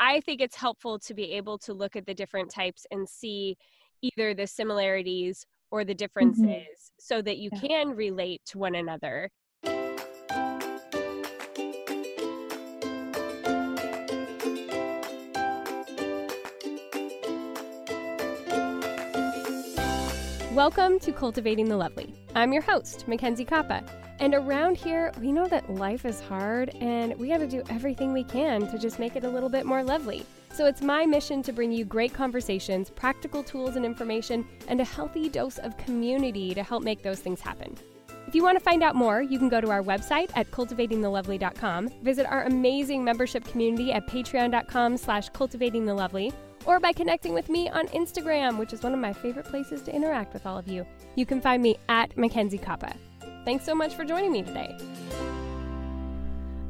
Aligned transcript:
I 0.00 0.20
think 0.20 0.40
it's 0.40 0.56
helpful 0.56 0.98
to 0.98 1.14
be 1.14 1.32
able 1.32 1.56
to 1.58 1.72
look 1.72 1.94
at 1.94 2.04
the 2.04 2.14
different 2.14 2.50
types 2.50 2.84
and 2.90 3.08
see 3.08 3.56
either 4.02 4.34
the 4.34 4.46
similarities 4.46 5.46
or 5.70 5.84
the 5.84 5.94
differences 5.94 6.46
mm-hmm. 6.46 6.98
so 6.98 7.22
that 7.22 7.38
you 7.38 7.48
yeah. 7.52 7.60
can 7.60 7.90
relate 7.90 8.42
to 8.46 8.58
one 8.58 8.74
another. 8.74 9.30
Welcome 20.52 20.98
to 21.00 21.12
Cultivating 21.12 21.68
the 21.68 21.76
Lovely. 21.76 22.14
I'm 22.34 22.52
your 22.52 22.62
host, 22.62 23.06
Mackenzie 23.06 23.44
Koppa. 23.44 24.03
And 24.24 24.32
around 24.32 24.78
here, 24.78 25.12
we 25.20 25.32
know 25.32 25.46
that 25.48 25.68
life 25.68 26.06
is 26.06 26.18
hard 26.18 26.70
and 26.76 27.14
we 27.18 27.28
got 27.28 27.40
to 27.40 27.46
do 27.46 27.62
everything 27.68 28.10
we 28.14 28.24
can 28.24 28.66
to 28.68 28.78
just 28.78 28.98
make 28.98 29.16
it 29.16 29.24
a 29.24 29.28
little 29.28 29.50
bit 29.50 29.66
more 29.66 29.84
lovely. 29.84 30.24
So 30.50 30.64
it's 30.64 30.80
my 30.80 31.04
mission 31.04 31.42
to 31.42 31.52
bring 31.52 31.70
you 31.70 31.84
great 31.84 32.14
conversations, 32.14 32.88
practical 32.88 33.42
tools 33.44 33.76
and 33.76 33.84
information, 33.84 34.48
and 34.66 34.80
a 34.80 34.84
healthy 34.84 35.28
dose 35.28 35.58
of 35.58 35.76
community 35.76 36.54
to 36.54 36.62
help 36.62 36.82
make 36.82 37.02
those 37.02 37.20
things 37.20 37.42
happen. 37.42 37.76
If 38.26 38.34
you 38.34 38.42
want 38.42 38.56
to 38.56 38.64
find 38.64 38.82
out 38.82 38.96
more, 38.96 39.20
you 39.20 39.38
can 39.38 39.50
go 39.50 39.60
to 39.60 39.70
our 39.70 39.82
website 39.82 40.30
at 40.34 40.50
cultivatingthelovely.com, 40.50 41.90
visit 42.02 42.24
our 42.24 42.44
amazing 42.44 43.04
membership 43.04 43.44
community 43.44 43.92
at 43.92 44.06
patreon.com 44.06 44.96
slash 44.96 45.28
cultivatingthelovely, 45.32 46.32
or 46.64 46.80
by 46.80 46.94
connecting 46.94 47.34
with 47.34 47.50
me 47.50 47.68
on 47.68 47.88
Instagram, 47.88 48.56
which 48.56 48.72
is 48.72 48.82
one 48.82 48.94
of 48.94 49.00
my 49.00 49.12
favorite 49.12 49.44
places 49.44 49.82
to 49.82 49.94
interact 49.94 50.32
with 50.32 50.46
all 50.46 50.56
of 50.56 50.66
you. 50.66 50.86
You 51.14 51.26
can 51.26 51.42
find 51.42 51.62
me 51.62 51.76
at 51.90 52.16
Mackenzie 52.16 52.56
Koppa. 52.56 52.96
Thanks 53.44 53.64
so 53.64 53.74
much 53.74 53.94
for 53.94 54.04
joining 54.04 54.32
me 54.32 54.42
today. 54.42 54.76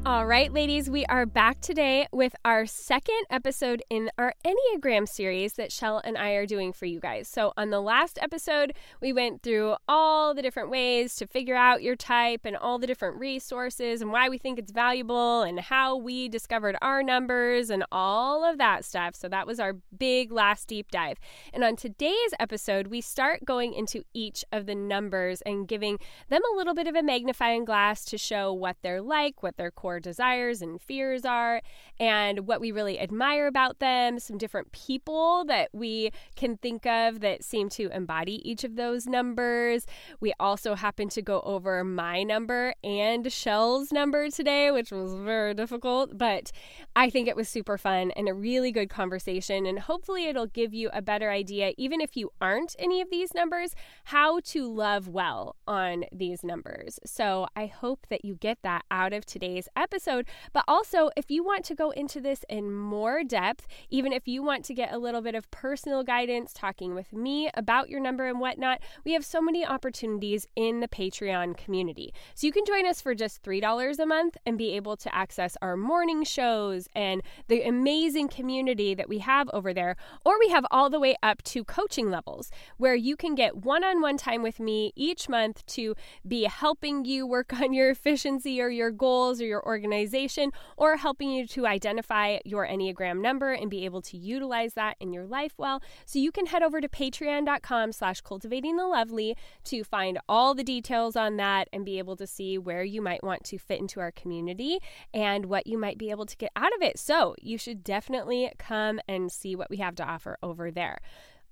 All 0.07 0.27
right, 0.27 0.53
ladies, 0.53 0.91
we 0.91 1.07
are 1.07 1.25
back 1.25 1.63
today 1.63 2.07
with 2.13 2.37
our 2.45 2.67
second 2.67 3.25
episode 3.31 3.83
in 3.89 4.11
our 4.19 4.35
Enneagram 4.45 5.09
series 5.09 5.55
that 5.55 5.73
Shell 5.73 6.03
and 6.05 6.19
I 6.19 6.33
are 6.33 6.45
doing 6.45 6.75
for 6.75 6.85
you 6.85 7.01
guys. 7.01 7.27
So, 7.27 7.55
on 7.57 7.71
the 7.71 7.81
last 7.81 8.19
episode, 8.21 8.75
we 9.01 9.15
went 9.15 9.43
through 9.43 9.77
all 9.89 10.35
the 10.35 10.43
different 10.43 10.69
ways 10.69 11.17
to 11.17 11.27
figure 11.27 11.55
out 11.55 11.83
your 11.83 11.97
type 11.97 12.43
and 12.45 12.55
all 12.55 12.79
the 12.79 12.87
different 12.87 13.17
resources 13.17 14.03
and 14.03 14.13
why 14.13 14.29
we 14.29 14.37
think 14.37 14.59
it's 14.59 14.73
valuable 14.73 15.41
and 15.41 15.59
how 15.59 15.97
we 15.97 16.29
discovered 16.29 16.77
our 16.83 17.03
numbers 17.03 17.71
and 17.71 17.83
all 17.91 18.45
of 18.45 18.59
that 18.59 18.85
stuff. 18.85 19.15
So, 19.15 19.27
that 19.31 19.47
was 19.47 19.59
our 19.59 19.73
big 19.99 20.31
last 20.31 20.69
deep 20.69 20.91
dive. 20.91 21.17
And 21.51 21.65
on 21.65 21.77
today's 21.77 22.35
episode, 22.39 22.89
we 22.89 23.01
start 23.01 23.47
going 23.47 23.73
into 23.73 24.05
each 24.13 24.45
of 24.53 24.67
the 24.67 24.75
numbers 24.75 25.41
and 25.47 25.67
giving 25.67 25.99
them 26.29 26.43
a 26.53 26.57
little 26.59 26.75
bit 26.75 26.87
of 26.87 26.95
a 26.95 27.03
magnifying 27.03 27.65
glass 27.65 28.05
to 28.05 28.19
show 28.19 28.53
what 28.53 28.77
they're 28.83 29.01
like, 29.01 29.43
what 29.43 29.57
their 29.57 29.71
core 29.71 29.94
desires 30.01 30.63
and 30.63 30.81
fears 30.81 31.25
are, 31.25 31.63
and 31.99 32.47
what 32.47 32.61
we 32.61 32.73
really 32.73 32.99
admire 32.99 33.47
about 33.47 33.79
them, 33.79 34.19
some 34.19 34.39
different 34.39 34.73
people 34.73 35.45
that 35.47 35.69
we 35.73 36.11
can 36.37 36.57
think 36.57 36.87
of 36.87 37.21
that 37.21 37.45
seem 37.45 37.69
to 37.71 37.89
embody 37.95 38.49
each 38.49 38.65
of 38.65 38.77
those 38.77 39.07
numbers. 39.07 39.87
We 40.21 40.33
also 40.41 40.75
happen 40.75 41.09
to 41.11 41.23
go 41.23 41.41
over 41.43 41.85
my 41.85 42.23
number 42.23 42.75
and 42.83 43.33
Shell's 43.33 43.93
number 43.93 44.31
today, 44.31 44.71
which 44.71 44.91
was 44.91 45.15
very 45.15 45.55
difficult, 45.55 46.19
but 46.19 46.51
I 46.97 47.11
think 47.11 47.29
it 47.29 47.37
was 47.37 47.49
super 47.49 47.79
fun 47.79 48.11
and 48.13 48.29
a 48.29 48.35
really 48.35 48.73
good 48.73 48.89
conversation. 48.89 49.67
And 49.67 49.79
hopefully, 49.79 50.27
it'll 50.27 50.47
give 50.47 50.75
you 50.75 50.91
a 50.93 51.03
better 51.03 51.31
idea, 51.31 51.73
even 51.77 52.01
if 52.01 52.17
you 52.17 52.31
aren't 52.41 52.75
any 52.79 53.01
of 53.01 53.11
these 53.11 53.35
numbers, 53.35 53.75
how 54.05 54.41
to 54.41 54.67
love 54.67 55.09
well 55.09 55.57
on 55.67 56.05
these 56.13 56.43
numbers. 56.43 56.99
So 57.05 57.47
I 57.55 57.67
hope 57.67 58.07
that 58.11 58.25
you 58.25 58.35
get 58.35 58.59
that 58.63 58.85
out 58.91 59.13
of 59.13 59.25
today's 59.25 59.69
episode 59.77 59.84
episode. 59.85 60.27
But 60.53 60.65
also, 60.67 61.11
if 61.15 61.31
you 61.31 61.45
want 61.45 61.65
to 61.67 61.75
go 61.75 61.91
into 61.91 62.21
this 62.21 62.45
in 62.49 62.73
more 62.73 63.23
depth, 63.23 63.69
even 63.91 64.13
if 64.13 64.27
you 64.27 64.43
want 64.43 64.65
to 64.65 64.75
get 64.75 64.93
a 64.93 64.99
little 64.99 65.21
bit 65.21 65.35
of 65.35 65.51
personal 65.51 66.03
guidance, 66.03 66.53
talking 66.55 66.95
with 66.95 67.13
me 67.13 67.51
about 67.55 67.91
your 67.91 68.01
number 68.01 68.27
and 68.27 68.41
whatnot, 68.41 68.81
we 69.05 69.13
have 69.13 69.25
so 69.25 69.43
many 69.43 69.65
opportunities 69.65 70.49
in 70.57 70.81
the 70.81 70.89
Patreon 70.89 71.57
community. 71.57 72.13
So 72.35 72.47
you 72.47 72.53
can 72.53 72.65
join 72.65 72.87
us 72.87 73.03
for 73.03 73.15
just 73.15 73.43
$3 73.43 73.99
a 73.99 74.07
month 74.07 74.39
and 74.47 74.57
be 74.57 74.75
able 74.75 74.97
to 74.97 75.15
access 75.15 75.57
our 75.61 75.77
morning 75.77 76.25
shows 76.25 76.89
and 76.97 77.23
the 77.49 77.63
amazing 77.63 78.29
community 78.29 78.95
that 78.95 79.09
we 79.09 79.19
have 79.19 79.51
over 79.53 79.75
there. 79.75 79.97
Or 80.25 80.39
we 80.39 80.49
have 80.49 80.65
all 80.71 80.89
the 80.89 81.01
way 81.01 81.15
up 81.23 81.43
to 81.45 81.63
coaching 81.63 82.11
levels 82.11 82.51
where 82.79 82.95
you 82.95 83.17
can 83.17 83.35
get 83.35 83.59
one 83.59 83.85
on 83.85 84.01
one 84.01 84.17
time 84.17 84.43
with 84.43 84.59
me 84.59 84.93
each 84.97 85.29
month 85.29 85.65
to 85.67 85.95
be 86.27 86.45
helping 86.45 87.05
you 87.05 87.27
work 87.27 87.53
on 87.61 87.75
your 87.75 87.91
efficiency 87.91 88.63
or 88.63 88.69
your 88.69 88.91
goals 88.91 89.41
or 89.41 89.45
your 89.45 89.67
organization 89.75 90.53
or 90.77 90.97
helping 90.97 91.31
you 91.31 91.47
to 91.49 91.67
identify 91.67 92.39
your 92.45 92.65
Enneagram 92.67 93.21
number 93.21 93.53
and 93.53 93.69
be 93.69 93.85
able 93.85 94.01
to 94.03 94.17
utilize 94.17 94.75
that 94.75 94.97
in 95.01 95.13
your 95.13 95.27
life 95.27 95.55
well. 95.59 95.83
So 96.07 96.21
you 96.21 96.31
can 96.31 96.47
head 96.47 96.63
over 96.63 96.81
to 96.81 96.89
patreon.com 96.89 97.91
slash 97.91 98.21
cultivating 98.21 98.77
the 98.77 98.87
lovely 98.87 99.37
to 99.65 99.83
find 99.83 100.19
all 100.29 100.55
the 100.55 100.63
details 100.63 101.17
on 101.17 101.37
that 101.39 101.69
and 101.73 101.85
be 101.85 101.99
able 101.99 102.17
to 102.17 102.27
see 102.27 102.57
where 102.57 102.85
you 102.85 103.03
might 103.03 103.25
want 103.25 103.43
to 103.45 103.59
fit 103.59 103.81
into 103.81 103.99
our 103.99 104.13
community 104.13 104.79
and 105.13 105.47
what 105.47 105.67
you 105.67 105.77
might 105.77 105.99
be 105.99 106.11
able 106.11 106.27
to 106.27 106.37
get 106.37 106.53
out 106.55 106.75
of 106.77 106.83
it. 106.83 106.99
So 106.99 107.35
you 107.41 107.59
should 107.59 107.83
definitely 107.83 108.53
come 108.59 109.01
and 109.09 109.33
see 109.33 109.57
what 109.57 109.71
we 109.71 109.79
have 109.79 109.97
to 109.97 110.05
offer 110.05 110.39
over 110.41 110.71
there. 110.71 110.99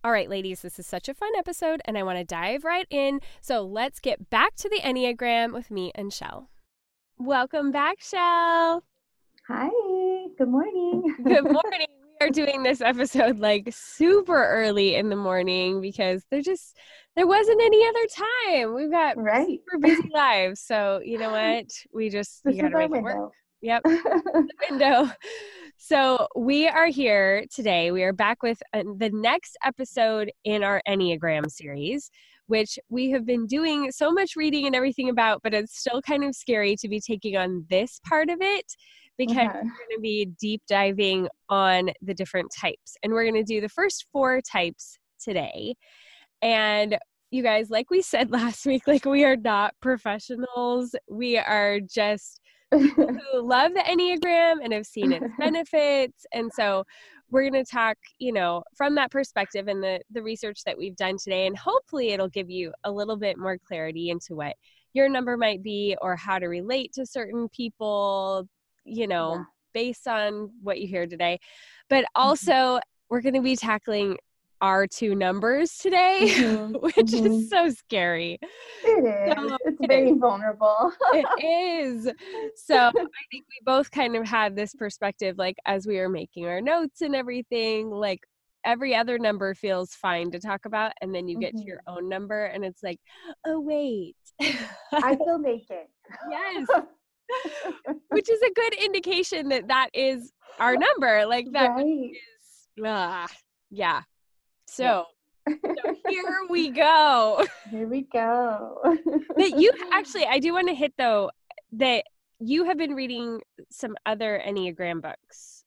All 0.04 0.12
right, 0.12 0.28
ladies, 0.28 0.62
this 0.62 0.80
is 0.80 0.86
such 0.86 1.08
a 1.08 1.14
fun 1.14 1.30
episode, 1.38 1.80
and 1.84 1.96
I 1.96 2.02
want 2.02 2.18
to 2.18 2.24
dive 2.24 2.64
right 2.64 2.88
in. 2.90 3.20
So 3.40 3.62
let's 3.62 4.00
get 4.00 4.30
back 4.30 4.56
to 4.56 4.68
the 4.68 4.80
Enneagram 4.80 5.52
with 5.52 5.70
me 5.70 5.92
and 5.94 6.12
Shell. 6.12 6.51
Welcome 7.24 7.70
back, 7.70 8.02
Shell. 8.02 8.82
Hi, 9.46 9.70
good 10.36 10.48
morning. 10.48 11.14
good 11.24 11.44
morning. 11.52 11.86
We 12.20 12.26
are 12.26 12.30
doing 12.30 12.64
this 12.64 12.80
episode 12.80 13.38
like 13.38 13.68
super 13.70 14.44
early 14.44 14.96
in 14.96 15.08
the 15.08 15.14
morning 15.14 15.80
because 15.80 16.24
there 16.32 16.40
just 16.40 16.76
there 17.14 17.28
wasn't 17.28 17.62
any 17.62 17.86
other 17.86 18.06
time. 18.08 18.74
We've 18.74 18.90
got 18.90 19.16
right. 19.18 19.46
super 19.46 19.78
busy 19.78 20.10
lives. 20.12 20.62
So 20.62 21.00
you 21.04 21.16
know 21.16 21.30
what? 21.60 21.66
We 21.94 22.10
just 22.10 22.42
this 22.42 22.56
you 22.56 22.62
gotta 22.62 22.76
make 22.76 22.90
it 22.90 23.02
work. 23.02 23.30
Yep. 23.60 23.82
window. 24.68 25.08
So 25.76 26.26
we 26.34 26.66
are 26.66 26.88
here 26.88 27.44
today. 27.54 27.92
We 27.92 28.02
are 28.02 28.12
back 28.12 28.42
with 28.42 28.60
the 28.72 29.10
next 29.12 29.56
episode 29.64 30.32
in 30.42 30.64
our 30.64 30.82
Enneagram 30.88 31.48
series 31.48 32.10
which 32.52 32.78
we 32.90 33.10
have 33.10 33.24
been 33.24 33.46
doing 33.46 33.90
so 33.90 34.12
much 34.12 34.36
reading 34.36 34.66
and 34.66 34.76
everything 34.76 35.08
about, 35.08 35.40
but 35.42 35.54
it's 35.54 35.78
still 35.78 36.02
kind 36.02 36.22
of 36.22 36.34
scary 36.34 36.76
to 36.76 36.86
be 36.86 37.00
taking 37.00 37.34
on 37.34 37.64
this 37.70 37.98
part 38.06 38.28
of 38.28 38.42
it 38.42 38.66
because 39.16 39.48
we're 39.54 39.62
going 39.62 39.96
to 39.96 40.00
be 40.02 40.28
deep 40.38 40.60
diving 40.68 41.28
on 41.48 41.88
the 42.02 42.12
different 42.12 42.52
types. 42.54 42.94
And 43.02 43.14
we're 43.14 43.24
going 43.24 43.42
to 43.42 43.42
do 43.42 43.62
the 43.62 43.70
first 43.70 44.04
four 44.12 44.42
types 44.42 44.98
today. 45.18 45.76
And 46.42 46.98
you 47.30 47.42
guys, 47.42 47.70
like 47.70 47.88
we 47.88 48.02
said 48.02 48.30
last 48.40 48.66
week, 48.66 48.86
like 48.86 49.06
we 49.06 49.24
are 49.24 49.36
not 49.36 49.74
professionals. 49.80 50.94
We 51.08 51.38
are 51.38 51.80
just 51.80 52.38
who 52.96 53.42
love 53.42 53.72
the 53.74 53.80
Enneagram 53.80 54.56
and 54.62 54.72
have 54.72 54.86
seen 54.86 55.12
its 55.12 55.26
benefits. 55.38 56.26
And 56.32 56.50
so 56.52 56.84
we're 57.30 57.48
going 57.48 57.64
to 57.64 57.70
talk, 57.70 57.96
you 58.18 58.32
know, 58.32 58.62
from 58.76 58.94
that 58.96 59.10
perspective 59.10 59.68
and 59.68 59.82
the 59.82 60.00
the 60.10 60.22
research 60.22 60.64
that 60.64 60.76
we've 60.76 60.96
done 60.96 61.16
today 61.16 61.46
and 61.46 61.56
hopefully 61.56 62.10
it'll 62.10 62.28
give 62.28 62.50
you 62.50 62.72
a 62.84 62.90
little 62.90 63.16
bit 63.16 63.38
more 63.38 63.58
clarity 63.58 64.10
into 64.10 64.34
what 64.34 64.54
your 64.94 65.08
number 65.08 65.36
might 65.36 65.62
be 65.62 65.96
or 66.02 66.16
how 66.16 66.38
to 66.38 66.46
relate 66.46 66.92
to 66.94 67.06
certain 67.06 67.48
people, 67.48 68.46
you 68.84 69.06
know, 69.06 69.34
yeah. 69.34 69.44
based 69.72 70.06
on 70.06 70.50
what 70.62 70.80
you 70.80 70.86
hear 70.86 71.06
today. 71.06 71.38
But 71.88 72.04
mm-hmm. 72.04 72.22
also 72.22 72.52
mm-hmm. 72.52 72.78
we're 73.08 73.22
going 73.22 73.34
to 73.34 73.40
be 73.40 73.56
tackling 73.56 74.18
our 74.62 74.86
two 74.86 75.14
numbers 75.16 75.76
today, 75.76 76.28
mm-hmm. 76.30 76.74
which 76.80 76.94
mm-hmm. 76.94 77.26
is 77.26 77.50
so 77.50 77.68
scary. 77.68 78.38
It 78.84 79.04
is. 79.04 79.34
So, 79.34 79.58
it's 79.66 79.80
it 79.80 79.88
very 79.88 80.10
is. 80.10 80.18
vulnerable. 80.18 80.92
it 81.12 81.26
is. 81.44 82.04
So 82.54 82.76
I 82.76 82.90
think 82.92 83.44
we 83.48 83.60
both 83.64 83.90
kind 83.90 84.16
of 84.16 84.26
had 84.26 84.56
this 84.56 84.74
perspective, 84.74 85.36
like 85.36 85.56
as 85.66 85.86
we 85.86 85.98
were 85.98 86.08
making 86.08 86.46
our 86.46 86.60
notes 86.60 87.00
and 87.00 87.14
everything, 87.14 87.90
like 87.90 88.20
every 88.64 88.94
other 88.94 89.18
number 89.18 89.52
feels 89.52 89.94
fine 89.94 90.30
to 90.30 90.38
talk 90.38 90.64
about. 90.64 90.92
And 91.02 91.12
then 91.12 91.26
you 91.26 91.38
get 91.38 91.54
mm-hmm. 91.54 91.62
to 91.62 91.66
your 91.66 91.78
mm-hmm. 91.78 91.98
own 91.98 92.08
number 92.08 92.44
and 92.44 92.64
it's 92.64 92.84
like, 92.84 93.00
oh, 93.44 93.60
wait. 93.60 94.14
I 94.92 95.16
feel 95.16 95.38
naked. 95.40 95.88
Yes. 96.30 96.68
Which 98.10 98.30
is 98.30 98.40
a 98.42 98.52
good 98.54 98.74
indication 98.74 99.48
that 99.48 99.66
that 99.68 99.90
is 99.92 100.32
our 100.60 100.76
number. 100.76 101.26
Like 101.26 101.50
that 101.52 101.70
right. 101.70 101.84
is, 101.84 102.84
uh, 102.84 103.26
yeah. 103.70 104.02
So, 104.72 105.04
so 105.46 105.54
here 106.08 106.46
we 106.48 106.70
go. 106.70 107.44
Here 107.70 107.86
we 107.86 108.06
go. 108.10 108.80
that 109.36 109.58
you 109.58 109.70
actually, 109.92 110.24
I 110.24 110.38
do 110.38 110.54
want 110.54 110.68
to 110.68 110.74
hit 110.74 110.94
though 110.96 111.30
that 111.72 112.04
you 112.38 112.64
have 112.64 112.78
been 112.78 112.94
reading 112.94 113.40
some 113.70 113.94
other 114.06 114.42
Enneagram 114.46 115.02
books. 115.02 115.64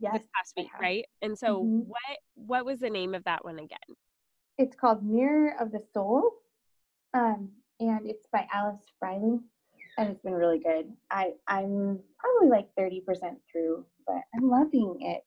Yes, 0.00 0.14
this 0.14 0.22
past 0.34 0.54
week, 0.56 0.70
right? 0.80 1.04
And 1.20 1.36
so, 1.36 1.62
mm-hmm. 1.62 1.88
what 1.88 2.18
what 2.34 2.64
was 2.64 2.80
the 2.80 2.88
name 2.88 3.14
of 3.14 3.22
that 3.24 3.44
one 3.44 3.58
again? 3.58 3.96
It's 4.56 4.76
called 4.76 5.04
Mirror 5.04 5.56
of 5.60 5.70
the 5.70 5.82
Soul, 5.92 6.30
um, 7.12 7.50
and 7.80 8.06
it's 8.06 8.26
by 8.32 8.46
Alice 8.52 8.80
Fryling, 8.98 9.42
and 9.98 10.08
it's 10.08 10.22
been 10.22 10.34
really 10.34 10.58
good. 10.58 10.90
I 11.10 11.32
I'm 11.48 11.98
probably 12.18 12.48
like 12.48 12.68
thirty 12.78 13.00
percent 13.00 13.38
through, 13.50 13.84
but 14.06 14.22
I'm 14.34 14.48
loving 14.48 14.96
it 15.00 15.24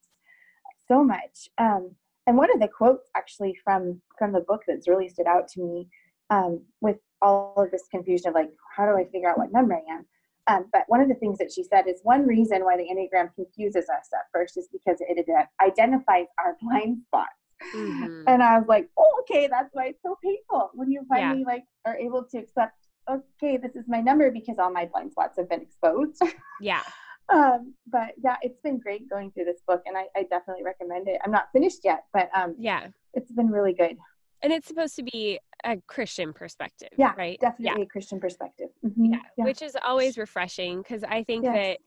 so 0.88 1.04
much. 1.04 1.50
Um, 1.58 1.92
and 2.28 2.38
one 2.38 2.54
of 2.54 2.60
the 2.60 2.68
quotes 2.68 3.10
actually 3.16 3.56
from 3.64 4.02
from 4.18 4.32
the 4.32 4.42
book 4.42 4.62
that's 4.68 4.88
really 4.88 5.10
stood 5.10 5.28
out 5.28 5.48
to 5.50 5.62
me 5.62 5.88
um, 6.30 6.62
with 6.80 6.98
all 7.22 7.54
of 7.58 7.72
this 7.72 7.88
confusion 7.92 8.30
of 8.30 8.36
like, 8.36 8.52
how 8.76 8.86
do 8.86 8.98
I 8.98 9.06
figure 9.12 9.30
out 9.30 9.38
what 9.38 9.52
number 9.52 9.76
I 9.76 9.94
am? 9.94 10.06
Um, 10.48 10.66
but 10.74 10.84
one 10.88 11.02
of 11.02 11.08
the 11.08 11.16
things 11.16 11.38
that 11.38 11.52
she 11.52 11.64
said 11.64 11.88
is 11.88 12.00
one 12.04 12.26
reason 12.26 12.64
why 12.64 12.76
the 12.76 12.84
Enneagram 12.84 13.34
confuses 13.36 13.90
us 13.90 14.10
at 14.14 14.26
first 14.34 14.58
is 14.58 14.68
because 14.72 14.98
it 15.02 15.26
identifies 15.62 16.26
our 16.40 16.58
blind 16.62 17.02
spots. 17.06 17.30
Mm-hmm. 17.76 18.24
And 18.28 18.42
I 18.42 18.58
was 18.58 18.68
like, 18.68 18.90
oh, 18.98 19.22
okay, 19.22 19.48
that's 19.48 19.70
why 19.74 19.88
it's 19.88 20.02
so 20.02 20.18
painful 20.24 20.72
when 20.74 20.90
you 20.90 21.06
finally 21.08 21.42
yeah. 21.42 21.54
like 21.54 21.64
are 21.86 21.96
able 21.96 22.24
to 22.32 22.40
accept, 22.40 22.74
okay, 23.08 23.58
this 23.58 23.76
is 23.76 23.86
my 23.88 24.02
number 24.02 24.32
because 24.32 24.58
all 24.58 24.72
my 24.72 24.86
blind 24.86 25.12
spots 25.12 25.38
have 25.38 25.48
been 25.48 25.62
exposed. 25.62 26.22
Yeah. 26.60 26.82
Um, 27.30 27.74
but 27.88 28.12
yeah, 28.24 28.38
it's 28.42 28.60
been 28.62 28.80
great 28.80 29.10
going 29.10 29.32
through 29.32 29.46
this 29.46 29.62
book, 29.68 29.82
and 29.86 29.98
I, 29.98 30.06
I 30.16 30.24
definitely 30.24 30.64
recommend 30.64 31.08
it. 31.08 31.20
I'm 31.24 31.32
not 31.32 31.48
finished 31.54 31.80
yet, 31.84 32.04
but 32.14 32.30
um, 32.36 32.56
yeah, 32.60 32.88
it's 33.14 33.32
been 33.32 33.50
really 33.50 33.74
good. 33.74 33.98
And 34.44 34.52
it's 34.52 34.68
supposed 34.68 34.96
to 34.96 35.04
be 35.04 35.40
a 35.64 35.78
Christian 35.88 36.34
perspective, 36.34 36.90
yeah, 36.98 37.14
right? 37.16 37.40
Definitely 37.40 37.82
yeah. 37.82 37.86
a 37.86 37.90
Christian 37.90 38.20
perspective. 38.20 38.70
Mm-hmm. 38.84 39.06
Yeah. 39.06 39.20
yeah. 39.38 39.44
which 39.46 39.62
is 39.62 39.78
always 39.86 40.18
refreshing 40.18 40.82
because 40.82 41.04
I 41.04 41.24
think 41.24 41.44
yes. 41.44 41.54
that 41.56 41.78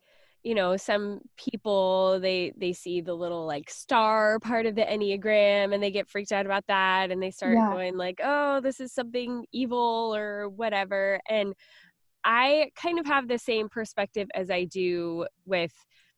you 0.44 0.54
know 0.54 0.76
some 0.76 1.20
people 1.36 2.20
they 2.20 2.52
they 2.56 2.72
see 2.72 3.00
the 3.00 3.14
little 3.14 3.46
like 3.46 3.70
star 3.70 4.38
part 4.38 4.66
of 4.66 4.74
the 4.74 4.82
enneagram 4.82 5.72
and 5.74 5.82
they 5.82 5.90
get 5.90 6.08
freaked 6.08 6.32
out 6.32 6.46
about 6.46 6.66
that 6.68 7.10
and 7.10 7.20
they 7.20 7.30
start 7.30 7.54
yeah. 7.54 7.72
going 7.72 7.96
like 7.96 8.20
oh 8.22 8.60
this 8.60 8.78
is 8.78 8.92
something 8.92 9.46
evil 9.52 10.14
or 10.14 10.50
whatever 10.50 11.18
and 11.28 11.54
i 12.24 12.70
kind 12.74 12.98
of 12.98 13.06
have 13.06 13.28
the 13.28 13.38
same 13.38 13.68
perspective 13.68 14.28
as 14.34 14.50
i 14.50 14.64
do 14.64 15.26
with 15.46 15.72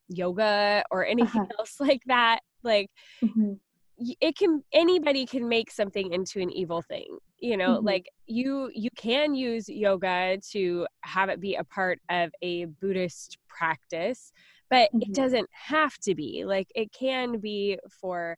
yoga 0.09 0.83
or 0.91 1.05
anything 1.05 1.43
uh-huh. 1.43 1.59
else 1.59 1.77
like 1.81 2.03
that 2.07 2.41
like 2.63 2.91
mm-hmm 3.23 3.55
it 3.99 4.37
can 4.37 4.63
anybody 4.73 5.25
can 5.25 5.49
make 5.49 5.71
something 5.71 6.13
into 6.13 6.41
an 6.41 6.51
evil 6.51 6.83
thing 6.83 7.19
you 7.39 7.57
know 7.57 7.77
mm-hmm. 7.77 7.87
like 7.87 8.07
you 8.27 8.71
you 8.75 8.91
can 8.97 9.35
use 9.35 9.69
yoga 9.69 10.39
to 10.51 10.87
have 11.01 11.29
it 11.29 11.41
be 11.41 11.55
a 11.55 11.65
part 11.65 11.99
of 12.11 12.31
a 12.43 12.67
buddhist 12.67 13.39
practice 13.49 14.33
but 14.69 14.91
mm-hmm. 14.91 15.03
it 15.03 15.15
doesn't 15.15 15.49
have 15.51 15.97
to 15.99 16.15
be 16.15 16.45
like 16.45 16.69
it 16.75 16.93
can 16.93 17.39
be 17.39 17.79
for 18.01 18.37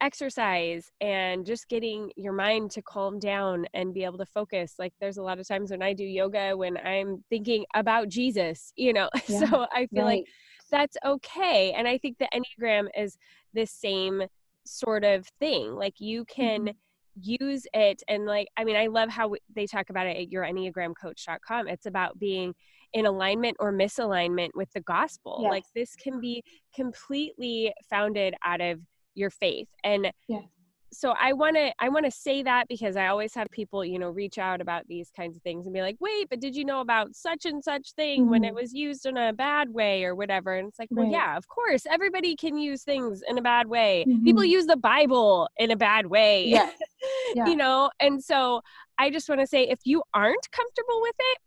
exercise 0.00 0.90
and 1.00 1.44
just 1.44 1.68
getting 1.68 2.10
your 2.16 2.32
mind 2.32 2.70
to 2.70 2.80
calm 2.82 3.18
down 3.18 3.66
and 3.74 3.92
be 3.92 4.04
able 4.04 4.18
to 4.18 4.26
focus 4.26 4.74
like 4.78 4.92
there's 5.00 5.16
a 5.16 5.22
lot 5.22 5.38
of 5.38 5.48
times 5.48 5.70
when 5.72 5.82
i 5.82 5.92
do 5.92 6.04
yoga 6.04 6.56
when 6.56 6.76
i'm 6.78 7.22
thinking 7.28 7.64
about 7.74 8.08
jesus 8.08 8.72
you 8.76 8.92
know 8.92 9.08
yeah, 9.28 9.40
so 9.40 9.66
i 9.72 9.86
feel 9.86 10.04
right. 10.04 10.18
like 10.18 10.24
that's 10.70 10.96
okay 11.04 11.72
and 11.76 11.88
i 11.88 11.98
think 11.98 12.16
the 12.18 12.28
enneagram 12.32 12.86
is 12.96 13.16
the 13.54 13.66
same 13.66 14.22
sort 14.68 15.04
of 15.04 15.26
thing. 15.40 15.74
Like 15.74 15.94
you 15.98 16.24
can 16.24 16.66
mm-hmm. 16.66 17.44
use 17.44 17.66
it 17.74 18.02
and 18.08 18.26
like 18.26 18.48
I 18.56 18.64
mean 18.64 18.76
I 18.76 18.86
love 18.86 19.08
how 19.08 19.34
they 19.54 19.66
talk 19.66 19.90
about 19.90 20.06
it 20.06 20.16
at 20.16 20.30
your 20.30 20.44
yourenneagramcoach.com. 20.44 21.68
It's 21.68 21.86
about 21.86 22.18
being 22.18 22.54
in 22.92 23.06
alignment 23.06 23.56
or 23.60 23.72
misalignment 23.72 24.50
with 24.54 24.70
the 24.72 24.80
gospel. 24.80 25.40
Yes. 25.42 25.50
Like 25.50 25.64
this 25.74 25.94
can 25.96 26.20
be 26.20 26.42
completely 26.74 27.72
founded 27.88 28.34
out 28.44 28.60
of 28.60 28.80
your 29.18 29.30
faith. 29.30 29.68
And 29.84 30.10
yes 30.28 30.44
so 30.92 31.14
i 31.20 31.32
want 31.32 31.56
to 31.56 31.70
i 31.80 31.88
want 31.88 32.04
to 32.04 32.10
say 32.10 32.42
that 32.42 32.66
because 32.68 32.96
i 32.96 33.08
always 33.08 33.34
have 33.34 33.48
people 33.50 33.84
you 33.84 33.98
know 33.98 34.08
reach 34.08 34.38
out 34.38 34.60
about 34.60 34.86
these 34.88 35.10
kinds 35.14 35.36
of 35.36 35.42
things 35.42 35.66
and 35.66 35.74
be 35.74 35.82
like 35.82 35.96
wait 36.00 36.28
but 36.30 36.40
did 36.40 36.56
you 36.56 36.64
know 36.64 36.80
about 36.80 37.14
such 37.14 37.44
and 37.44 37.62
such 37.62 37.92
thing 37.92 38.22
mm-hmm. 38.22 38.30
when 38.30 38.44
it 38.44 38.48
mm-hmm. 38.48 38.56
was 38.56 38.72
used 38.72 39.06
in 39.06 39.16
a 39.16 39.32
bad 39.32 39.68
way 39.70 40.04
or 40.04 40.14
whatever 40.14 40.54
and 40.54 40.68
it's 40.68 40.78
like 40.78 40.88
right. 40.92 41.04
well 41.04 41.12
yeah 41.12 41.36
of 41.36 41.46
course 41.48 41.84
everybody 41.90 42.34
can 42.34 42.56
use 42.56 42.82
things 42.82 43.22
in 43.28 43.38
a 43.38 43.42
bad 43.42 43.66
way 43.68 44.04
mm-hmm. 44.08 44.24
people 44.24 44.44
use 44.44 44.66
the 44.66 44.76
bible 44.76 45.48
in 45.58 45.70
a 45.70 45.76
bad 45.76 46.06
way 46.06 46.46
yes. 46.46 46.74
yeah. 47.34 47.46
you 47.46 47.56
know 47.56 47.90
and 48.00 48.22
so 48.22 48.60
i 48.98 49.10
just 49.10 49.28
want 49.28 49.40
to 49.40 49.46
say 49.46 49.68
if 49.68 49.80
you 49.84 50.02
aren't 50.14 50.50
comfortable 50.52 51.00
with 51.02 51.16
it 51.18 51.38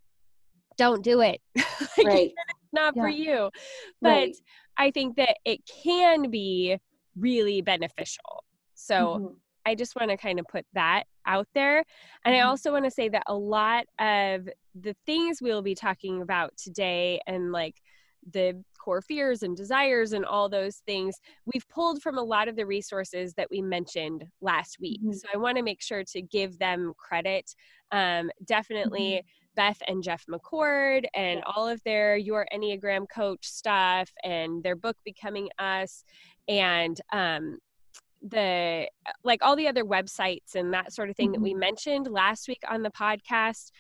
don't 0.78 1.04
do 1.04 1.22
it 1.22 1.42
like, 1.98 2.08
right. 2.08 2.32
not 2.74 2.94
yeah. 2.96 3.02
for 3.02 3.10
you 3.10 3.50
but 4.02 4.10
right. 4.10 4.36
i 4.78 4.92
think 4.92 5.16
that 5.16 5.38
it 5.46 5.60
can 5.84 6.30
be 6.30 6.78
really 7.16 7.62
beneficial 7.62 8.44
so 8.74 8.96
mm-hmm. 8.96 9.34
I 9.66 9.76
just 9.76 9.96
want 9.96 10.10
to 10.10 10.18
kind 10.18 10.40
of 10.40 10.48
put 10.48 10.66
that 10.74 11.04
out 11.28 11.48
there. 11.54 11.84
And 12.26 12.34
mm-hmm. 12.34 12.46
I 12.46 12.50
also 12.50 12.72
want 12.72 12.86
to 12.86 12.92
say 12.92 13.10
that 13.10 13.24
a 13.28 13.36
lot 13.36 13.86
of 14.00 14.50
the 14.74 14.96
things 15.06 15.40
we'll 15.42 15.62
be 15.62 15.76
talking 15.76 16.22
about 16.22 16.56
today 16.58 17.20
and 17.28 17.52
like 17.52 17.76
the 18.32 18.64
core 18.80 19.02
fears 19.02 19.44
and 19.44 19.56
desires 19.56 20.14
and 20.14 20.26
all 20.26 20.50
those 20.50 20.78
things 20.88 21.16
we've 21.46 21.68
pulled 21.70 22.02
from 22.02 22.18
a 22.18 22.24
lot 22.24 22.48
of 22.48 22.56
the 22.56 22.66
resources 22.66 23.34
that 23.34 23.48
we 23.52 23.62
mentioned 23.62 24.24
last 24.42 24.78
week 24.80 25.00
mm-hmm. 25.02 25.14
so 25.14 25.28
i 25.34 25.38
want 25.38 25.58
to 25.58 25.64
make 25.64 25.82
sure 25.82 26.04
to 26.04 26.22
give 26.22 26.58
them 26.60 26.94
credit 26.98 27.54
um, 27.92 28.30
definitely 28.46 29.14
mm-hmm. 29.14 29.28
beth 29.56 29.82
and 29.88 30.04
jeff 30.04 30.24
mccord 30.30 31.06
and 31.14 31.42
all 31.46 31.68
of 31.68 31.82
their 31.84 32.16
your 32.16 32.46
enneagram 32.54 33.06
coach 33.14 33.44
stuff 33.46 34.10
and 34.24 34.64
their 34.64 34.76
book 34.76 34.98
becoming 35.04 35.50
us 35.60 36.04
and 36.52 37.00
um, 37.14 37.58
the 38.22 38.88
like 39.24 39.40
all 39.42 39.56
the 39.56 39.68
other 39.68 39.86
websites 39.86 40.56
and 40.56 40.74
that 40.74 40.94
sort 40.94 41.10
of 41.10 41.16
thing 41.16 41.28
mm-hmm. 41.28 41.34
that 41.34 41.42
we 41.42 41.52
mm-hmm. 41.52 41.60
mentioned 41.60 42.08
last 42.12 42.48
week 42.48 42.62
on 42.70 42.84
the 42.84 42.92
podcast 42.92 43.72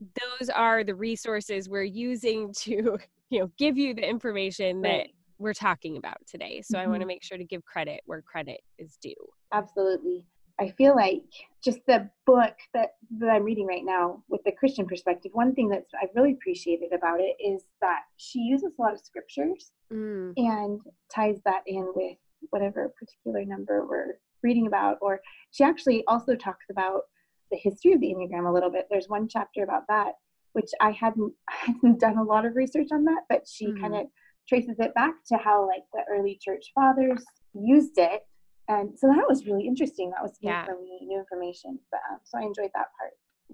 those 0.00 0.48
are 0.48 0.82
the 0.82 0.94
resources 0.94 1.68
we're 1.68 1.82
using 1.82 2.52
to 2.54 2.98
you 3.30 3.38
know 3.38 3.50
give 3.58 3.76
you 3.76 3.94
the 3.94 4.08
information 4.08 4.80
right. 4.80 5.04
that 5.04 5.06
we're 5.38 5.54
talking 5.54 5.98
about 5.98 6.16
today 6.26 6.60
so 6.64 6.76
mm-hmm. 6.76 6.86
i 6.86 6.90
want 6.90 7.00
to 7.00 7.06
make 7.06 7.22
sure 7.22 7.38
to 7.38 7.44
give 7.44 7.64
credit 7.64 8.00
where 8.06 8.22
credit 8.22 8.60
is 8.78 8.98
due 9.00 9.14
absolutely 9.52 10.24
i 10.60 10.68
feel 10.68 10.94
like 10.94 11.22
just 11.62 11.80
the 11.86 12.08
book 12.26 12.54
that 12.74 12.94
that 13.18 13.30
i'm 13.30 13.42
reading 13.42 13.66
right 13.66 13.84
now 13.84 14.22
with 14.28 14.42
the 14.44 14.52
christian 14.52 14.86
perspective 14.86 15.30
one 15.34 15.54
thing 15.54 15.68
that 15.68 15.84
i've 16.02 16.08
really 16.14 16.32
appreciated 16.32 16.92
about 16.92 17.20
it 17.20 17.36
is 17.44 17.64
that 17.80 18.00
she 18.16 18.40
uses 18.40 18.72
a 18.78 18.82
lot 18.82 18.92
of 18.92 19.00
scriptures 19.00 19.72
mm. 19.92 20.32
and 20.36 20.80
ties 21.12 21.40
that 21.44 21.62
in 21.66 21.92
with 21.94 22.16
whatever 22.50 22.92
particular 22.98 23.44
number 23.44 23.86
we're 23.86 24.18
reading 24.42 24.66
about. 24.66 24.98
Or 25.00 25.20
she 25.50 25.64
actually 25.64 26.04
also 26.06 26.34
talks 26.34 26.66
about 26.70 27.02
the 27.50 27.58
history 27.58 27.92
of 27.92 28.00
the 28.00 28.14
Enneagram 28.14 28.48
a 28.48 28.52
little 28.52 28.70
bit. 28.70 28.86
There's 28.90 29.08
one 29.08 29.28
chapter 29.28 29.62
about 29.62 29.82
that, 29.88 30.12
which 30.52 30.70
I 30.80 30.92
hadn't, 30.92 31.32
I 31.48 31.54
hadn't 31.66 32.00
done 32.00 32.18
a 32.18 32.22
lot 32.24 32.46
of 32.46 32.56
research 32.56 32.88
on 32.92 33.04
that, 33.04 33.22
but 33.28 33.46
she 33.46 33.66
mm-hmm. 33.66 33.80
kind 33.80 33.94
of 33.96 34.06
traces 34.48 34.76
it 34.78 34.94
back 34.94 35.14
to 35.28 35.36
how 35.36 35.66
like 35.66 35.84
the 35.92 36.02
early 36.10 36.38
church 36.40 36.72
fathers 36.74 37.22
used 37.54 37.98
it. 37.98 38.22
And 38.70 38.96
so 38.98 39.08
that 39.08 39.24
was 39.28 39.46
really 39.46 39.66
interesting. 39.66 40.10
That 40.10 40.22
was 40.22 40.38
new 40.42 40.50
yeah. 40.50 40.64
for 40.64 40.80
me, 40.80 41.00
new 41.02 41.18
information. 41.18 41.78
But 41.90 42.00
um, 42.10 42.18
so 42.24 42.38
I 42.38 42.42
enjoyed 42.42 42.70
that 42.74 42.86
part. 42.98 43.12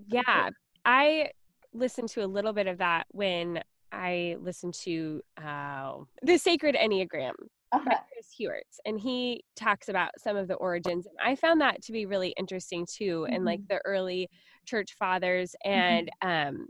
Yeah. 0.08 0.50
I 0.84 1.30
listened 1.72 2.08
to 2.10 2.24
a 2.24 2.26
little 2.26 2.52
bit 2.52 2.66
of 2.66 2.78
that 2.78 3.06
when 3.10 3.62
I 3.92 4.36
listened 4.40 4.74
to 4.84 5.22
uh, 5.42 5.94
the 6.22 6.36
Sacred 6.36 6.74
Enneagram 6.74 7.32
uh-huh. 7.72 7.84
by 7.84 7.96
Chris 8.12 8.28
Heuertz, 8.38 8.78
and 8.84 9.00
he 9.00 9.42
talks 9.56 9.88
about 9.88 10.10
some 10.18 10.36
of 10.36 10.48
the 10.48 10.54
origins. 10.54 11.06
And 11.06 11.16
I 11.24 11.34
found 11.34 11.60
that 11.60 11.82
to 11.82 11.92
be 11.92 12.06
really 12.06 12.34
interesting 12.38 12.86
too, 12.86 13.22
mm-hmm. 13.22 13.34
and 13.34 13.44
like 13.44 13.60
the 13.68 13.80
early 13.84 14.28
church 14.66 14.94
fathers 14.98 15.54
mm-hmm. 15.64 15.78
and 15.78 16.10
mm-hmm. 16.22 16.48
um, 16.48 16.66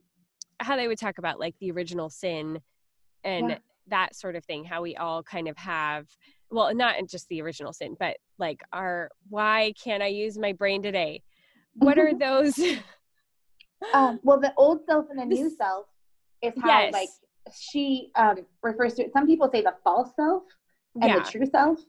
how 0.61 0.77
they 0.77 0.89
would 0.89 0.99
talk 0.99 1.19
about 1.19 1.41
like 1.41 1.55
the 1.61 1.71
original 1.71 2.11
sin 2.11 2.61
and 3.25 3.51
yeah. 3.51 3.59
that 3.89 4.15
sort 4.15 4.37
of 4.37 4.45
thing. 4.45 4.65
How 4.65 4.83
we 4.83 4.97
all 4.97 5.23
kind 5.23 5.49
of 5.49 5.57
have, 5.57 6.07
well, 6.51 6.75
not 6.75 6.95
just 7.09 7.29
the 7.29 7.43
original 7.43 7.73
sin, 7.73 7.97
but 7.99 8.17
like 8.39 8.61
our 8.73 9.11
why 9.29 9.73
can't 9.83 10.03
I 10.03 10.09
use 10.09 10.39
my 10.39 10.53
brain 10.53 10.83
today? 10.83 11.23
What 11.75 11.99
are 11.99 12.15
those? 12.15 12.59
um, 13.95 14.21
well, 14.23 14.41
the 14.41 14.53
old 14.57 14.81
self 14.89 15.07
and 15.11 15.19
the 15.19 15.25
new 15.25 15.51
self 15.51 15.87
is 16.43 16.53
how 16.63 16.69
yes. 16.69 16.93
like 16.93 17.09
she 17.55 18.11
um, 18.17 18.39
refers 18.63 18.95
to 18.95 19.05
it. 19.05 19.13
Some 19.13 19.27
people 19.27 19.51
say 19.53 19.63
the 19.63 19.75
false 19.85 20.11
self 20.17 20.45
and 21.01 21.11
yeah. 21.11 21.19
the 21.19 21.31
true 21.31 21.47
self, 21.47 21.81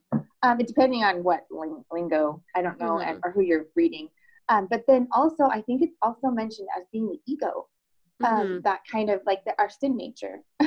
um, 0.44 0.58
depending 0.58 1.04
on 1.04 1.24
what 1.24 1.46
lingo, 1.92 2.44
I 2.56 2.62
don't 2.62 2.80
know, 2.80 2.94
mm-hmm. 2.94 3.10
and, 3.10 3.20
or 3.24 3.32
who 3.32 3.42
you're 3.42 3.66
reading. 3.76 4.10
Um, 4.50 4.68
but 4.70 4.84
then 4.88 5.08
also, 5.12 5.46
I 5.46 5.62
think 5.62 5.82
it's 5.82 5.96
also 6.02 6.28
mentioned 6.28 6.68
as 6.78 6.86
being 6.92 7.08
the 7.08 7.20
ego, 7.26 7.68
um, 8.24 8.34
mm-hmm. 8.34 8.58
that 8.64 8.82
kind 8.90 9.10
of 9.10 9.22
like 9.26 9.44
the, 9.46 9.54
our 9.60 9.70
sin 9.70 9.98
nature. 9.98 10.40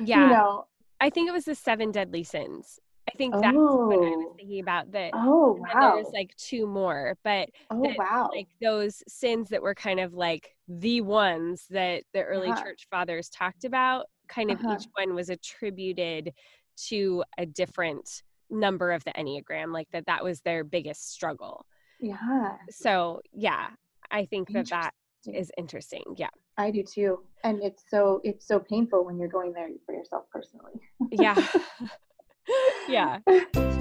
yeah. 0.00 0.24
You 0.24 0.28
know, 0.28 0.66
I 1.00 1.10
think 1.10 1.28
it 1.28 1.32
was 1.32 1.44
the 1.44 1.54
seven 1.54 1.92
deadly 1.92 2.24
sins. 2.24 2.78
I 3.12 3.16
think 3.16 3.34
that's 3.34 3.56
oh. 3.56 3.86
what 3.86 3.96
I 3.96 3.98
was 3.98 4.26
oh. 4.30 4.34
thinking 4.36 4.60
about. 4.60 4.92
That 4.92 5.10
oh 5.14 5.58
wow, 5.60 5.94
there's 5.94 6.12
like 6.12 6.34
two 6.36 6.66
more, 6.66 7.16
but 7.24 7.48
oh 7.70 7.82
that, 7.82 7.96
wow, 7.98 8.30
like 8.34 8.48
those 8.60 9.02
sins 9.08 9.48
that 9.50 9.62
were 9.62 9.74
kind 9.74 10.00
of 10.00 10.14
like 10.14 10.54
the 10.68 11.00
ones 11.00 11.66
that 11.70 12.04
the 12.12 12.22
early 12.22 12.48
uh-huh. 12.48 12.62
church 12.62 12.86
fathers 12.90 13.28
talked 13.28 13.64
about. 13.64 14.06
Kind 14.28 14.50
of 14.52 14.58
uh-huh. 14.60 14.76
each 14.78 14.86
one 14.94 15.14
was 15.14 15.28
attributed 15.28 16.32
to 16.88 17.24
a 17.36 17.46
different 17.46 18.22
number 18.50 18.92
of 18.92 19.04
the 19.04 19.12
enneagram 19.12 19.72
like 19.72 19.88
that 19.92 20.06
that 20.06 20.24
was 20.24 20.40
their 20.40 20.64
biggest 20.64 21.12
struggle 21.12 21.64
yeah 22.00 22.56
so 22.68 23.20
yeah 23.32 23.68
i 24.10 24.24
think 24.24 24.52
that 24.52 24.68
that 24.68 24.92
is 25.26 25.52
interesting 25.56 26.02
yeah 26.16 26.28
i 26.58 26.70
do 26.70 26.82
too 26.82 27.20
and 27.44 27.62
it's 27.62 27.84
so 27.88 28.20
it's 28.24 28.46
so 28.46 28.58
painful 28.58 29.04
when 29.04 29.18
you're 29.18 29.28
going 29.28 29.52
there 29.52 29.68
for 29.86 29.94
yourself 29.94 30.24
personally 30.32 30.72
yeah 31.12 31.34
yeah 32.88 33.18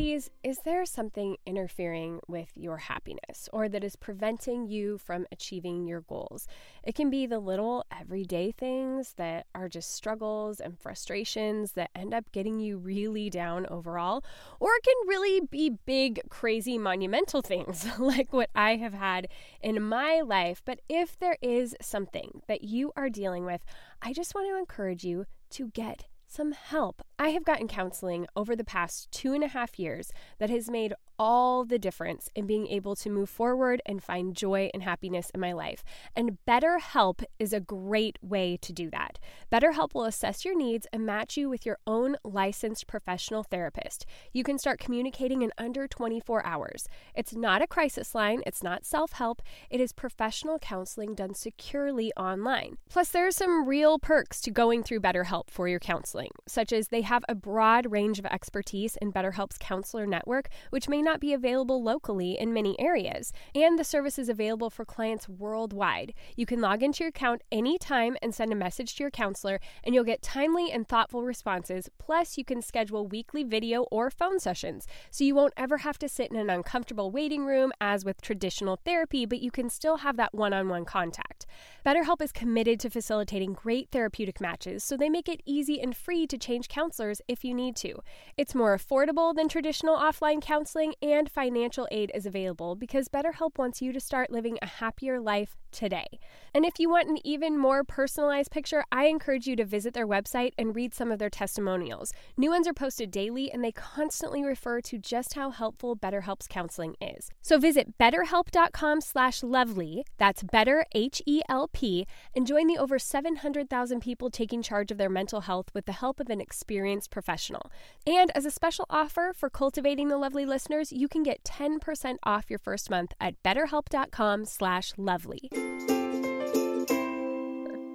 Ladies, 0.00 0.30
is 0.42 0.56
there 0.64 0.86
something 0.86 1.36
interfering 1.44 2.20
with 2.26 2.48
your 2.54 2.78
happiness 2.78 3.50
or 3.52 3.68
that 3.68 3.84
is 3.84 3.96
preventing 3.96 4.66
you 4.66 4.96
from 4.96 5.26
achieving 5.30 5.86
your 5.86 6.00
goals? 6.00 6.46
It 6.82 6.94
can 6.94 7.10
be 7.10 7.26
the 7.26 7.38
little 7.38 7.84
everyday 7.92 8.50
things 8.50 9.12
that 9.18 9.44
are 9.54 9.68
just 9.68 9.94
struggles 9.94 10.58
and 10.58 10.78
frustrations 10.78 11.72
that 11.72 11.90
end 11.94 12.14
up 12.14 12.32
getting 12.32 12.60
you 12.60 12.78
really 12.78 13.28
down 13.28 13.66
overall, 13.66 14.24
or 14.58 14.70
it 14.72 14.84
can 14.84 15.06
really 15.06 15.42
be 15.50 15.76
big, 15.84 16.22
crazy, 16.30 16.78
monumental 16.78 17.42
things 17.46 17.86
like 17.98 18.32
what 18.32 18.48
I 18.54 18.76
have 18.76 18.94
had 18.94 19.28
in 19.60 19.82
my 19.82 20.22
life. 20.22 20.62
But 20.64 20.80
if 20.88 21.18
there 21.18 21.36
is 21.42 21.76
something 21.82 22.40
that 22.48 22.64
you 22.64 22.90
are 22.96 23.10
dealing 23.10 23.44
with, 23.44 23.62
I 24.00 24.14
just 24.14 24.34
want 24.34 24.48
to 24.48 24.56
encourage 24.56 25.04
you 25.04 25.26
to 25.50 25.68
get 25.68 26.06
some 26.26 26.52
help. 26.52 27.02
I 27.20 27.32
have 27.32 27.44
gotten 27.44 27.68
counseling 27.68 28.26
over 28.34 28.56
the 28.56 28.64
past 28.64 29.12
two 29.12 29.34
and 29.34 29.44
a 29.44 29.48
half 29.48 29.78
years 29.78 30.10
that 30.38 30.48
has 30.48 30.70
made 30.70 30.94
all 31.20 31.66
the 31.66 31.78
difference 31.78 32.30
in 32.34 32.46
being 32.46 32.66
able 32.68 32.96
to 32.96 33.10
move 33.10 33.28
forward 33.28 33.82
and 33.84 34.02
find 34.02 34.34
joy 34.34 34.70
and 34.72 34.82
happiness 34.82 35.28
in 35.34 35.38
my 35.38 35.52
life. 35.52 35.84
And 36.16 36.38
BetterHelp 36.48 37.22
is 37.38 37.52
a 37.52 37.60
great 37.60 38.18
way 38.22 38.56
to 38.62 38.72
do 38.72 38.88
that. 38.88 39.18
BetterHelp 39.52 39.92
will 39.92 40.06
assess 40.06 40.46
your 40.46 40.56
needs 40.56 40.86
and 40.94 41.04
match 41.04 41.36
you 41.36 41.50
with 41.50 41.66
your 41.66 41.76
own 41.86 42.16
licensed 42.24 42.86
professional 42.86 43.42
therapist. 43.42 44.06
You 44.32 44.42
can 44.42 44.58
start 44.58 44.80
communicating 44.80 45.42
in 45.42 45.52
under 45.58 45.86
24 45.86 46.46
hours. 46.46 46.88
It's 47.14 47.34
not 47.34 47.60
a 47.60 47.66
crisis 47.66 48.14
line, 48.14 48.42
it's 48.46 48.62
not 48.62 48.86
self 48.86 49.12
help, 49.12 49.42
it 49.68 49.78
is 49.78 49.92
professional 49.92 50.58
counseling 50.58 51.14
done 51.14 51.34
securely 51.34 52.14
online. 52.16 52.78
Plus, 52.88 53.10
there 53.10 53.26
are 53.26 53.30
some 53.30 53.68
real 53.68 53.98
perks 53.98 54.40
to 54.40 54.50
going 54.50 54.82
through 54.82 55.00
BetterHelp 55.00 55.50
for 55.50 55.68
your 55.68 55.80
counseling, 55.80 56.30
such 56.48 56.72
as 56.72 56.88
they 56.88 57.02
have 57.10 57.24
a 57.28 57.34
broad 57.34 57.90
range 57.90 58.20
of 58.20 58.26
expertise 58.26 58.96
in 59.02 59.12
BetterHelp's 59.12 59.58
counselor 59.58 60.06
network, 60.06 60.48
which 60.70 60.88
may 60.88 61.02
not 61.02 61.18
be 61.18 61.32
available 61.32 61.82
locally 61.82 62.38
in 62.38 62.52
many 62.52 62.78
areas, 62.78 63.32
and 63.52 63.76
the 63.76 63.82
service 63.82 64.16
is 64.16 64.28
available 64.28 64.70
for 64.70 64.84
clients 64.84 65.28
worldwide. 65.28 66.14
You 66.36 66.46
can 66.46 66.60
log 66.60 66.84
into 66.84 67.02
your 67.02 67.08
account 67.08 67.42
anytime 67.50 68.16
and 68.22 68.32
send 68.32 68.52
a 68.52 68.54
message 68.54 68.94
to 68.94 69.02
your 69.02 69.10
counselor, 69.10 69.58
and 69.82 69.92
you'll 69.92 70.04
get 70.04 70.22
timely 70.22 70.70
and 70.70 70.86
thoughtful 70.86 71.24
responses. 71.24 71.90
Plus, 71.98 72.38
you 72.38 72.44
can 72.44 72.62
schedule 72.62 73.08
weekly 73.08 73.42
video 73.42 73.88
or 73.90 74.08
phone 74.08 74.38
sessions, 74.38 74.86
so 75.10 75.24
you 75.24 75.34
won't 75.34 75.54
ever 75.56 75.78
have 75.78 75.98
to 75.98 76.08
sit 76.08 76.30
in 76.30 76.36
an 76.36 76.48
uncomfortable 76.48 77.10
waiting 77.10 77.44
room 77.44 77.72
as 77.80 78.04
with 78.04 78.22
traditional 78.22 78.78
therapy, 78.84 79.26
but 79.26 79.40
you 79.40 79.50
can 79.50 79.68
still 79.68 79.96
have 79.96 80.16
that 80.16 80.32
one 80.32 80.52
on 80.52 80.68
one 80.68 80.84
contact. 80.84 81.44
BetterHelp 81.84 82.22
is 82.22 82.30
committed 82.30 82.78
to 82.78 82.88
facilitating 82.88 83.52
great 83.52 83.88
therapeutic 83.90 84.40
matches, 84.40 84.84
so 84.84 84.96
they 84.96 85.08
make 85.08 85.28
it 85.28 85.42
easy 85.44 85.80
and 85.80 85.96
free 85.96 86.24
to 86.28 86.38
change 86.38 86.68
counselors 86.68 86.99
if 87.28 87.44
you 87.44 87.54
need 87.54 87.76
to. 87.76 88.00
It's 88.36 88.54
more 88.54 88.76
affordable 88.76 89.34
than 89.34 89.48
traditional 89.48 89.96
offline 89.96 90.42
counseling 90.42 90.94
and 91.02 91.30
financial 91.30 91.88
aid 91.90 92.10
is 92.14 92.26
available 92.26 92.76
because 92.76 93.08
BetterHelp 93.08 93.58
wants 93.58 93.80
you 93.80 93.92
to 93.92 94.00
start 94.00 94.30
living 94.30 94.58
a 94.60 94.66
happier 94.66 95.20
life 95.20 95.56
today. 95.72 96.18
And 96.52 96.64
if 96.64 96.74
you 96.78 96.90
want 96.90 97.08
an 97.08 97.18
even 97.24 97.56
more 97.56 97.84
personalized 97.84 98.50
picture, 98.50 98.84
I 98.90 99.06
encourage 99.06 99.46
you 99.46 99.54
to 99.56 99.64
visit 99.64 99.94
their 99.94 100.06
website 100.06 100.52
and 100.58 100.74
read 100.74 100.94
some 100.94 101.12
of 101.12 101.18
their 101.18 101.30
testimonials. 101.30 102.12
New 102.36 102.50
ones 102.50 102.66
are 102.66 102.74
posted 102.74 103.10
daily 103.10 103.52
and 103.52 103.64
they 103.64 103.72
constantly 103.72 104.42
refer 104.42 104.80
to 104.82 104.98
just 104.98 105.34
how 105.34 105.50
helpful 105.50 105.96
BetterHelp's 105.96 106.48
counseling 106.48 106.96
is. 107.00 107.30
So 107.40 107.58
visit 107.58 107.96
betterhelp.com/lovely, 107.98 110.04
that's 110.18 110.42
better 110.42 110.84
H 110.92 111.22
E 111.24 111.40
L 111.48 111.68
P, 111.72 112.06
and 112.34 112.46
join 112.46 112.66
the 112.66 112.78
over 112.78 112.98
700,000 112.98 114.00
people 114.00 114.28
taking 114.28 114.62
charge 114.62 114.90
of 114.90 114.98
their 114.98 115.08
mental 115.08 115.42
health 115.42 115.68
with 115.72 115.86
the 115.86 115.92
help 115.92 116.18
of 116.18 116.28
an 116.28 116.40
experienced 116.40 116.89
professional. 117.08 117.70
And 118.06 118.30
as 118.34 118.44
a 118.44 118.50
special 118.50 118.84
offer 118.90 119.32
for 119.36 119.50
cultivating 119.50 120.08
the 120.08 120.18
lovely 120.18 120.44
listeners, 120.44 120.92
you 120.92 121.08
can 121.08 121.22
get 121.22 121.44
10% 121.44 122.16
off 122.24 122.46
your 122.48 122.58
first 122.58 122.90
month 122.90 123.12
at 123.20 123.40
betterhelp.com/lovely. 123.42 125.50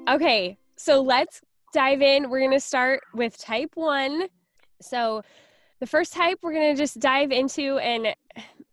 Okay, 0.08 0.58
so 0.78 1.02
let's 1.02 1.42
dive 1.74 2.02
in. 2.02 2.30
We're 2.30 2.40
going 2.40 2.52
to 2.52 2.60
start 2.60 3.02
with 3.14 3.38
type 3.38 3.72
one. 3.76 4.28
So, 4.82 5.24
the 5.80 5.88
first 5.88 6.14
type 6.14 6.40
we're 6.42 6.54
going 6.54 6.74
to 6.74 6.82
just 6.82 7.00
dive 7.00 7.32
into, 7.32 7.78
and 7.80 8.16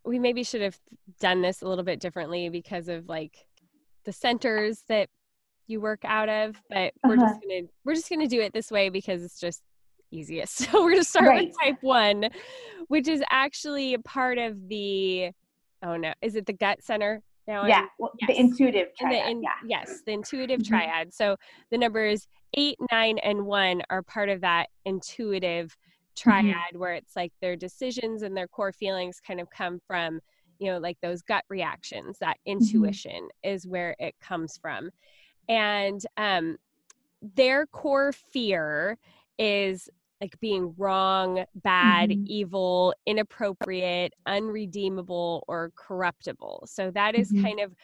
we 0.05 0.19
maybe 0.19 0.45
should 0.45 0.63
have 0.63 0.79
done 1.21 1.43
this 1.43 1.63
a 1.63 1.69
little 1.69 1.85
bit 1.85 2.01
differently 2.01 2.49
because 2.49 2.89
of 2.89 3.09
like 3.09 3.47
the 4.05 4.13
centers 4.13 4.83
that 4.89 5.09
you 5.67 5.81
work 5.81 6.01
out 6.05 6.29
of, 6.29 6.61
but 6.69 6.93
we're 7.05 7.15
uh-huh. 7.15 7.29
just 7.29 7.41
to 7.43 7.69
we're 7.85 7.95
just 7.95 8.09
going 8.09 8.21
to 8.21 8.27
do 8.27 8.41
it 8.41 8.53
this 8.53 8.71
way 8.71 8.89
because 8.89 9.23
it's 9.23 9.41
just 9.41 9.63
easiest. 10.13 10.69
So, 10.73 10.83
we're 10.83 10.91
going 10.91 11.03
to 11.03 11.05
start 11.05 11.27
right. 11.27 11.49
with 11.49 11.57
type 11.61 11.83
one, 11.83 12.29
which 12.89 13.09
is 13.09 13.23
actually 13.31 13.95
a 13.95 13.99
part 13.99 14.39
of 14.39 14.69
the 14.69 15.31
oh 15.83 15.97
no, 15.97 16.13
is 16.23 16.37
it 16.37 16.47
the 16.47 16.53
gut 16.53 16.83
center? 16.83 17.23
Now 17.47 17.67
yeah, 17.67 17.87
well, 17.99 18.13
yes. 18.21 18.29
the 18.29 18.41
intuitive 18.41 18.89
triad. 18.97 19.25
The 19.25 19.31
in, 19.31 19.43
yeah. 19.43 19.51
Yes, 19.67 20.03
the 20.07 20.13
intuitive 20.13 20.61
mm-hmm. 20.61 20.75
triad. 20.75 21.13
So 21.13 21.37
the 21.71 21.79
numbers 21.79 22.29
eight, 22.55 22.77
nine, 22.91 23.19
and 23.19 23.47
one 23.47 23.83
are 23.91 24.03
part 24.03 24.29
of 24.29 24.41
that 24.43 24.69
intuitive 24.85 25.69
mm-hmm. 25.69 26.31
triad 26.31 26.55
mm-hmm. 26.55 26.79
where 26.79 26.95
it's 26.95 27.17
like 27.17 27.33
their 27.41 27.57
decisions 27.57 28.23
and 28.23 28.37
their 28.37 28.49
core 28.49 28.73
feelings 28.73 29.21
kind 29.27 29.41
of 29.41 29.51
come 29.51 29.81
from, 29.87 30.21
you 30.59 30.71
know, 30.71 30.79
like 30.79 30.99
those 31.03 31.23
gut 31.23 31.45
reactions. 31.49 32.19
That 32.21 32.37
mm-hmm. 32.47 32.63
intuition 32.63 33.23
mm-hmm. 33.23 33.55
is 33.55 33.67
where 33.67 33.97
it 33.99 34.15
comes 34.21 34.57
from. 34.57 34.91
And 35.49 36.01
um, 36.17 36.57
their 37.35 37.67
core 37.67 38.13
fear 38.13 38.99
is 39.39 39.89
like 40.23 40.39
being 40.39 40.73
wrong, 40.79 41.45
bad, 41.57 42.11
mm-hmm. 42.11 42.25
evil, 42.29 42.95
inappropriate, 43.07 44.15
unredeemable, 44.25 45.45
or 45.49 45.73
corruptible. 45.75 46.65
So 46.71 46.93
that 46.93 47.17
is 47.17 47.33
mm-hmm. 47.33 47.45
kind 47.45 47.61
of 47.61 47.75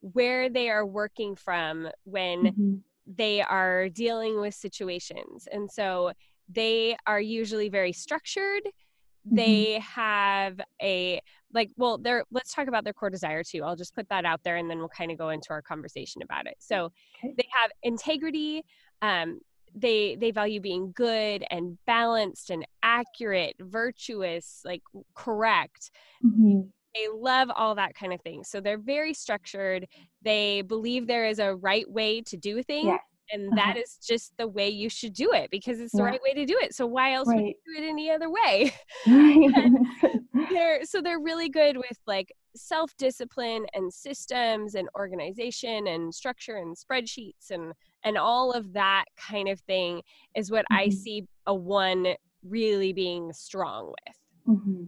where 0.00 0.48
they 0.48 0.70
are 0.70 0.86
working 0.86 1.34
from 1.34 1.88
when 2.04 2.44
mm-hmm. 2.44 2.74
they 3.16 3.42
are 3.42 3.88
dealing 3.88 4.40
with 4.40 4.54
situations. 4.54 5.48
And 5.50 5.68
so 5.68 6.12
they 6.48 6.96
are 7.04 7.20
usually 7.20 7.68
very 7.68 7.92
structured. 7.92 8.62
Mm-hmm. 8.64 9.34
They 9.34 9.80
have 9.80 10.60
a 10.80 11.20
like 11.52 11.70
well 11.76 11.98
they're 11.98 12.24
let's 12.30 12.54
talk 12.54 12.68
about 12.68 12.84
their 12.84 12.92
core 12.92 13.08
desire 13.08 13.42
too 13.42 13.64
i'll 13.64 13.74
just 13.74 13.94
put 13.94 14.06
that 14.10 14.26
out 14.26 14.38
there 14.44 14.56
and 14.56 14.70
then 14.70 14.78
we'll 14.78 14.88
kind 14.90 15.10
of 15.10 15.16
go 15.16 15.30
into 15.30 15.48
our 15.48 15.62
conversation 15.62 16.20
about 16.20 16.46
it 16.46 16.56
so 16.58 16.92
okay. 17.24 17.32
they 17.38 17.48
have 17.50 17.70
integrity 17.82 18.62
um, 19.00 19.40
they 19.74 20.16
they 20.16 20.30
value 20.30 20.60
being 20.60 20.92
good 20.94 21.44
and 21.50 21.78
balanced 21.86 22.50
and 22.50 22.66
accurate 22.82 23.54
virtuous 23.60 24.62
like 24.64 24.82
correct 25.14 25.90
mm-hmm. 26.24 26.60
they 26.94 27.06
love 27.14 27.50
all 27.54 27.74
that 27.74 27.94
kind 27.94 28.12
of 28.12 28.20
thing 28.22 28.42
so 28.44 28.60
they're 28.60 28.78
very 28.78 29.14
structured 29.14 29.86
they 30.22 30.62
believe 30.62 31.06
there 31.06 31.26
is 31.26 31.38
a 31.38 31.54
right 31.56 31.90
way 31.90 32.20
to 32.20 32.36
do 32.36 32.62
things 32.62 32.86
yeah. 32.86 32.98
and 33.32 33.48
uh-huh. 33.48 33.56
that 33.56 33.76
is 33.76 33.96
just 33.96 34.36
the 34.38 34.48
way 34.48 34.68
you 34.68 34.88
should 34.88 35.12
do 35.12 35.32
it 35.32 35.50
because 35.50 35.80
it's 35.80 35.92
the 35.92 35.98
yeah. 35.98 36.04
right 36.04 36.22
way 36.22 36.32
to 36.32 36.44
do 36.46 36.58
it 36.60 36.74
so 36.74 36.86
why 36.86 37.14
else 37.14 37.28
right. 37.28 37.36
would 37.36 37.46
you 37.46 37.54
do 37.76 37.82
it 37.82 37.88
any 37.88 38.10
other 38.10 38.30
way 38.30 38.72
they're 40.50 40.84
so 40.84 41.00
they're 41.00 41.20
really 41.20 41.48
good 41.48 41.76
with 41.76 41.98
like 42.06 42.32
self 42.56 42.96
discipline 42.96 43.66
and 43.74 43.92
systems 43.92 44.74
and 44.74 44.88
organization 44.96 45.86
and 45.86 46.14
structure 46.14 46.56
and 46.56 46.76
spreadsheets 46.76 47.50
and 47.50 47.72
and 48.04 48.16
all 48.16 48.52
of 48.52 48.72
that 48.74 49.04
kind 49.16 49.48
of 49.48 49.60
thing 49.60 50.02
is 50.34 50.50
what 50.50 50.64
mm-hmm. 50.72 50.80
I 50.80 50.88
see 50.90 51.26
a 51.46 51.54
one 51.54 52.14
really 52.44 52.92
being 52.92 53.32
strong 53.32 53.88
with. 53.88 54.56
Mm-hmm. 54.56 54.84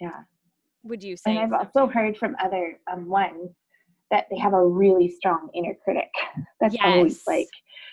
Yeah. 0.00 0.20
Would 0.82 1.02
you 1.02 1.16
say? 1.16 1.36
And 1.36 1.38
I've 1.40 1.52
also 1.52 1.86
heard 1.86 2.16
from 2.16 2.36
other 2.42 2.78
um, 2.90 3.08
ones 3.08 3.50
that 4.10 4.26
they 4.30 4.38
have 4.38 4.52
a 4.52 4.66
really 4.66 5.08
strong 5.08 5.48
inner 5.54 5.74
critic 5.82 6.10
that's 6.60 6.74
yes. 6.74 6.84
always 6.84 7.22
like 7.26 7.48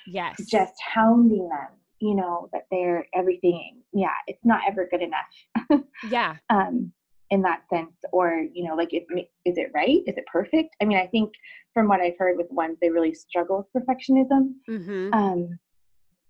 yes 0.08 0.36
just 0.50 0.74
hounding 0.94 1.48
them 1.50 1.68
you 2.00 2.16
know 2.16 2.50
that 2.54 2.64
they're 2.72 3.06
everything 3.16 3.82
yeah 3.94 4.14
it's 4.28 4.44
not 4.44 4.62
ever 4.68 4.88
good 4.90 5.02
enough 5.02 5.84
yeah 6.10 6.36
um 6.50 6.92
in 7.30 7.42
that 7.42 7.62
sense 7.70 7.96
or 8.12 8.46
you 8.54 8.68
know 8.68 8.76
like 8.76 8.94
is, 8.94 9.04
is 9.46 9.58
it 9.58 9.72
right 9.74 10.02
is 10.08 10.16
it 10.18 10.26
perfect 10.32 10.76
i 10.82 10.86
mean 10.86 10.98
i 10.98 11.08
think 11.08 11.32
from 11.74 11.88
what 11.88 12.00
i've 12.00 12.18
heard 12.18 12.38
with 12.38 12.48
ones 12.52 12.78
they 12.82 12.90
really 12.90 13.14
struggle 13.14 13.68
with 13.74 13.84
perfectionism 13.86 14.54
mm-hmm. 14.70 15.14
um 15.14 15.58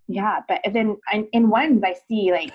yeah 0.07 0.39
but 0.47 0.61
then 0.73 0.97
I, 1.07 1.27
in 1.33 1.49
ones 1.49 1.83
i 1.83 1.95
see 2.07 2.31
like 2.31 2.53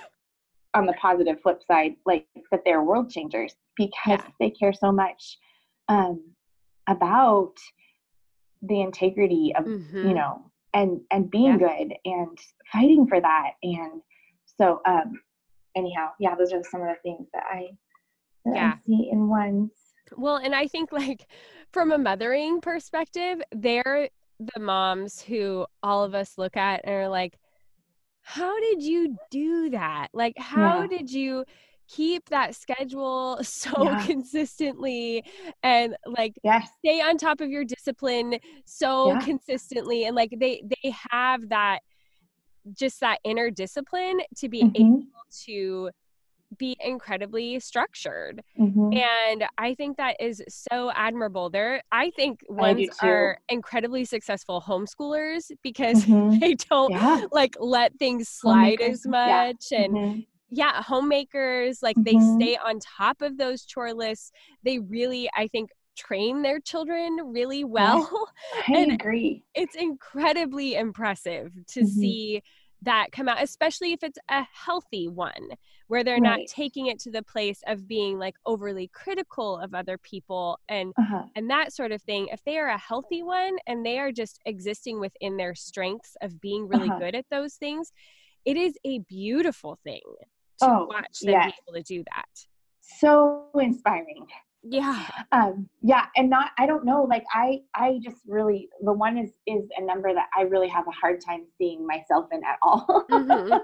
on 0.74 0.86
the 0.86 0.94
positive 0.94 1.40
flip 1.40 1.62
side 1.66 1.94
like 2.06 2.26
that 2.50 2.62
they're 2.64 2.82
world 2.82 3.10
changers 3.10 3.54
because 3.76 4.20
yeah. 4.20 4.30
they 4.40 4.50
care 4.50 4.72
so 4.72 4.90
much 4.90 5.38
um 5.88 6.22
about 6.88 7.54
the 8.62 8.80
integrity 8.80 9.52
of 9.56 9.64
mm-hmm. 9.64 10.08
you 10.08 10.14
know 10.14 10.50
and 10.74 11.00
and 11.10 11.30
being 11.30 11.58
yeah. 11.60 11.68
good 11.68 11.94
and 12.04 12.38
fighting 12.72 13.06
for 13.06 13.20
that 13.20 13.52
and 13.62 14.00
so 14.58 14.80
um 14.86 15.12
anyhow 15.76 16.08
yeah 16.18 16.34
those 16.34 16.52
are 16.52 16.62
some 16.70 16.80
of 16.80 16.88
the 16.88 16.96
things 17.02 17.26
that 17.32 17.44
i 17.50 17.68
yeah. 18.46 18.74
I 18.76 18.86
see 18.86 19.08
in 19.10 19.28
ones. 19.28 19.70
Well, 20.16 20.36
and 20.36 20.54
I 20.54 20.66
think 20.66 20.92
like 20.92 21.26
from 21.72 21.92
a 21.92 21.98
mothering 21.98 22.60
perspective, 22.60 23.40
they're 23.52 24.08
the 24.54 24.60
moms 24.60 25.20
who 25.20 25.66
all 25.82 26.04
of 26.04 26.14
us 26.14 26.36
look 26.36 26.56
at 26.56 26.82
and 26.84 26.94
are 26.94 27.08
like, 27.08 27.38
how 28.22 28.58
did 28.60 28.82
you 28.82 29.16
do 29.30 29.70
that? 29.70 30.08
Like, 30.12 30.38
how 30.38 30.82
yeah. 30.82 30.98
did 30.98 31.12
you 31.12 31.44
keep 31.88 32.28
that 32.30 32.54
schedule 32.54 33.38
so 33.42 33.84
yeah. 33.84 34.06
consistently 34.06 35.24
and 35.62 35.96
like 36.06 36.34
yes. 36.42 36.68
stay 36.78 37.00
on 37.00 37.16
top 37.16 37.40
of 37.40 37.50
your 37.50 37.64
discipline 37.64 38.38
so 38.64 39.12
yeah. 39.12 39.20
consistently 39.20 40.04
and 40.04 40.16
like 40.16 40.34
they 40.38 40.62
they 40.64 40.94
have 41.10 41.48
that 41.48 41.80
just 42.78 43.00
that 43.00 43.18
inner 43.24 43.50
discipline 43.50 44.20
to 44.36 44.48
be 44.48 44.62
mm-hmm. 44.62 44.82
able 44.82 45.06
to 45.44 45.90
be 46.62 46.76
incredibly 46.78 47.58
structured. 47.58 48.40
Mm-hmm. 48.56 48.92
And 48.92 49.44
I 49.58 49.74
think 49.74 49.96
that 49.96 50.14
is 50.20 50.40
so 50.48 50.92
admirable. 50.94 51.50
There 51.50 51.82
I 51.90 52.10
think 52.10 52.38
ones 52.48 52.88
are 53.02 53.40
incredibly 53.48 54.04
successful 54.04 54.62
homeschoolers 54.64 55.50
because 55.64 56.04
mm-hmm. 56.04 56.38
they 56.38 56.54
don't 56.54 56.92
yeah. 56.92 57.22
like 57.32 57.56
let 57.58 57.98
things 57.98 58.28
slide 58.28 58.78
Homemakers. 58.78 59.00
as 59.00 59.06
much 59.08 59.66
yeah. 59.72 59.80
and 59.80 59.92
mm-hmm. 59.92 60.20
yeah, 60.50 60.80
homemakers 60.84 61.82
like 61.82 61.96
they 61.98 62.14
mm-hmm. 62.14 62.40
stay 62.40 62.56
on 62.64 62.78
top 62.78 63.22
of 63.22 63.38
those 63.38 63.64
chore 63.64 63.92
lists. 63.92 64.30
They 64.62 64.78
really 64.78 65.28
I 65.36 65.48
think 65.48 65.70
train 65.96 66.42
their 66.42 66.60
children 66.60 67.18
really 67.24 67.64
well. 67.64 68.28
I 68.68 68.72
and 68.76 68.92
agree. 68.92 69.42
It's 69.56 69.74
incredibly 69.74 70.76
impressive 70.76 71.50
to 71.72 71.80
mm-hmm. 71.80 71.88
see 71.88 72.42
that 72.82 73.12
come 73.12 73.28
out, 73.28 73.42
especially 73.42 73.92
if 73.92 74.02
it's 74.02 74.18
a 74.28 74.46
healthy 74.52 75.08
one 75.08 75.48
where 75.88 76.02
they're 76.02 76.14
right. 76.14 76.22
not 76.22 76.40
taking 76.48 76.86
it 76.86 76.98
to 77.00 77.10
the 77.10 77.22
place 77.22 77.62
of 77.66 77.86
being 77.86 78.18
like 78.18 78.34
overly 78.46 78.88
critical 78.88 79.58
of 79.58 79.74
other 79.74 79.98
people 79.98 80.58
and 80.68 80.92
uh-huh. 80.98 81.22
and 81.36 81.50
that 81.50 81.72
sort 81.72 81.92
of 81.92 82.02
thing. 82.02 82.28
If 82.32 82.42
they 82.44 82.58
are 82.58 82.68
a 82.68 82.78
healthy 82.78 83.22
one 83.22 83.56
and 83.66 83.84
they 83.84 83.98
are 83.98 84.12
just 84.12 84.40
existing 84.46 85.00
within 85.00 85.36
their 85.36 85.54
strengths 85.54 86.16
of 86.22 86.40
being 86.40 86.68
really 86.68 86.88
uh-huh. 86.88 86.98
good 86.98 87.14
at 87.14 87.26
those 87.30 87.54
things, 87.54 87.92
it 88.44 88.56
is 88.56 88.76
a 88.84 88.98
beautiful 89.00 89.78
thing 89.84 90.02
to 90.60 90.66
oh, 90.66 90.86
watch 90.88 91.20
them 91.20 91.32
yes. 91.32 91.52
be 91.52 91.54
able 91.68 91.82
to 91.82 91.82
do 91.82 92.04
that. 92.14 92.46
So 92.80 93.46
inspiring 93.54 94.26
yeah. 94.62 95.06
Um 95.32 95.68
yeah 95.82 96.06
and 96.16 96.30
not 96.30 96.50
i 96.58 96.66
don't 96.66 96.84
know 96.84 97.02
like 97.02 97.24
i 97.32 97.58
i 97.74 97.98
just 98.02 98.18
really 98.26 98.68
the 98.82 98.92
one 98.92 99.18
is 99.18 99.30
is 99.46 99.64
a 99.76 99.84
number 99.84 100.14
that 100.14 100.28
i 100.36 100.42
really 100.42 100.68
have 100.68 100.86
a 100.86 100.92
hard 100.92 101.20
time 101.20 101.44
seeing 101.58 101.86
myself 101.86 102.26
in 102.32 102.42
at 102.44 102.58
all. 102.62 103.04
Mm-hmm. 103.10 103.56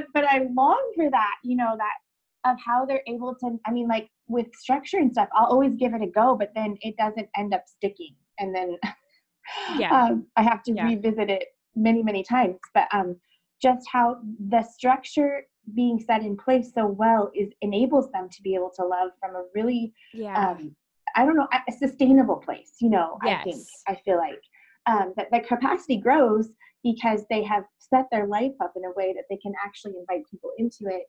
but 0.14 0.24
i 0.24 0.46
long 0.54 0.92
for 0.94 1.10
that 1.10 1.34
you 1.42 1.56
know 1.56 1.76
that 1.76 2.50
of 2.50 2.56
how 2.64 2.84
they're 2.84 3.02
able 3.06 3.34
to 3.36 3.58
i 3.66 3.70
mean 3.70 3.88
like 3.88 4.08
with 4.28 4.46
structure 4.54 4.98
and 4.98 5.12
stuff 5.12 5.28
i'll 5.34 5.46
always 5.46 5.74
give 5.76 5.94
it 5.94 6.02
a 6.02 6.06
go 6.06 6.36
but 6.38 6.50
then 6.54 6.76
it 6.82 6.96
doesn't 6.96 7.28
end 7.36 7.54
up 7.54 7.62
sticking. 7.66 8.14
And 8.40 8.54
then 8.54 8.76
yeah. 9.78 10.04
um, 10.04 10.26
i 10.36 10.42
have 10.42 10.62
to 10.64 10.72
yeah. 10.72 10.84
revisit 10.84 11.30
it 11.30 11.44
many 11.74 12.02
many 12.02 12.22
times. 12.22 12.58
But 12.74 12.88
um 12.92 13.16
just 13.60 13.86
how 13.90 14.18
the 14.50 14.62
structure 14.62 15.42
being 15.74 15.98
set 16.00 16.22
in 16.22 16.36
place 16.36 16.72
so 16.74 16.86
well 16.86 17.30
is 17.34 17.52
enables 17.62 18.10
them 18.12 18.28
to 18.30 18.42
be 18.42 18.54
able 18.54 18.70
to 18.76 18.84
love 18.84 19.10
from 19.20 19.36
a 19.36 19.44
really 19.54 19.92
yeah. 20.12 20.50
um, 20.50 20.74
I 21.16 21.24
don't 21.24 21.36
know 21.36 21.48
a 21.68 21.72
sustainable 21.72 22.36
place. 22.36 22.74
You 22.80 22.90
know, 22.90 23.18
yes. 23.24 23.40
I 23.40 23.44
think 23.44 23.66
I 23.88 23.94
feel 24.04 24.16
like 24.18 24.42
um, 24.86 25.14
that 25.16 25.28
the 25.30 25.40
capacity 25.40 25.96
grows 25.96 26.48
because 26.82 27.24
they 27.28 27.42
have 27.42 27.64
set 27.78 28.06
their 28.10 28.26
life 28.26 28.52
up 28.62 28.72
in 28.76 28.84
a 28.84 28.92
way 28.92 29.12
that 29.14 29.24
they 29.28 29.36
can 29.36 29.52
actually 29.64 29.94
invite 29.98 30.24
people 30.30 30.50
into 30.58 30.86
it 30.86 31.04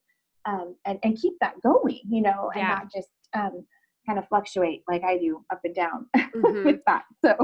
um, 0.46 0.76
and 0.86 1.00
and 1.04 1.18
keep 1.18 1.34
that 1.42 1.62
going. 1.62 2.02
You 2.10 2.22
know, 2.22 2.52
and 2.54 2.62
yeah. 2.62 2.68
not 2.68 2.92
just 2.94 3.10
um, 3.34 3.66
kind 4.06 4.20
of 4.20 4.28
fluctuate 4.28 4.84
like 4.88 5.04
I 5.04 5.18
do 5.18 5.46
up 5.52 5.62
and 5.64 5.76
down 5.76 6.08
mm-hmm. 6.18 6.66
with 6.66 6.82
that. 6.88 7.04
So, 7.24 7.36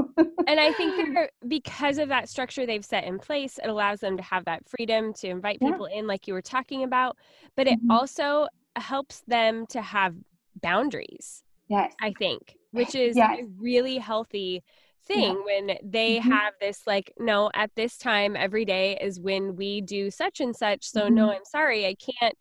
and 0.46 0.60
I 0.60 0.72
think 0.72 1.18
because 1.48 1.98
of 1.98 2.08
that 2.08 2.28
structure 2.28 2.66
they've 2.66 2.84
set 2.84 3.04
in 3.04 3.18
place, 3.18 3.58
it 3.62 3.68
allows 3.68 4.00
them 4.00 4.16
to 4.16 4.22
have 4.22 4.44
that 4.46 4.68
freedom 4.68 5.12
to 5.14 5.28
invite 5.28 5.58
yeah. 5.60 5.70
people 5.70 5.86
in, 5.86 6.06
like 6.06 6.26
you 6.26 6.34
were 6.34 6.42
talking 6.42 6.82
about. 6.82 7.16
But 7.56 7.66
it 7.66 7.78
mm-hmm. 7.78 7.90
also 7.90 8.48
helps 8.76 9.22
them 9.26 9.66
to 9.68 9.80
have 9.80 10.14
boundaries. 10.60 11.42
Yes, 11.68 11.94
I 12.00 12.12
think, 12.18 12.56
which 12.72 12.94
is 12.94 13.16
yes. 13.16 13.38
a 13.40 13.46
really 13.58 13.98
healthy 13.98 14.62
thing 15.06 15.36
yeah. 15.36 15.44
when 15.44 15.78
they 15.84 16.16
mm-hmm. 16.16 16.30
have 16.30 16.54
this 16.60 16.82
like 16.84 17.12
no 17.18 17.48
at 17.54 17.70
this 17.76 17.96
time 17.96 18.34
every 18.36 18.64
day 18.64 18.98
is 19.00 19.20
when 19.20 19.54
we 19.54 19.80
do 19.80 20.10
such 20.10 20.40
and 20.40 20.56
such 20.56 20.82
so 20.82 21.02
mm-hmm. 21.02 21.14
no 21.14 21.30
i'm 21.30 21.44
sorry 21.44 21.86
i 21.86 21.94
can't 21.94 22.36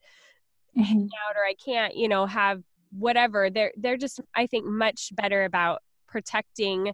hang 0.75 1.01
mm-hmm. 1.01 1.29
out 1.29 1.35
or 1.35 1.45
i 1.47 1.53
can't 1.63 1.95
you 1.95 2.07
know 2.07 2.25
have 2.25 2.63
whatever 2.97 3.49
they're 3.49 3.71
they're 3.77 3.97
just 3.97 4.19
i 4.35 4.45
think 4.45 4.65
much 4.65 5.11
better 5.15 5.43
about 5.43 5.81
protecting 6.07 6.91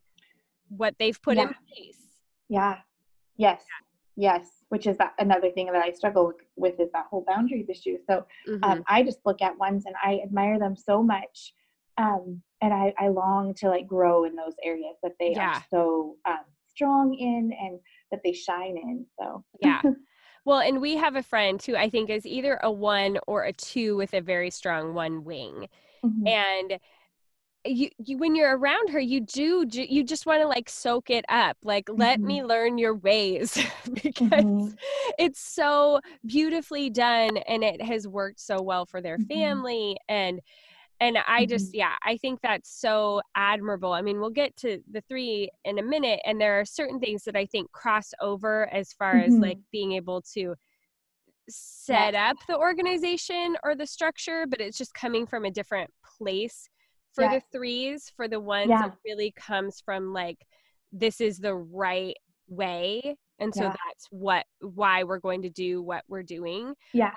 what 0.70 0.96
they've 1.00 1.22
put 1.22 1.38
yeah. 1.38 1.44
in 1.44 1.48
place 1.48 1.98
yeah 2.50 2.78
yes 3.38 3.62
yeah. 4.16 4.34
yes 4.34 4.48
which 4.70 4.88
is 4.88 4.98
that 4.98 5.14
another 5.20 5.52
thing 5.52 5.68
that 5.68 5.84
i 5.84 5.92
struggle 5.92 6.34
with 6.56 6.80
is 6.80 6.90
that 6.94 7.06
whole 7.10 7.24
boundaries 7.28 7.70
issue 7.70 7.98
so 8.08 8.18
um, 8.18 8.26
mm-hmm. 8.48 8.64
um, 8.64 8.84
i 8.88 9.04
just 9.04 9.20
look 9.26 9.42
at 9.42 9.58
ones 9.58 9.86
and 9.86 9.96
i 10.04 10.20
admire 10.24 10.60
them 10.60 10.76
so 10.76 11.04
much 11.04 11.54
um, 11.98 12.42
and 12.62 12.74
I, 12.74 12.94
I 12.98 13.10
long 13.10 13.54
to 13.56 13.68
like 13.68 13.86
grow 13.86 14.24
in 14.24 14.34
those 14.36 14.56
areas 14.64 14.96
that 15.04 15.12
they 15.20 15.34
yeah. 15.36 15.58
are 15.58 15.64
so 15.70 16.16
um, 16.26 16.40
strong 16.70 17.14
in 17.14 17.52
and 17.60 17.80
that 18.12 18.22
they 18.24 18.34
shine 18.34 18.78
in 18.78 19.06
so 19.20 19.44
yeah 19.62 19.82
Well, 20.44 20.60
and 20.60 20.82
we 20.82 20.98
have 20.98 21.16
a 21.16 21.24
friend 21.24 21.62
who 21.62 21.76
I 21.76 21.90
think 21.90 22.10
is 22.10 22.26
either 22.26 22.60
a 22.64 22.72
one 22.72 23.20
or 23.28 23.44
a 23.44 23.54
two 23.54 23.96
with 23.96 24.14
a 24.16 24.22
very 24.22 24.50
strong 24.50 24.96
one 24.96 25.24
wing. 25.24 25.68
Mm-hmm. 26.04 26.28
And 26.28 26.80
you, 27.66 27.90
you 28.04 28.18
when 28.18 28.36
you're 28.36 28.58
around 28.58 28.90
her 28.90 29.00
you 29.00 29.22
do 29.22 29.66
you 29.70 30.04
just 30.04 30.26
want 30.26 30.42
to 30.42 30.48
like 30.48 30.68
soak 30.68 31.10
it 31.10 31.26
up 31.30 31.58
like 31.64 31.88
let 31.92 32.18
mm-hmm. 32.18 32.28
me 32.28 32.44
learn 32.44 32.78
your 32.78 32.96
ways 32.96 33.54
because 34.04 34.30
mm-hmm. 34.30 34.74
it's 35.20 35.40
so 35.40 36.00
beautifully 36.26 36.90
done 36.90 37.38
and 37.38 37.64
it 37.64 37.82
has 37.82 38.08
worked 38.08 38.40
so 38.40 38.62
well 38.62 38.86
for 38.86 39.02
their 39.02 39.18
mm-hmm. 39.18 39.34
family 39.34 39.96
and 40.10 40.40
and 41.00 41.18
i 41.28 41.46
just 41.46 41.68
mm-hmm. 41.68 41.80
yeah 41.80 41.96
i 42.04 42.18
think 42.18 42.40
that's 42.42 42.72
so 42.72 43.22
admirable 43.36 43.94
i 43.94 44.02
mean 44.02 44.20
we'll 44.20 44.30
get 44.32 44.56
to 44.58 44.82
the 44.92 45.02
three 45.02 45.48
in 45.64 45.78
a 45.78 45.84
minute 45.84 46.20
and 46.26 46.42
there 46.42 46.60
are 46.60 46.66
certain 46.66 47.00
things 47.00 47.24
that 47.24 47.36
i 47.36 47.46
think 47.46 47.72
cross 47.72 48.12
over 48.22 48.68
as 48.74 48.92
far 48.94 49.18
as 49.18 49.36
like 49.36 49.58
mm-hmm. 49.58 49.72
being 49.72 49.92
able 49.92 50.22
to 50.22 50.56
set 51.50 52.16
up 52.16 52.38
the 52.48 52.58
organization 52.58 53.58
or 53.64 53.76
the 53.76 53.88
structure, 53.88 54.46
but 54.48 54.62
it's 54.62 54.78
just 54.78 54.94
coming 54.94 55.26
from 55.26 55.46
a 55.46 55.52
different 55.52 55.90
place 56.18 56.70
for 57.14 57.24
yeah. 57.24 57.36
the 57.36 57.42
threes. 57.52 58.12
For 58.16 58.28
the 58.28 58.40
ones, 58.40 58.70
yeah. 58.70 58.88
it 58.88 58.94
really 59.06 59.32
comes 59.32 59.82
from 59.84 60.14
like, 60.14 60.38
this 60.92 61.22
is 61.22 61.38
the 61.40 61.56
right 61.56 62.16
way. 62.48 63.16
And 63.40 63.54
so 63.54 63.64
that's 63.64 64.08
what, 64.12 64.46
why 64.60 65.04
we're 65.04 65.20
going 65.20 65.42
to 65.42 65.50
do 65.50 65.82
what 65.82 66.04
we're 66.08 66.24
doing. 66.24 66.76
Yeah. 66.94 67.14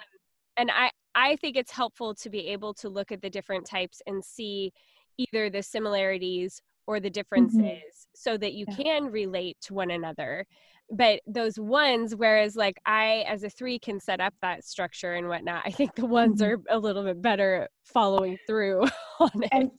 and 0.57 0.71
I, 0.71 0.91
I 1.15 1.37
think 1.37 1.57
it's 1.57 1.71
helpful 1.71 2.15
to 2.15 2.31
be 2.31 2.49
able 2.49 2.75
to 2.75 2.89
look 2.89 3.13
at 3.13 3.21
the 3.23 3.31
different 3.31 3.67
types 3.67 4.01
and 4.07 4.25
see 4.25 4.73
either 5.19 5.51
the 5.51 5.63
similarities 5.63 6.61
or 6.87 7.01
the 7.01 7.09
mm-hmm. 7.09 7.15
differences 7.15 7.61
mm-hmm. 7.61 8.15
so 8.15 8.37
that 8.37 8.55
you 8.55 8.67
can 8.67 9.07
relate 9.07 9.57
to 9.63 9.75
one 9.75 9.91
another 9.91 10.47
but 10.90 11.20
those 11.27 11.59
ones 11.59 12.14
whereas 12.14 12.57
like 12.57 12.79
i 12.87 13.25
as 13.29 13.42
a 13.42 13.51
three 13.51 13.79
can 13.79 13.99
set 13.99 14.20
up 14.20 14.35
that 14.42 14.64
structure 14.64 15.14
and 15.14 15.29
whatnot 15.29 15.62
i 15.64 15.70
think 15.70 15.94
the 15.94 16.07
ones 16.07 16.40
mm-hmm. 16.40 16.53
are 16.53 16.77
a 16.77 16.79
little 16.79 17.05
bit 17.05 17.20
better 17.20 17.68
following 17.85 18.38
through 18.47 18.83
on 19.20 19.31
it 19.35 19.49
and 19.53 19.70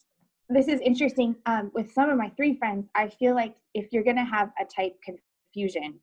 this 0.50 0.68
is 0.68 0.80
interesting 0.82 1.36
um, 1.48 1.72
with 1.74 1.92
some 1.92 2.10
of 2.10 2.18
my 2.18 2.30
three 2.36 2.58
friends 2.58 2.88
i 2.96 3.08
feel 3.08 3.36
like 3.36 3.56
if 3.74 3.88
you're 3.92 4.04
going 4.04 4.16
to 4.16 4.26
have 4.26 4.50
a 4.60 4.66
type 4.66 4.96
confusion 5.04 6.00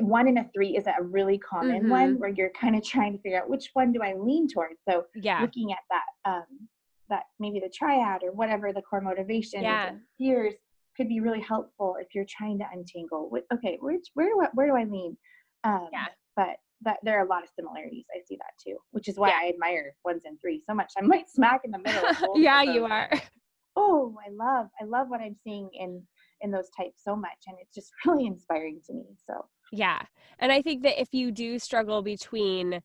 one 0.00 0.28
and 0.28 0.38
a 0.38 0.46
three 0.54 0.76
is 0.76 0.86
a 0.86 1.02
really 1.02 1.38
common 1.38 1.80
mm-hmm. 1.80 1.90
one 1.90 2.18
where 2.18 2.28
you're 2.30 2.50
kind 2.50 2.76
of 2.76 2.84
trying 2.84 3.12
to 3.12 3.18
figure 3.22 3.40
out 3.40 3.48
which 3.48 3.70
one 3.72 3.92
do 3.92 4.00
i 4.02 4.14
lean 4.14 4.46
towards 4.48 4.78
so 4.88 5.04
yeah 5.14 5.40
looking 5.40 5.72
at 5.72 5.78
that 5.90 6.30
um 6.30 6.68
that 7.08 7.24
maybe 7.38 7.60
the 7.60 7.68
triad 7.68 8.22
or 8.22 8.32
whatever 8.32 8.72
the 8.72 8.82
core 8.82 9.00
motivation 9.00 9.62
yeah. 9.62 9.90
is 9.90 10.56
could 10.96 11.08
be 11.08 11.20
really 11.20 11.40
helpful 11.40 11.96
if 12.00 12.08
you're 12.14 12.26
trying 12.28 12.58
to 12.58 12.64
untangle. 12.72 13.28
What, 13.30 13.44
okay, 13.52 13.78
which 13.80 14.06
where 14.14 14.28
do 14.28 14.40
I 14.42 14.48
where 14.54 14.66
do 14.68 14.76
I 14.76 14.84
lean? 14.84 15.16
Um, 15.64 15.88
yeah. 15.92 16.06
But 16.36 16.56
that 16.82 16.98
there 17.02 17.18
are 17.18 17.24
a 17.24 17.28
lot 17.28 17.42
of 17.42 17.48
similarities. 17.54 18.04
I 18.14 18.20
see 18.26 18.36
that 18.36 18.52
too, 18.62 18.76
which 18.90 19.08
is 19.08 19.16
why 19.16 19.28
yeah. 19.28 19.38
I 19.42 19.48
admire 19.48 19.94
ones 20.04 20.22
and 20.24 20.38
three 20.40 20.62
so 20.66 20.74
much. 20.74 20.92
I'm 20.98 21.08
like 21.08 21.26
smack 21.34 21.62
in 21.64 21.70
the 21.70 21.78
middle. 21.78 22.02
yeah, 22.36 22.62
you 22.62 22.84
are. 22.84 23.10
Oh, 23.78 24.16
I 24.26 24.30
love 24.30 24.68
I 24.80 24.86
love 24.86 25.08
what 25.10 25.20
I'm 25.20 25.36
seeing 25.44 25.68
in 25.74 26.02
in 26.40 26.50
those 26.50 26.70
types 26.74 27.02
so 27.04 27.14
much, 27.14 27.36
and 27.46 27.58
it's 27.60 27.74
just 27.74 27.92
really 28.06 28.24
inspiring 28.24 28.80
to 28.86 28.94
me. 28.94 29.04
So 29.26 29.44
yeah, 29.70 30.00
and 30.38 30.50
I 30.50 30.62
think 30.62 30.82
that 30.84 30.98
if 30.98 31.12
you 31.12 31.30
do 31.30 31.58
struggle 31.58 32.00
between 32.00 32.80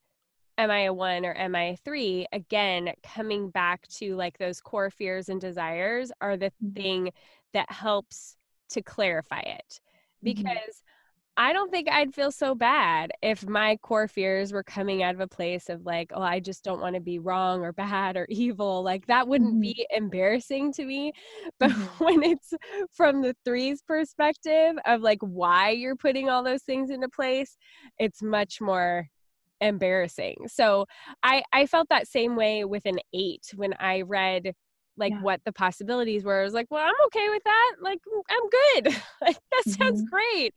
am 0.58 0.70
I 0.70 0.82
a 0.82 0.94
one 0.94 1.26
or 1.26 1.34
am 1.38 1.56
I 1.56 1.64
a 1.64 1.76
three? 1.78 2.28
Again, 2.34 2.92
coming 3.04 3.50
back 3.50 3.88
to 4.00 4.16
like 4.16 4.38
those 4.38 4.62
core 4.62 4.90
fears 4.90 5.30
and 5.30 5.40
desires 5.40 6.12
are 6.22 6.38
the 6.38 6.52
mm-hmm. 6.64 6.74
thing 6.74 7.12
that 7.54 7.72
helps 7.72 8.38
to 8.72 8.82
clarify 8.82 9.42
it. 9.42 9.66
Mm-hmm. 9.70 10.26
Because 10.26 10.52
mm-hmm. 10.54 10.92
I 11.38 11.54
don't 11.54 11.72
think 11.72 11.90
I'd 11.90 12.14
feel 12.14 12.32
so 12.32 12.54
bad 12.54 13.12
if 13.22 13.48
my 13.48 13.78
core 13.78 14.08
fears 14.08 14.52
were 14.52 14.64
coming 14.64 15.02
out 15.02 15.16
of 15.16 15.22
a 15.22 15.28
place 15.28 15.70
of 15.70 15.86
like, 15.86 16.12
oh, 16.14 16.22
I 16.22 16.42
just 16.42 16.64
don't 16.64 16.82
want 16.82 16.96
to 16.96 17.02
be 17.02 17.20
wrong 17.20 17.62
or 17.62 17.72
bad 17.72 18.18
or 18.18 18.26
evil. 18.30 18.84
Like 18.84 19.08
that 19.08 19.28
wouldn't 19.28 19.54
mm-hmm. 19.54 19.62
be 19.62 19.88
embarrassing 19.92 20.74
to 20.74 20.86
me. 20.86 21.14
But 21.60 21.70
mm-hmm. 21.72 22.04
when 22.04 22.24
it's 22.24 22.54
from 22.92 23.22
the 23.22 23.36
threes 23.46 23.82
perspective 23.82 24.76
of 24.86 25.02
like 25.02 25.20
why 25.22 25.70
you're 25.70 25.96
putting 25.96 26.30
all 26.30 26.44
those 26.44 26.64
things 26.64 26.90
into 26.90 27.10
place, 27.10 27.58
it's 27.98 28.22
much 28.22 28.60
more 28.60 29.08
embarrassing. 29.62 30.48
So 30.48 30.86
I 31.24 31.44
I 31.54 31.66
felt 31.66 31.88
that 31.90 32.08
same 32.08 32.36
way 32.36 32.66
with 32.66 32.86
an 32.86 33.00
8 33.14 33.54
when 33.56 33.74
I 33.80 34.02
read 34.02 34.54
like 35.02 35.12
yeah. 35.12 35.22
what 35.22 35.42
the 35.44 35.52
possibilities 35.52 36.24
were. 36.24 36.40
I 36.40 36.44
was 36.44 36.54
like, 36.54 36.68
well, 36.70 36.86
I'm 36.86 37.06
okay 37.08 37.28
with 37.30 37.44
that. 37.44 37.76
Like, 37.82 38.00
I'm 38.30 38.50
good. 38.50 38.96
like, 39.22 39.38
that 39.52 39.74
sounds 39.74 40.04
mm-hmm. 40.04 40.16
great. 40.16 40.54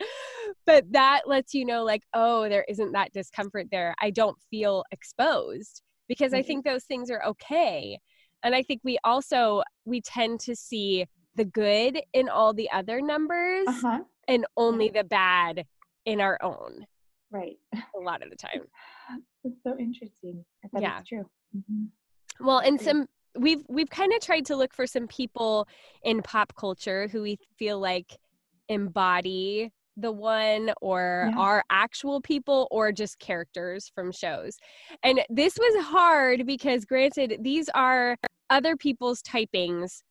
But 0.66 0.84
that 0.92 1.22
lets 1.26 1.54
you 1.54 1.64
know, 1.64 1.82
like, 1.82 2.02
oh, 2.12 2.48
there 2.48 2.64
isn't 2.68 2.92
that 2.92 3.12
discomfort 3.12 3.68
there. 3.72 3.94
I 4.00 4.10
don't 4.10 4.36
feel 4.50 4.84
exposed 4.92 5.82
because 6.06 6.32
mm-hmm. 6.32 6.40
I 6.40 6.42
think 6.42 6.64
those 6.64 6.84
things 6.84 7.10
are 7.10 7.24
okay. 7.24 7.98
And 8.44 8.54
I 8.54 8.62
think 8.62 8.82
we 8.84 8.98
also 9.02 9.62
we 9.86 10.02
tend 10.02 10.40
to 10.40 10.54
see 10.54 11.06
the 11.34 11.46
good 11.46 12.00
in 12.12 12.28
all 12.28 12.52
the 12.52 12.70
other 12.70 13.00
numbers 13.00 13.66
uh-huh. 13.66 14.00
and 14.28 14.46
only 14.56 14.90
the 14.90 15.04
bad 15.04 15.64
in 16.04 16.20
our 16.20 16.38
own. 16.42 16.86
Right. 17.30 17.56
A 17.74 18.00
lot 18.00 18.22
of 18.22 18.28
the 18.28 18.36
time. 18.48 18.60
It's 19.42 19.56
so 19.64 19.76
interesting. 19.78 20.44
yeah. 20.78 21.00
true. 21.08 21.24
Mm-hmm. 21.56 22.46
Well, 22.46 22.58
and 22.58 22.80
some 22.80 23.06
we've 23.36 23.62
we've 23.68 23.90
kind 23.90 24.12
of 24.12 24.20
tried 24.20 24.46
to 24.46 24.56
look 24.56 24.72
for 24.72 24.86
some 24.86 25.06
people 25.06 25.66
in 26.02 26.22
pop 26.22 26.54
culture 26.56 27.08
who 27.08 27.22
we 27.22 27.38
feel 27.58 27.78
like 27.78 28.18
embody 28.68 29.70
the 29.96 30.12
one 30.12 30.72
or 30.80 31.30
yeah. 31.30 31.38
are 31.38 31.64
actual 31.70 32.20
people 32.20 32.66
or 32.70 32.90
just 32.92 33.18
characters 33.18 33.90
from 33.94 34.10
shows. 34.10 34.58
And 35.02 35.22
this 35.30 35.56
was 35.56 35.84
hard 35.84 36.46
because 36.46 36.84
granted 36.84 37.38
these 37.42 37.68
are 37.74 38.16
other 38.50 38.76
people's 38.76 39.22
typings 39.22 40.02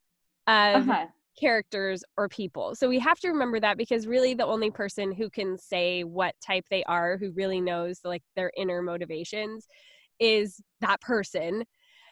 of 0.47 0.89
uh-huh. 0.89 1.07
characters 1.39 2.03
or 2.17 2.29
people. 2.29 2.75
So 2.75 2.87
we 2.87 2.99
have 2.99 3.19
to 3.19 3.29
remember 3.29 3.59
that 3.59 3.77
because 3.77 4.07
really 4.07 4.33
the 4.33 4.45
only 4.45 4.71
person 4.71 5.11
who 5.11 5.29
can 5.29 5.57
say 5.57 6.03
what 6.03 6.35
type 6.45 6.65
they 6.69 6.83
are, 6.85 7.17
who 7.17 7.31
really 7.31 7.61
knows 7.61 7.99
like 8.03 8.23
their 8.35 8.51
inner 8.55 8.81
motivations 8.81 9.67
is 10.19 10.61
that 10.79 11.01
person. 11.01 11.63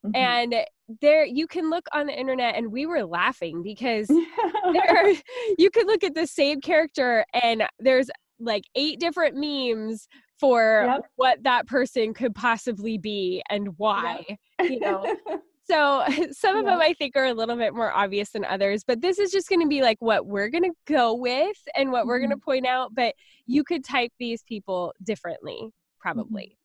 Mm-hmm. 0.06 0.16
And 0.16 0.56
there 1.02 1.26
you 1.26 1.48
can 1.48 1.70
look 1.70 1.88
on 1.94 2.08
the 2.08 2.20
internet 2.20 2.56
and 2.56 2.72
we 2.72 2.86
were 2.86 3.06
laughing 3.06 3.62
because 3.64 4.08
there 4.74 5.14
you 5.58 5.70
could 5.70 5.88
look 5.88 6.04
at 6.04 6.16
the 6.16 6.28
same 6.28 6.60
character 6.60 7.26
and 7.34 7.64
there's 7.80 8.10
like 8.40 8.64
eight 8.76 9.00
different 9.00 9.36
memes 9.36 10.08
for 10.40 10.86
yep. 10.88 11.06
what 11.16 11.44
that 11.44 11.68
person 11.68 12.14
could 12.14 12.34
possibly 12.34 12.98
be 12.98 13.44
and 13.50 13.70
why 13.78 14.26
yep. 14.60 14.70
you 14.70 14.80
know 14.80 15.16
so 15.70 16.04
some 16.32 16.58
of 16.58 16.66
yeah. 16.66 16.72
them 16.72 16.82
i 16.82 16.94
think 16.94 17.16
are 17.16 17.26
a 17.26 17.34
little 17.34 17.56
bit 17.56 17.74
more 17.74 17.92
obvious 17.92 18.32
than 18.32 18.44
others 18.46 18.84
but 18.84 19.02
this 19.02 19.20
is 19.20 19.32
just 19.32 19.48
going 19.48 19.62
to 19.62 19.68
be 19.68 19.82
like 19.82 19.98
what 20.00 20.26
we're 20.26 20.50
going 20.50 20.64
to 20.64 20.74
go 20.86 21.14
with 21.14 21.58
and 21.76 21.92
what 21.92 22.02
mm-hmm. 22.02 22.10
we're 22.10 22.20
going 22.20 22.32
to 22.32 22.38
point 22.38 22.66
out 22.66 22.94
but 22.94 23.14
you 23.46 23.64
could 23.64 23.84
type 23.84 24.12
these 24.20 24.44
people 24.44 24.94
differently 25.04 25.60
mm-hmm. 25.62 25.70
probably 26.00 26.58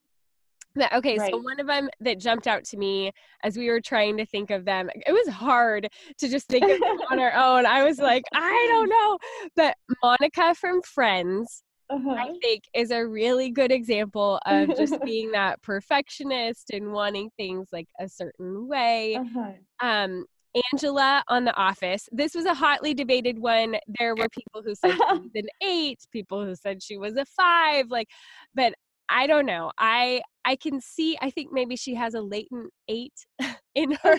Okay, 0.92 1.18
right. 1.18 1.30
so 1.30 1.38
one 1.38 1.60
of 1.60 1.66
them 1.66 1.88
that 2.00 2.18
jumped 2.18 2.46
out 2.46 2.64
to 2.64 2.76
me 2.76 3.12
as 3.42 3.56
we 3.56 3.68
were 3.68 3.80
trying 3.80 4.16
to 4.18 4.26
think 4.26 4.50
of 4.50 4.64
them, 4.64 4.90
it 5.06 5.12
was 5.12 5.28
hard 5.28 5.88
to 6.18 6.28
just 6.28 6.48
think 6.48 6.64
of 6.64 6.80
them 6.80 6.98
on 7.10 7.18
our 7.20 7.32
own. 7.32 7.66
I 7.66 7.84
was 7.84 7.98
like, 7.98 8.24
I 8.34 8.66
don't 8.70 8.88
know. 8.88 9.18
But 9.56 9.76
Monica 10.02 10.54
from 10.54 10.82
Friends, 10.82 11.62
uh-huh. 11.88 12.10
I 12.10 12.34
think, 12.42 12.64
is 12.74 12.90
a 12.90 13.06
really 13.06 13.50
good 13.50 13.72
example 13.72 14.40
of 14.46 14.76
just 14.76 15.00
being 15.04 15.32
that 15.32 15.62
perfectionist 15.62 16.70
and 16.72 16.92
wanting 16.92 17.30
things 17.36 17.68
like 17.72 17.88
a 18.00 18.08
certain 18.08 18.68
way. 18.68 19.16
Uh-huh. 19.16 19.52
Um, 19.80 20.24
Angela 20.72 21.22
on 21.28 21.44
The 21.44 21.54
Office. 21.54 22.08
This 22.12 22.34
was 22.34 22.44
a 22.44 22.54
hotly 22.54 22.94
debated 22.94 23.38
one. 23.38 23.76
There 23.98 24.14
were 24.14 24.28
people 24.28 24.62
who 24.64 24.74
said 24.74 24.92
she 24.92 25.18
was 25.18 25.30
an 25.34 25.48
eight, 25.62 25.98
people 26.10 26.44
who 26.44 26.54
said 26.54 26.82
she 26.82 26.96
was 26.96 27.16
a 27.16 27.24
five. 27.26 27.86
Like, 27.90 28.08
but 28.54 28.74
I 29.08 29.26
don't 29.26 29.46
know. 29.46 29.72
I 29.78 30.22
I 30.44 30.56
can 30.56 30.80
see 30.80 31.16
I 31.20 31.30
think 31.30 31.52
maybe 31.52 31.76
she 31.76 31.94
has 31.94 32.14
a 32.14 32.20
latent 32.20 32.72
8 32.88 33.12
in 33.74 33.92
her. 34.02 34.18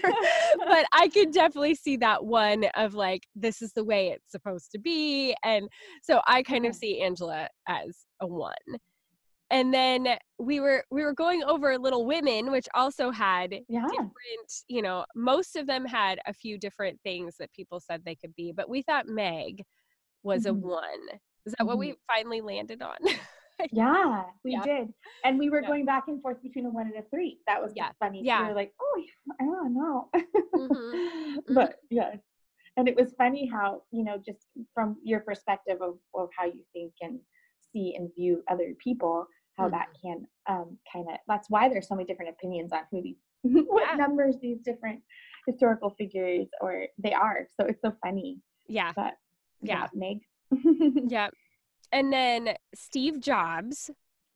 but 0.58 0.86
I 0.92 1.10
could 1.14 1.32
definitely 1.32 1.76
see 1.76 1.98
that 1.98 2.24
one 2.26 2.66
of 2.76 2.94
like 2.94 3.24
this 3.36 3.62
is 3.62 3.74
the 3.74 3.84
way 3.84 4.10
it's 4.10 4.32
supposed 4.32 4.72
to 4.72 4.80
be 4.80 5.36
and 5.44 5.68
so 6.02 6.22
I 6.28 6.44
kind 6.44 6.66
of 6.66 6.76
see 6.76 7.02
Angela 7.02 7.48
as 7.68 8.06
a 8.22 8.28
1. 8.28 8.54
And 9.50 9.74
then 9.74 10.18
we 10.40 10.60
were 10.60 10.84
we 10.92 11.04
were 11.04 11.14
going 11.14 11.44
over 11.44 11.78
Little 11.78 12.06
Women 12.06 12.52
which 12.52 12.68
also 12.74 13.12
had 13.12 13.56
yeah. 13.70 13.88
different, 13.90 14.12
you 14.68 14.82
know, 14.82 15.06
most 15.16 15.56
of 15.56 15.68
them 15.68 15.86
had 15.86 16.20
a 16.28 16.34
few 16.34 16.58
different 16.58 17.00
things 17.04 17.36
that 17.40 17.52
people 17.54 17.80
said 17.80 18.02
they 18.06 18.16
could 18.16 18.36
be, 18.36 18.52
but 18.52 18.70
we 18.70 18.82
thought 18.82 19.08
Meg 19.08 19.64
was 20.24 20.44
mm-hmm. 20.44 20.64
a 20.64 20.68
1. 20.68 20.84
Is 21.46 21.54
that 21.54 21.60
mm-hmm. 21.60 21.68
what 21.68 21.78
we 21.78 21.96
finally 22.08 22.42
landed 22.42 22.82
on? 22.82 22.98
yeah, 23.72 24.24
we 24.44 24.52
yeah. 24.52 24.64
did. 24.64 24.94
And 25.24 25.40
we 25.40 25.50
were 25.50 25.62
yeah. 25.62 25.68
going 25.68 25.86
back 25.86 26.06
and 26.08 26.22
forth 26.22 26.42
between 26.42 26.66
a 26.66 26.70
one 26.70 26.88
and 26.88 26.96
a 26.96 27.08
three. 27.10 27.40
That 27.48 27.62
was 27.62 27.74
yeah. 27.76 27.90
funny. 28.00 28.22
Yeah. 28.24 28.44
We 28.44 28.50
were 28.50 28.56
like, 28.56 28.74
oh, 28.82 29.04
I 29.40 29.46
don't 29.46 29.74
know. 29.74 30.10
Mm-hmm. 30.56 31.36
but 31.54 31.76
yeah. 31.90 32.16
And 32.78 32.88
it 32.88 32.96
was 32.96 33.14
funny 33.18 33.50
how, 33.52 33.82
you 33.92 34.04
know, 34.04 34.22
just 34.24 34.46
from 34.74 34.98
your 35.04 35.22
perspective 35.22 35.82
of, 35.82 35.96
of 36.14 36.30
how 36.38 36.46
you 36.46 36.64
think 36.74 36.94
and 37.02 37.20
see 37.74 37.96
and 37.96 38.10
view 38.16 38.44
other 38.50 38.76
people, 38.84 39.26
how 39.58 39.66
mm-hmm. 39.66 39.72
that 39.72 39.88
can 40.04 40.28
um, 40.48 40.78
kind 40.92 41.08
of, 41.10 41.18
that's 41.28 41.50
why 41.50 41.68
there's 41.68 41.88
so 41.88 41.96
many 41.96 42.06
different 42.06 42.32
opinions 42.32 42.72
on 42.72 42.82
who 42.92 43.02
these, 43.02 43.18
what 43.68 43.98
numbers 43.98 44.36
these 44.40 44.60
different 44.64 45.02
historical 45.48 45.90
figures 45.98 46.48
or 46.62 46.86
they 47.00 47.14
are. 47.14 47.48
So 47.60 47.66
it's 47.66 47.82
so 47.82 47.96
funny. 48.04 48.40
Yeah. 48.68 48.92
But 48.96 49.16
yeah. 49.64 49.88
Meg. 49.96 50.20
yeah 51.10 51.30
and 51.92 52.12
then 52.12 52.56
Steve 52.76 53.20
Jobs, 53.20 53.90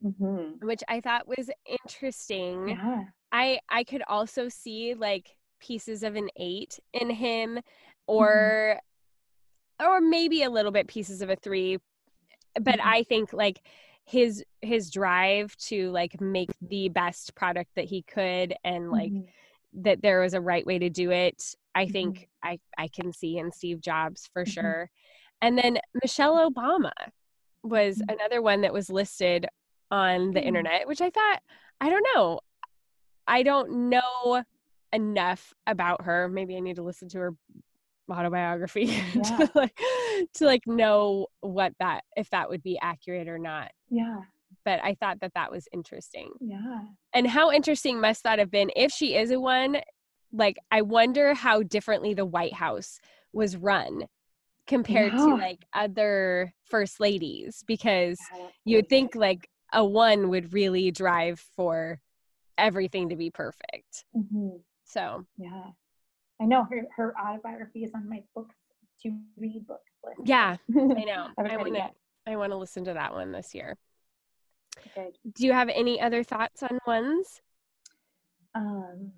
mm-hmm. 0.03 0.65
which 0.65 0.83
I 0.87 1.01
thought 1.01 1.27
was 1.27 1.49
interesting. 1.65 2.69
Yeah. 2.69 3.03
I 3.31 3.59
I 3.69 3.83
could 3.83 4.03
also 4.07 4.49
see 4.49 4.93
like 4.93 5.35
pieces 5.59 6.03
of 6.03 6.15
an 6.15 6.29
eight 6.37 6.79
in 6.93 7.09
him, 7.09 7.59
or 8.07 8.77
mm-hmm. 9.79 9.87
or 9.87 10.01
maybe 10.01 10.43
a 10.43 10.49
little 10.49 10.71
bit 10.71 10.87
pieces 10.87 11.21
of 11.21 11.29
a 11.29 11.35
three, 11.35 11.77
but 12.55 12.79
mm-hmm. 12.79 12.87
I 12.87 13.03
think 13.03 13.33
like 13.33 13.61
his 14.05 14.43
his 14.61 14.89
drive 14.89 15.55
to 15.57 15.89
like 15.91 16.19
make 16.19 16.49
the 16.61 16.89
best 16.89 17.35
product 17.35 17.71
that 17.75 17.85
he 17.85 18.01
could 18.03 18.53
and 18.63 18.91
like 18.91 19.11
mm-hmm. 19.11 19.81
that 19.83 20.01
there 20.01 20.19
was 20.21 20.33
a 20.33 20.41
right 20.41 20.65
way 20.65 20.79
to 20.79 20.89
do 20.89 21.11
it 21.11 21.55
i 21.75 21.83
mm-hmm. 21.83 21.91
think 21.91 22.29
i 22.43 22.59
i 22.77 22.87
can 22.87 23.13
see 23.13 23.37
in 23.37 23.51
steve 23.51 23.79
jobs 23.79 24.29
for 24.33 24.43
mm-hmm. 24.43 24.51
sure 24.51 24.89
and 25.41 25.57
then 25.57 25.77
michelle 26.01 26.49
obama 26.49 26.91
was 27.63 27.97
mm. 27.97 28.13
another 28.13 28.41
one 28.41 28.61
that 28.61 28.73
was 28.73 28.89
listed 28.89 29.47
on 29.89 30.31
the 30.31 30.39
mm. 30.39 30.45
internet, 30.45 30.87
which 30.87 31.01
I 31.01 31.09
thought, 31.09 31.39
I 31.79 31.89
don't 31.89 32.05
know. 32.15 32.39
I 33.27 33.43
don't 33.43 33.89
know 33.89 34.43
enough 34.93 35.53
about 35.67 36.03
her. 36.03 36.27
Maybe 36.27 36.55
I 36.57 36.59
need 36.59 36.75
to 36.77 36.83
listen 36.83 37.09
to 37.09 37.19
her 37.19 37.35
autobiography 38.09 38.85
yeah. 39.13 39.21
to 39.21 39.51
like 39.55 39.79
to 40.33 40.45
like 40.45 40.67
know 40.67 41.27
what 41.39 41.73
that 41.79 42.03
if 42.15 42.29
that 42.31 42.49
would 42.49 42.63
be 42.63 42.77
accurate 42.81 43.27
or 43.27 43.39
not. 43.39 43.71
Yeah. 43.89 44.21
But 44.65 44.83
I 44.83 44.95
thought 44.95 45.21
that 45.21 45.33
that 45.35 45.51
was 45.51 45.67
interesting. 45.71 46.31
Yeah. 46.39 46.81
And 47.13 47.25
how 47.25 47.51
interesting 47.51 48.01
must 48.01 48.23
that 48.23 48.39
have 48.39 48.51
been 48.51 48.69
if 48.75 48.91
she 48.91 49.15
is 49.15 49.31
a 49.31 49.39
one? 49.39 49.77
Like 50.33 50.57
I 50.71 50.81
wonder 50.81 51.33
how 51.33 51.63
differently 51.63 52.13
the 52.13 52.25
White 52.25 52.53
House 52.53 52.99
was 53.33 53.55
run 53.55 54.05
compared 54.67 55.11
to 55.13 55.35
like 55.35 55.65
other 55.73 56.53
first 56.65 56.99
ladies 56.99 57.63
because 57.67 58.17
you 58.65 58.77
would 58.77 58.89
think 58.89 59.15
like 59.15 59.49
a 59.73 59.83
one 59.83 60.29
would 60.29 60.53
really 60.53 60.91
drive 60.91 61.39
for 61.55 61.99
everything 62.57 63.09
to 63.09 63.15
be 63.15 63.29
perfect. 63.29 64.05
Mm-hmm. 64.15 64.57
So 64.83 65.25
yeah, 65.37 65.63
I 66.41 66.45
know 66.45 66.65
her 66.69 66.83
her 66.95 67.13
autobiography 67.19 67.83
is 67.83 67.91
on 67.95 68.09
my 68.09 68.23
books 68.35 68.55
to 69.03 69.15
read 69.37 69.65
books 69.67 69.91
list. 70.03 70.21
Yeah, 70.25 70.57
I 70.75 71.03
know. 71.03 71.27
I 71.37 71.57
want 71.57 71.75
to 71.75 71.89
I 72.27 72.35
want 72.35 72.51
to 72.51 72.57
listen 72.57 72.85
to 72.85 72.93
that 72.93 73.13
one 73.13 73.31
this 73.31 73.53
year. 73.55 73.77
Good. 74.95 75.17
Do 75.33 75.45
you 75.45 75.53
have 75.53 75.69
any 75.69 75.99
other 75.99 76.23
thoughts 76.23 76.63
on 76.63 76.79
ones? 76.85 77.41
Um, 78.55 79.11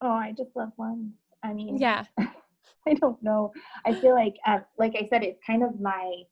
oh, 0.00 0.10
I 0.10 0.32
just 0.36 0.50
love 0.54 0.72
ones. 0.76 1.12
I 1.42 1.52
mean, 1.52 1.78
yeah. 1.78 2.04
I 2.88 2.94
don't 2.94 3.22
know. 3.22 3.52
I 3.84 3.94
feel 3.94 4.14
like, 4.14 4.34
um, 4.46 4.64
like 4.78 4.94
I 4.96 5.06
said, 5.08 5.22
it's 5.22 5.40
kind 5.46 5.62
of 5.62 5.80
my 5.80 6.22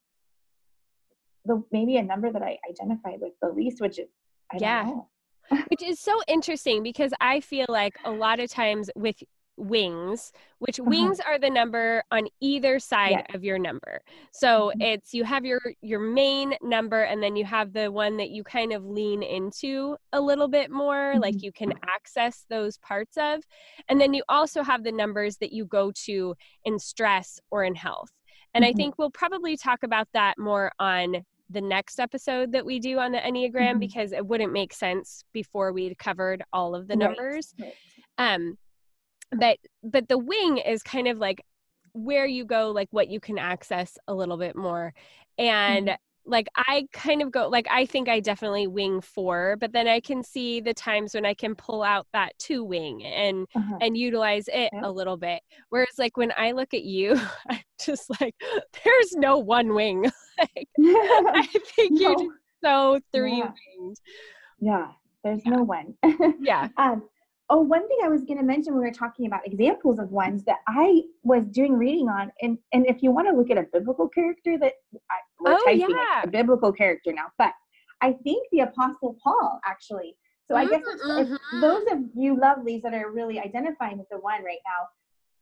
the 1.45 1.63
maybe 1.71 1.97
a 1.97 2.03
number 2.03 2.33
that 2.33 2.43
I 2.43 2.59
identify 2.69 3.13
with 3.21 3.33
the 3.41 3.51
least, 3.51 3.81
which 3.81 3.99
is 3.99 4.09
I 4.53 4.59
yeah. 4.61 4.91
which 5.69 5.83
is 5.83 6.01
so 6.01 6.21
interesting 6.27 6.83
because 6.83 7.13
I 7.21 7.41
feel 7.41 7.67
like 7.69 7.95
a 8.05 8.11
lot 8.11 8.41
of 8.41 8.51
times 8.51 8.91
with 8.97 9.23
wings, 9.57 10.33
which 10.59 10.79
uh-huh. 10.79 10.91
wings 10.91 11.21
are 11.21 11.39
the 11.39 11.51
number 11.51 12.03
on 12.11 12.27
either 12.41 12.79
side 12.79 13.25
of 13.35 13.45
your 13.45 13.59
number. 13.59 14.01
So 14.33 14.71
mm-hmm. 14.71 14.83
it's 14.83 15.15
you 15.15 15.25
have 15.25 15.45
your 15.45 15.61
your 15.81 16.01
main 16.01 16.55
number 16.63 17.03
and 17.03 17.23
then 17.23 17.37
you 17.37 17.45
have 17.45 17.73
the 17.73 17.91
one 17.91 18.17
that 18.19 18.31
you 18.31 18.45
kind 18.45 18.73
of 18.73 18.85
lean 18.85 19.23
into 19.23 19.97
a 20.13 20.21
little 20.21 20.49
bit 20.49 20.71
more, 20.71 21.13
mm-hmm. 21.13 21.21
like 21.21 21.43
you 21.43 21.53
can 21.53 21.73
access 21.89 22.45
those 22.49 22.79
parts 22.79 23.17
of. 23.17 23.43
And 23.89 24.01
then 24.01 24.15
you 24.15 24.23
also 24.29 24.63
have 24.63 24.85
the 24.85 24.93
numbers 24.93 25.37
that 25.39 25.53
you 25.53 25.65
go 25.65 25.93
to 26.05 26.35
in 26.65 26.79
stress 26.79 27.41
or 27.51 27.65
in 27.65 27.75
health. 27.75 28.11
And 28.55 28.65
mm-hmm. 28.65 28.71
I 28.71 28.73
think 28.75 28.95
we'll 28.99 29.11
probably 29.11 29.57
talk 29.57 29.83
about 29.83 30.09
that 30.13 30.39
more 30.39 30.73
on 30.79 31.25
the 31.51 31.61
next 31.61 32.01
episode 32.01 32.53
that 32.53 32.67
we 32.67 32.81
do 32.81 32.99
on 32.99 33.13
the 33.13 33.19
Enneagram 33.19 33.53
mm-hmm. 33.53 33.79
because 33.79 34.13
it 34.13 34.27
wouldn't 34.27 34.53
make 34.53 34.73
sense 34.73 35.25
before 35.33 35.73
we'd 35.73 35.99
covered 35.99 36.43
all 36.53 36.75
of 36.75 36.89
the 36.89 36.97
numbers. 36.97 37.55
Right. 37.59 37.73
Right. 38.19 38.35
Um, 38.35 38.59
but 39.33 39.59
but 39.83 40.09
the 40.09 40.19
wing 40.19 40.59
is 40.59 40.83
kind 40.83 41.09
of 41.09 41.19
like 41.19 41.43
where 41.93 42.27
you 42.27 42.45
go, 42.45 42.71
like 42.71 42.89
what 42.91 43.09
you 43.09 43.21
can 43.21 43.39
access 43.39 43.99
a 44.09 44.15
little 44.15 44.37
bit 44.37 44.57
more, 44.57 44.93
and. 45.39 45.89
Mm-hmm 45.89 45.95
like 46.27 46.49
I 46.57 46.87
kind 46.93 47.23
of 47.23 47.31
go 47.31 47.49
like 47.49 47.67
I 47.71 47.87
think 47.87 48.09
I 48.09 48.21
definitely 48.21 48.67
wing 48.67 49.01
four, 49.01 49.57
but 49.61 49.73
then 49.73 49.87
I 49.89 50.01
can 50.01 50.23
see 50.23 50.61
the 50.61 50.75
times 50.75 51.15
when 51.15 51.25
I 51.25 51.35
can 51.35 51.55
pull 51.55 51.83
out 51.83 52.07
that 52.13 52.33
two 52.39 52.65
wing 52.65 53.05
and 53.05 53.47
uh-huh. 53.55 53.79
and 53.81 53.97
utilize 53.97 54.49
it 54.49 54.71
yeah. 54.73 54.81
a 54.83 54.91
little 54.91 55.17
bit. 55.17 55.41
Whereas 55.71 55.99
like 55.99 56.17
when 56.17 56.33
I 56.37 56.53
look 56.53 56.75
at 56.75 56.85
you, 56.85 57.19
I'm 57.49 57.61
just 57.81 58.11
like 58.21 58.35
there's 58.85 59.13
no 59.15 59.39
one 59.39 59.75
wing. 59.75 60.11
like, 60.39 60.69
I 60.79 61.47
think 61.77 61.93
no. 61.93 62.01
you're 62.01 62.19
just 62.19 62.31
so 62.63 63.01
three 63.13 63.39
yeah. 63.39 63.53
winged. 63.79 63.97
Yeah, 64.59 64.89
there's 65.23 65.43
yeah. 65.45 65.51
no 65.53 65.63
one. 65.63 65.95
yeah. 66.41 66.69
Um 66.77 67.05
Oh, 67.49 67.61
one 67.61 67.87
thing 67.87 67.99
I 68.03 68.09
was 68.09 68.25
going 68.25 68.39
to 68.39 68.45
mention 68.45 68.73
when 68.73 68.83
we 68.83 68.89
were 68.89 68.95
talking 68.95 69.27
about 69.27 69.47
examples 69.47 70.01
of 70.01 70.11
ones 70.11 70.43
that 70.45 70.59
I 70.67 71.03
was 71.23 71.45
doing 71.47 71.75
reading 71.75 72.09
on, 72.09 72.33
and 72.43 72.59
and 72.73 72.87
if 72.87 73.03
you 73.03 73.13
want 73.13 73.29
to 73.29 73.35
look 73.35 73.51
at 73.51 73.59
a 73.59 73.67
biblical 73.73 74.09
character, 74.09 74.59
that 74.59 74.73
I, 75.11 75.17
we're 75.41 75.55
oh, 75.55 75.65
typing 75.65 75.91
yeah. 75.91 76.23
a 76.25 76.27
biblical 76.27 76.73
character 76.73 77.13
now, 77.13 77.27
but 77.39 77.53
I 78.01 78.13
think 78.13 78.47
the 78.53 78.61
Apostle 78.61 79.17
Paul 79.23 79.61
actually. 79.65 80.17
So 80.49 80.55
I 80.55 80.67
guess 80.67 80.83
mm-hmm. 80.83 81.35
if 81.35 81.61
those 81.61 81.85
of 81.91 81.99
you 82.15 82.37
lovelies 82.37 82.83
that 82.83 82.95
are 82.95 83.11
really 83.11 83.41
identifying 83.41 83.99
with 83.99 84.09
the 84.11 84.19
one 84.19 84.45
right 84.45 84.59
now, 84.65 84.89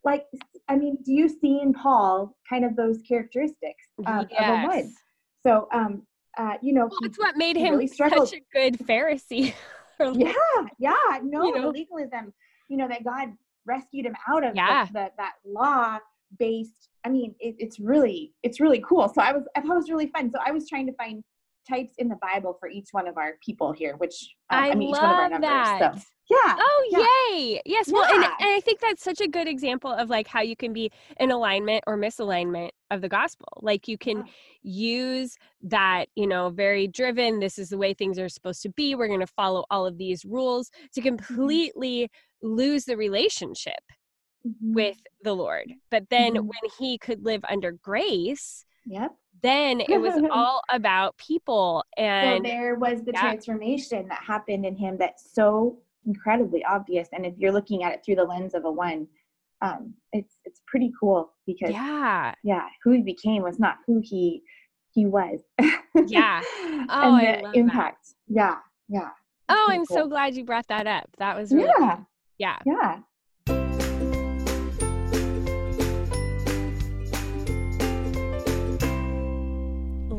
like 0.03 0.27
I 0.69 0.77
mean, 0.77 0.99
do 1.05 1.13
you 1.13 1.29
see 1.29 1.61
in 1.61 1.73
Paul 1.73 2.37
kind 2.49 2.65
of 2.65 2.77
those 2.77 3.01
characteristics 3.07 3.85
um, 4.07 4.27
yes. 4.31 4.41
of 4.41 4.49
a 4.49 4.77
one? 4.77 4.95
So 5.43 5.69
um, 5.73 6.03
uh, 6.39 6.55
you 6.63 6.73
know, 6.73 6.87
well, 6.87 6.99
it's 7.03 7.19
what 7.19 7.37
made 7.37 7.57
him 7.57 7.75
really 7.75 7.87
such 7.87 8.33
a 8.33 8.41
good 8.53 8.79
Pharisee. 8.79 9.55
yeah, 10.17 10.33
yeah. 10.79 11.19
No, 11.23 11.45
you 11.45 11.59
know? 11.59 11.71
legalism, 11.71 12.33
you 12.69 12.77
know, 12.77 12.89
that 12.89 13.05
God 13.05 13.29
rescued 13.67 14.07
him 14.07 14.15
out 14.29 14.45
of 14.45 14.55
yeah. 14.55 14.87
the, 14.87 14.93
the, 14.93 15.11
that 15.19 15.35
law 15.47 15.99
based. 16.39 16.91
I 17.05 17.09
mean, 17.09 17.35
it, 17.41 17.57
it's 17.59 17.79
really, 17.79 18.33
it's 18.43 18.61
really 18.61 18.83
cool. 18.87 19.09
So 19.09 19.21
I 19.21 19.33
was, 19.33 19.45
I 19.57 19.61
thought 19.61 19.73
it 19.73 19.77
was 19.77 19.91
really 19.91 20.09
fun. 20.09 20.31
So 20.31 20.39
I 20.45 20.51
was 20.51 20.69
trying 20.69 20.87
to 20.87 20.93
find 20.95 21.23
types 21.69 21.95
in 21.99 22.09
the 22.09 22.17
Bible 22.17 22.57
for 22.59 22.69
each 22.69 22.89
one 22.93 23.09
of 23.09 23.17
our 23.17 23.35
people 23.45 23.73
here, 23.73 23.97
which 23.97 24.35
um, 24.51 24.63
I, 24.63 24.71
I 24.71 24.75
mean, 24.75 24.91
each 24.91 24.97
one 24.97 25.05
of 25.05 25.17
our 25.17 25.29
numbers. 25.29 25.49
That. 25.49 25.95
So 25.97 26.03
yeah. 26.31 26.57
Oh, 26.59 26.89
yeah. 26.91 27.37
yay. 27.37 27.63
Yes. 27.67 27.93
Well, 27.93 28.09
yeah. 28.09 28.15
and, 28.15 28.25
and 28.25 28.51
I 28.57 28.61
think 28.61 28.81
that's 28.81 29.03
such 29.03 29.21
a 29.21 29.29
good 29.29 29.47
example 29.47 29.93
of 29.93 30.09
like 30.09 30.27
how 30.27 30.41
you 30.41 30.57
can 30.57 30.73
be 30.73 30.91
in 31.21 31.31
alignment 31.31 31.85
or 31.87 31.99
misalignment 31.99 32.71
of 32.91 33.03
the 33.03 33.09
gospel. 33.09 33.49
Like 33.61 33.89
you 33.89 33.99
can 33.99 34.25
use 34.63 35.37
that, 35.63 36.07
you 36.15 36.27
know, 36.27 36.49
very 36.49 36.87
driven, 36.87 37.41
this 37.41 37.59
is 37.59 37.69
the 37.69 37.79
way 37.79 37.93
things 37.93 38.19
are 38.19 38.31
supposed 38.31 38.63
to 38.63 38.71
be. 38.71 38.95
We're 38.95 39.09
going 39.09 39.21
to 39.21 39.27
follow 39.27 39.65
all 39.71 39.87
of 39.87 39.99
these 39.99 40.25
rules 40.25 40.71
to 40.95 41.01
mm-hmm. 41.01 41.17
completely 41.17 42.11
lose 42.43 42.87
the 42.87 42.97
relationship 42.97 43.83
mm-hmm. 44.47 44.73
with 44.73 44.99
the 45.23 45.35
Lord. 45.35 45.73
But 45.91 46.09
then 46.09 46.35
mm-hmm. 46.35 46.47
when 46.47 46.71
he 46.79 46.97
could 46.97 47.23
live 47.23 47.45
under 47.49 47.73
grace, 47.73 48.65
Yep. 48.87 49.15
Then 49.43 49.81
it 49.81 50.01
was 50.01 50.15
all 50.31 50.63
about 50.73 51.17
people 51.19 51.85
and 51.97 52.45
so 52.45 52.49
there 52.49 52.77
was 52.77 53.03
the 53.03 53.13
yeah. 53.13 53.21
transformation 53.21 54.09
that 54.09 54.23
happened 54.23 54.65
in 54.65 54.77
him 54.77 54.97
that's 54.99 55.35
so 55.35 55.79
incredibly 56.07 56.65
obvious 56.65 57.09
and 57.13 57.25
if 57.25 57.35
you're 57.39 57.53
looking 57.53 57.83
at 57.83 57.93
it 57.93 58.03
through 58.05 58.17
the 58.17 58.25
lens 58.25 58.55
of 58.55 58.65
a 58.65 58.71
one 58.71 59.07
um 59.63 59.95
it's 60.13 60.37
it's 60.45 60.61
pretty 60.67 60.93
cool 60.99 61.33
because 61.47 61.71
yeah. 61.71 62.35
yeah 62.43 62.67
who 62.83 62.93
he 62.93 63.03
became 63.03 63.43
was 63.43 63.59
not 63.59 63.77
who 63.87 64.01
he 64.03 64.43
he 64.93 65.07
was. 65.07 65.41
Yeah. 66.07 66.41
Oh 66.89 67.17
and 67.17 67.47
the 67.47 67.59
impact 67.59 68.09
that. 68.29 68.35
yeah 68.43 68.57
yeah. 68.89 69.11
Oh 69.49 69.67
i'm 69.71 69.87
cool. 69.87 69.97
so 69.97 70.09
glad 70.09 70.35
you 70.35 70.45
brought 70.45 70.69
that 70.69 70.87
up. 70.87 71.09
That 71.19 71.37
was 71.37 71.51
really 71.53 71.71
yeah. 71.79 71.97
Cool. 71.97 72.07
yeah. 72.39 72.59
Yeah 72.67 72.99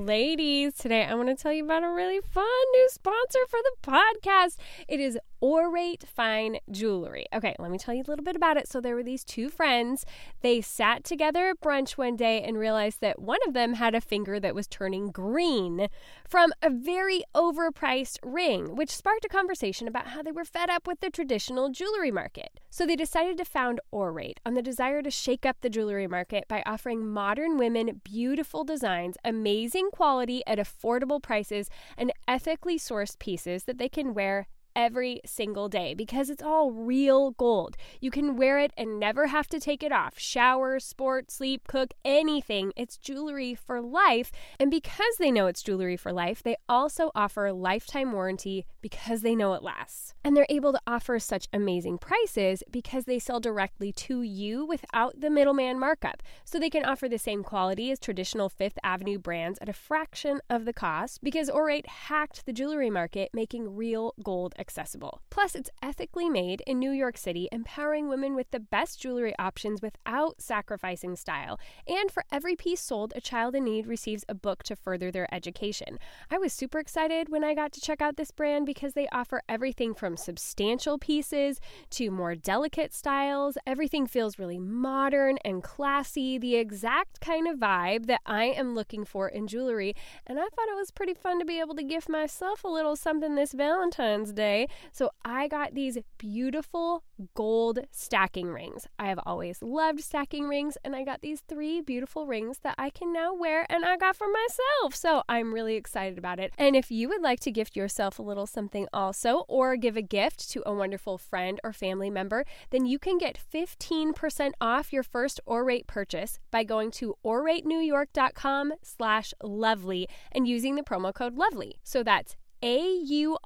ladies, 0.05 0.75
today 0.75 1.03
I 1.03 1.15
want 1.15 1.29
to 1.29 1.35
tell 1.35 1.51
you 1.51 1.65
about 1.65 1.83
a 1.83 1.89
really 1.89 2.19
fun 2.21 2.45
new 2.73 2.87
sponsor 2.91 3.39
for 3.49 3.57
the 3.63 3.91
podcast. 3.91 4.57
It 4.87 4.99
is 4.99 5.17
Aurate 5.41 6.07
Fine 6.07 6.57
Jewelry. 6.71 7.25
Okay, 7.33 7.55
let 7.59 7.71
me 7.71 7.77
tell 7.77 7.93
you 7.93 8.01
a 8.01 8.09
little 8.09 8.23
bit 8.23 8.35
about 8.35 8.57
it. 8.57 8.67
So, 8.67 8.81
there 8.81 8.95
were 8.95 9.03
these 9.03 9.23
two 9.23 9.49
friends. 9.49 10.05
They 10.41 10.61
sat 10.61 11.03
together 11.03 11.49
at 11.49 11.61
brunch 11.61 11.91
one 11.91 12.15
day 12.15 12.41
and 12.41 12.57
realized 12.57 13.01
that 13.01 13.21
one 13.21 13.39
of 13.47 13.53
them 13.53 13.73
had 13.73 13.95
a 13.95 14.01
finger 14.01 14.39
that 14.39 14.55
was 14.55 14.67
turning 14.67 15.11
green 15.11 15.87
from 16.27 16.51
a 16.61 16.69
very 16.69 17.23
overpriced 17.35 18.19
ring, 18.23 18.75
which 18.75 18.95
sparked 18.95 19.25
a 19.25 19.29
conversation 19.29 19.87
about 19.87 20.07
how 20.07 20.21
they 20.21 20.31
were 20.31 20.45
fed 20.45 20.69
up 20.69 20.87
with 20.87 20.99
the 20.99 21.09
traditional 21.09 21.69
jewelry 21.69 22.11
market. 22.11 22.59
So, 22.69 22.85
they 22.85 22.95
decided 22.95 23.37
to 23.37 23.45
found 23.45 23.79
Aurate 23.93 24.37
on 24.45 24.53
the 24.53 24.61
desire 24.61 25.01
to 25.01 25.11
shake 25.11 25.45
up 25.45 25.57
the 25.61 25.69
jewelry 25.69 26.07
market 26.07 26.45
by 26.47 26.63
offering 26.65 27.07
modern 27.07 27.57
women 27.57 28.01
beautiful 28.03 28.63
designs, 28.63 29.15
amazing 29.23 29.89
quality 29.91 30.41
at 30.47 30.57
affordable 30.57 31.21
prices, 31.21 31.69
and 31.97 32.11
ethically 32.27 32.77
sourced 32.77 33.19
pieces 33.19 33.65
that 33.65 33.77
they 33.77 33.89
can 33.89 34.13
wear 34.13 34.47
every 34.75 35.21
single 35.25 35.69
day 35.69 35.93
because 35.93 36.29
it's 36.29 36.43
all 36.43 36.71
real 36.71 37.31
gold. 37.31 37.77
You 38.01 38.11
can 38.11 38.35
wear 38.35 38.59
it 38.59 38.71
and 38.77 38.99
never 38.99 39.27
have 39.27 39.47
to 39.47 39.59
take 39.59 39.83
it 39.83 39.91
off. 39.91 40.15
Shower, 40.17 40.79
sport, 40.79 41.31
sleep, 41.31 41.67
cook, 41.67 41.93
anything. 42.03 42.73
It's 42.75 42.97
jewelry 42.97 43.55
for 43.55 43.81
life. 43.81 44.31
And 44.59 44.69
because 44.69 45.15
they 45.19 45.31
know 45.31 45.47
it's 45.47 45.63
jewelry 45.63 45.97
for 45.97 46.11
life, 46.11 46.43
they 46.43 46.57
also 46.67 47.11
offer 47.15 47.45
a 47.45 47.53
lifetime 47.53 48.11
warranty 48.11 48.65
because 48.81 49.21
they 49.21 49.35
know 49.35 49.53
it 49.53 49.63
lasts. 49.63 50.13
And 50.23 50.35
they're 50.35 50.45
able 50.49 50.73
to 50.73 50.81
offer 50.85 51.19
such 51.19 51.47
amazing 51.53 51.97
prices 51.97 52.63
because 52.69 53.05
they 53.05 53.19
sell 53.19 53.39
directly 53.39 53.91
to 53.93 54.21
you 54.21 54.65
without 54.65 55.19
the 55.19 55.29
middleman 55.29 55.79
markup. 55.79 56.21
So 56.43 56.59
they 56.59 56.69
can 56.69 56.85
offer 56.85 57.07
the 57.07 57.17
same 57.17 57.43
quality 57.43 57.91
as 57.91 57.99
traditional 57.99 58.49
Fifth 58.49 58.77
Avenue 58.83 59.17
brands 59.19 59.59
at 59.61 59.69
a 59.69 59.73
fraction 59.73 60.41
of 60.49 60.65
the 60.65 60.73
cost 60.73 61.23
because 61.23 61.49
Aurate 61.49 61.87
hacked 61.87 62.45
the 62.45 62.53
jewelry 62.53 62.89
market, 62.89 63.29
making 63.33 63.75
real 63.75 64.13
gold 64.23 64.53
accessible. 64.65 65.21
Plus, 65.29 65.53
it's 65.53 65.69
ethically 65.83 66.27
made 66.27 66.63
in 66.65 66.79
New 66.79 66.89
York 66.89 67.17
City, 67.17 67.47
empowering 67.51 68.09
women 68.09 68.33
with 68.35 68.49
the 68.49 68.59
best 68.59 68.99
jewelry 68.99 69.35
options 69.37 69.79
without 69.79 70.41
sacrificing 70.41 71.15
style. 71.15 71.59
And 71.87 72.09
for 72.09 72.23
every 72.31 72.55
piece 72.55 72.81
sold, 72.81 73.13
a 73.15 73.21
child 73.21 73.53
in 73.53 73.65
need 73.65 73.85
receives 73.85 74.25
a 74.27 74.33
book 74.33 74.63
to 74.63 74.75
further 74.75 75.11
their 75.11 75.31
education. 75.33 75.99
I 76.31 76.39
was 76.39 76.51
super 76.51 76.79
excited 76.79 77.29
when 77.29 77.43
I 77.43 77.53
got 77.53 77.73
to 77.73 77.81
check 77.81 78.01
out 78.01 78.17
this 78.17 78.31
brand 78.31 78.65
because 78.65 78.93
they 78.93 79.07
offer 79.11 79.43
everything 79.47 79.93
from 79.93 80.17
substantial 80.17 80.97
pieces 80.97 81.59
to 81.91 82.09
more 82.09 82.33
delicate 82.35 82.91
styles. 82.91 83.59
Everything 83.67 84.07
feels 84.07 84.39
really 84.39 84.57
modern 84.57 85.37
and 85.45 85.61
classy, 85.61 86.39
the 86.39 86.55
exact 86.55 87.21
kind 87.21 87.47
of 87.47 87.59
vibe 87.59 88.07
that 88.07 88.21
I 88.25 88.45
am 88.45 88.73
looking 88.73 89.05
for 89.05 89.29
in 89.29 89.45
jewelry. 89.45 89.95
And 90.25 90.39
I 90.39 90.43
thought 90.43 90.69
it 90.69 90.75
was 90.75 90.89
pretty 90.89 91.13
fun 91.13 91.37
to 91.39 91.45
be 91.45 91.59
able 91.59 91.75
to 91.75 91.83
gift 91.83 92.09
myself 92.09 92.63
a 92.63 92.67
little 92.67 92.95
something 92.95 93.35
this 93.35 93.53
Valentine's 93.53 94.33
Day 94.33 94.54
today. 94.55 94.73
So 94.91 95.11
I 95.23 95.47
got 95.47 95.73
these 95.73 95.97
beautiful 96.17 97.03
gold 97.33 97.79
stacking 97.91 98.47
rings. 98.47 98.87
I 98.99 99.07
have 99.07 99.19
always 99.25 99.61
loved 99.61 100.01
stacking 100.01 100.47
rings, 100.47 100.77
and 100.83 100.95
I 100.95 101.03
got 101.03 101.21
these 101.21 101.41
three 101.47 101.81
beautiful 101.81 102.27
rings 102.27 102.59
that 102.63 102.75
I 102.77 102.89
can 102.89 103.13
now 103.13 103.33
wear 103.33 103.65
and 103.69 103.85
I 103.85 103.97
got 103.97 104.15
for 104.15 104.27
myself. 104.27 104.95
So 104.95 105.23
I'm 105.29 105.53
really 105.53 105.75
excited 105.75 106.17
about 106.17 106.39
it. 106.39 106.53
And 106.57 106.75
if 106.75 106.91
you 106.91 107.09
would 107.09 107.21
like 107.21 107.39
to 107.41 107.51
gift 107.51 107.75
yourself 107.75 108.19
a 108.19 108.23
little 108.23 108.47
something 108.47 108.87
also, 108.93 109.45
or 109.47 109.75
give 109.75 109.97
a 109.97 110.01
gift 110.01 110.49
to 110.51 110.63
a 110.65 110.73
wonderful 110.73 111.17
friend 111.17 111.59
or 111.63 111.73
family 111.73 112.09
member, 112.09 112.45
then 112.69 112.85
you 112.85 112.99
can 112.99 113.17
get 113.17 113.39
15% 113.53 114.51
off 114.61 114.93
your 114.93 115.03
first 115.03 115.39
Aurate 115.47 115.87
purchase 115.87 116.39
by 116.51 116.63
going 116.63 116.91
to 116.91 117.15
auratenewyork.com 117.25 118.73
slash 118.81 119.33
lovely 119.43 120.07
and 120.31 120.47
using 120.47 120.75
the 120.75 120.83
promo 120.83 121.13
code 121.13 121.35
lovely. 121.35 121.79
So 121.83 122.03
that's 122.03 122.35
a-U-R-A-T-E 122.65 123.37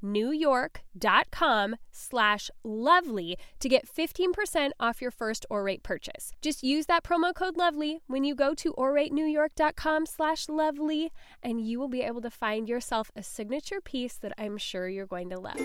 New 0.00 0.30
York 0.30 0.82
dot 0.96 1.26
com 1.32 1.74
slash 1.90 2.48
lovely 2.62 3.36
to 3.58 3.68
get 3.68 3.88
15% 3.88 4.70
off 4.78 5.02
your 5.02 5.10
first 5.10 5.44
Aurate 5.50 5.82
purchase. 5.82 6.32
Just 6.40 6.62
use 6.62 6.86
that 6.86 7.02
promo 7.02 7.34
code 7.34 7.56
lovely 7.56 8.02
when 8.06 8.22
you 8.22 8.36
go 8.36 8.54
to 8.54 8.72
auratenewyork.com 8.74 10.06
slash 10.06 10.48
lovely 10.48 11.10
and 11.42 11.60
you 11.60 11.80
will 11.80 11.88
be 11.88 12.02
able 12.02 12.20
to 12.20 12.30
find 12.30 12.68
yourself 12.68 13.10
a 13.16 13.22
signature 13.22 13.80
piece 13.80 14.14
that 14.14 14.32
I'm 14.38 14.56
sure 14.56 14.88
you're 14.88 15.06
going 15.06 15.30
to 15.30 15.40
love. 15.40 15.60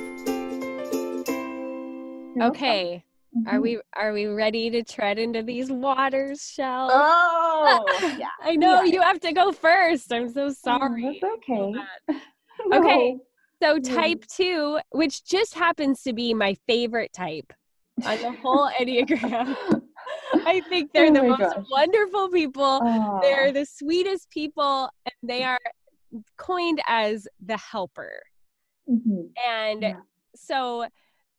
Okay. 2.41 3.04
Mm-hmm. 3.36 3.54
Are 3.54 3.60
we 3.60 3.80
are 3.95 4.13
we 4.13 4.28
ready 4.28 4.69
to 4.69 4.84
tread 4.84 5.19
into 5.19 5.43
these 5.43 5.69
waters, 5.69 6.50
Shell? 6.54 6.89
Oh, 6.91 8.15
yeah. 8.19 8.28
I 8.41 8.56
know 8.56 8.82
yeah. 8.82 8.93
you 8.93 9.02
have 9.02 9.19
to 9.21 9.34
go 9.34 9.52
first. 9.52 10.13
I'm 10.13 10.32
so 10.32 10.45
oh, 10.45 10.50
sorry. 10.50 11.19
Oh, 11.21 11.38
okay. 11.38 12.19
no. 12.65 12.80
Okay. 12.80 13.17
So 13.62 13.80
type 13.80 14.26
two, 14.28 14.80
which 14.91 15.26
just 15.26 15.54
happens 15.54 16.02
to 16.04 16.13
be 16.13 16.34
my 16.34 16.56
favorite 16.67 17.12
type 17.13 17.52
on 18.06 18.21
the 18.21 18.32
whole 18.32 18.69
Enneagram. 18.80 19.82
I 20.45 20.62
think 20.69 20.93
they're 20.93 21.08
oh 21.08 21.13
the 21.13 21.24
most 21.24 21.39
gosh. 21.39 21.65
wonderful 21.71 22.30
people. 22.30 22.80
Oh. 22.84 23.19
They're 23.21 23.52
the 23.52 23.65
sweetest 23.65 24.30
people, 24.30 24.89
and 25.06 25.13
they 25.24 25.43
are 25.43 25.60
coined 26.38 26.82
as 26.88 27.28
the 27.43 27.58
helper. 27.58 28.21
Mm-hmm. 28.89 29.21
And 29.50 29.82
yeah. 29.82 29.95
so 30.36 30.86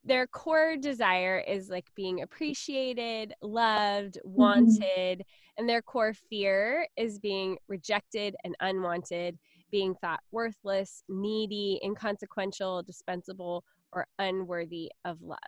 their 0.07 0.27
core 0.27 0.77
desire 0.77 1.43
is 1.47 1.69
like 1.69 1.87
being 1.95 2.23
appreciated, 2.23 3.35
loved, 3.43 4.15
mm-hmm. 4.15 4.41
wanted, 4.41 5.19
mm-hmm. 5.19 5.59
and 5.59 5.69
their 5.69 5.83
core 5.83 6.15
fear 6.15 6.87
is 6.97 7.19
being 7.19 7.59
rejected 7.69 8.37
and 8.45 8.55
unwanted, 8.61 9.39
being 9.71 9.95
thought 9.97 10.21
worthless, 10.31 11.03
needy, 11.09 11.81
inconsequential, 11.85 12.83
dispensable, 12.85 13.65
or 13.93 14.07
unworthy 14.19 14.91
of 15.05 15.21
love. 15.21 15.39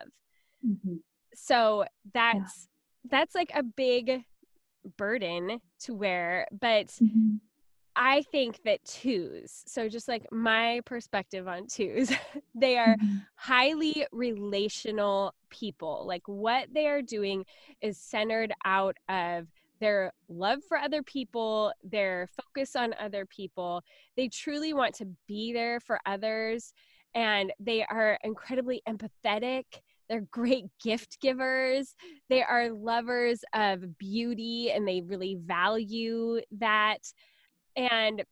Mm-hmm. 0.65 0.95
So 1.33 1.85
that's 2.13 2.67
yeah. 3.03 3.09
that's 3.11 3.35
like 3.35 3.51
a 3.53 3.63
big 3.63 4.23
burden 4.97 5.59
to 5.81 5.93
wear, 5.93 6.47
but 6.51 6.87
mm-hmm. 6.87 7.37
I 7.95 8.21
think 8.31 8.61
that 8.63 8.83
twos, 8.85 9.63
so 9.65 9.89
just 9.89 10.07
like 10.07 10.31
my 10.31 10.81
perspective 10.85 11.47
on 11.47 11.67
twos, 11.67 12.11
they 12.55 12.77
are 12.77 12.95
mm-hmm. 12.95 13.17
highly 13.35 14.05
relational 14.11 15.33
people. 15.49 16.05
Like 16.07 16.23
what 16.25 16.67
they 16.73 16.87
are 16.87 17.01
doing 17.01 17.45
is 17.81 17.97
centered 17.97 18.53
out 18.65 18.95
of 19.09 19.47
their 19.79 20.11
love 20.27 20.59
for 20.67 20.77
other 20.77 21.01
people, 21.03 21.71
their 21.83 22.27
focus 22.27 22.75
on 22.75 22.93
other 22.99 23.25
people. 23.25 23.81
They 24.15 24.27
truly 24.27 24.73
want 24.73 24.95
to 24.95 25.07
be 25.27 25.53
there 25.53 25.79
for 25.79 25.99
others 26.05 26.73
and 27.15 27.51
they 27.59 27.83
are 27.85 28.17
incredibly 28.23 28.81
empathetic. 28.87 29.63
They're 30.09 30.25
great 30.31 30.65
gift 30.83 31.19
givers. 31.21 31.95
They 32.29 32.43
are 32.43 32.71
lovers 32.71 33.43
of 33.53 33.97
beauty 33.97 34.71
and 34.71 34.87
they 34.87 35.01
really 35.01 35.37
value 35.45 36.41
that 36.59 37.11
and 37.75 38.23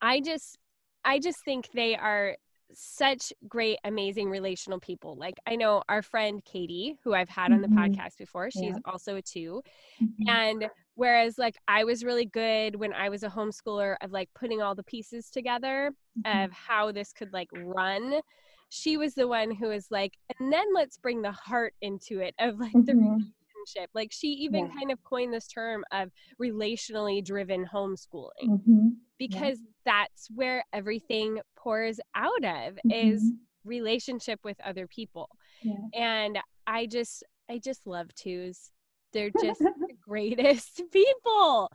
i 0.00 0.20
just 0.20 0.58
i 1.04 1.18
just 1.18 1.44
think 1.44 1.68
they 1.72 1.96
are 1.96 2.36
such 2.72 3.32
great 3.48 3.78
amazing 3.84 4.30
relational 4.30 4.78
people 4.78 5.16
like 5.16 5.34
i 5.46 5.56
know 5.56 5.82
our 5.88 6.02
friend 6.02 6.44
katie 6.44 6.96
who 7.02 7.14
i've 7.14 7.28
had 7.28 7.52
on 7.52 7.60
the 7.60 7.66
mm-hmm. 7.66 7.78
podcast 7.78 8.16
before 8.16 8.50
she's 8.50 8.62
yeah. 8.62 8.78
also 8.84 9.16
a 9.16 9.22
2 9.22 9.60
mm-hmm. 10.00 10.28
and 10.28 10.68
whereas 10.94 11.36
like 11.36 11.56
i 11.66 11.82
was 11.82 12.04
really 12.04 12.26
good 12.26 12.76
when 12.76 12.92
i 12.92 13.08
was 13.08 13.24
a 13.24 13.28
homeschooler 13.28 13.96
of 14.02 14.12
like 14.12 14.28
putting 14.34 14.62
all 14.62 14.74
the 14.74 14.84
pieces 14.84 15.30
together 15.30 15.90
mm-hmm. 16.24 16.44
of 16.44 16.52
how 16.52 16.92
this 16.92 17.12
could 17.12 17.32
like 17.32 17.48
run 17.52 18.20
she 18.68 18.96
was 18.96 19.14
the 19.14 19.26
one 19.26 19.50
who 19.50 19.66
was 19.66 19.90
like 19.90 20.16
and 20.38 20.52
then 20.52 20.66
let's 20.72 20.96
bring 20.96 21.22
the 21.22 21.32
heart 21.32 21.74
into 21.82 22.20
it 22.20 22.34
of 22.38 22.60
like 22.60 22.72
the 22.72 22.92
mm-hmm 22.92 23.18
relationship. 23.60 23.90
Like 23.94 24.12
she 24.12 24.28
even 24.28 24.66
yeah. 24.66 24.72
kind 24.78 24.90
of 24.90 25.02
coined 25.02 25.32
this 25.32 25.46
term 25.46 25.84
of 25.92 26.10
relationally 26.40 27.24
driven 27.24 27.66
homeschooling 27.66 28.30
mm-hmm. 28.44 28.88
because 29.18 29.58
yeah. 29.58 29.70
that's 29.84 30.28
where 30.34 30.64
everything 30.72 31.40
pours 31.56 32.00
out 32.14 32.44
of 32.44 32.74
mm-hmm. 32.74 32.90
is 32.90 33.32
relationship 33.64 34.40
with 34.44 34.56
other 34.64 34.86
people. 34.86 35.28
Yeah. 35.62 35.74
And 35.94 36.38
I 36.66 36.86
just 36.86 37.24
I 37.50 37.58
just 37.58 37.86
love 37.86 38.14
twos. 38.14 38.70
They're 39.12 39.30
just 39.42 39.58
the 39.60 39.94
greatest 40.06 40.82
people. 40.92 41.70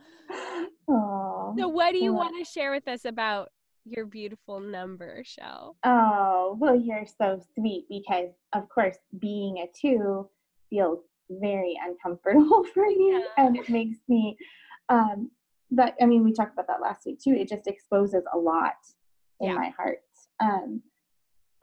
Aww. 0.90 1.60
So 1.60 1.68
what 1.68 1.92
do 1.92 2.04
you 2.04 2.14
want 2.14 2.36
to 2.38 2.50
share 2.50 2.72
with 2.72 2.88
us 2.88 3.06
about 3.06 3.50
your 3.88 4.06
beautiful 4.06 4.60
number, 4.60 5.22
Shell? 5.24 5.76
Oh, 5.84 6.58
well, 6.60 6.76
you're 6.76 7.06
so 7.06 7.40
sweet 7.54 7.86
because, 7.88 8.30
of 8.54 8.68
course, 8.70 8.98
being 9.20 9.60
a 9.60 9.68
two 9.80 10.28
feels 10.70 11.00
very 11.30 11.78
uncomfortable 11.84 12.64
for 12.74 12.86
me 12.86 13.12
yeah. 13.14 13.46
and 13.46 13.58
it 13.58 13.70
makes 13.70 13.98
me 14.08 14.38
um 14.90 15.30
that 15.72 15.96
i 16.02 16.06
mean 16.06 16.24
we 16.24 16.32
talked 16.32 16.54
about 16.54 16.68
that 16.68 16.82
last 16.82 17.06
week 17.06 17.20
too 17.20 17.32
it 17.32 17.50
just 17.50 17.68
exposes 17.68 18.24
a 18.34 18.38
lot 18.38 18.76
in 19.42 19.50
yeah. 19.50 19.56
my 19.56 19.70
heart 19.78 20.04
um 20.40 20.82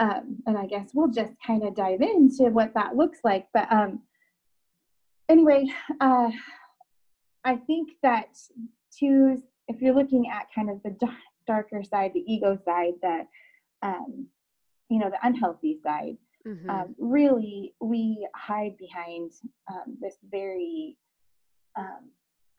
um 0.01 0.37
and 0.47 0.59
i 0.59 0.67
guess 0.67 0.91
we'll 0.95 1.09
just 1.09 1.33
kind 1.47 1.63
of 1.63 1.75
dive 1.75 2.01
into 2.01 2.45
what 2.51 2.75
that 2.75 2.97
looks 2.97 3.21
like 3.25 3.47
but 3.55 3.71
um 3.71 4.01
anyway 5.29 5.65
uh 6.01 6.31
i 7.45 7.57
think 7.57 7.91
that 8.03 8.37
twos 8.99 9.41
if 9.69 9.81
you're 9.81 9.95
looking 9.95 10.29
at 10.29 10.47
kind 10.55 10.69
of 10.69 10.83
the 10.83 10.97
darker 11.47 11.83
side 11.83 12.11
the 12.15 12.25
ego 12.33 12.59
side 12.65 12.95
the 13.03 13.21
um 13.83 14.27
you 14.89 14.99
know 14.99 15.09
the 15.09 15.27
unhealthy 15.27 15.79
side 15.83 16.17
Mm-hmm. 16.47 16.71
Um, 16.71 16.95
really, 16.99 17.75
we 17.81 18.27
hide 18.35 18.77
behind 18.77 19.31
um, 19.71 19.97
this 20.01 20.17
very 20.31 20.97
um, 21.79 22.11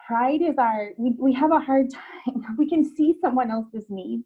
pride 0.05 0.41
is 0.41 0.57
our 0.57 0.91
we, 0.97 1.15
we 1.19 1.33
have 1.33 1.51
a 1.51 1.59
hard 1.59 1.87
time 2.25 2.55
we 2.57 2.67
can 2.67 2.83
see 2.83 3.15
someone 3.21 3.51
else's 3.51 3.85
needs 3.89 4.25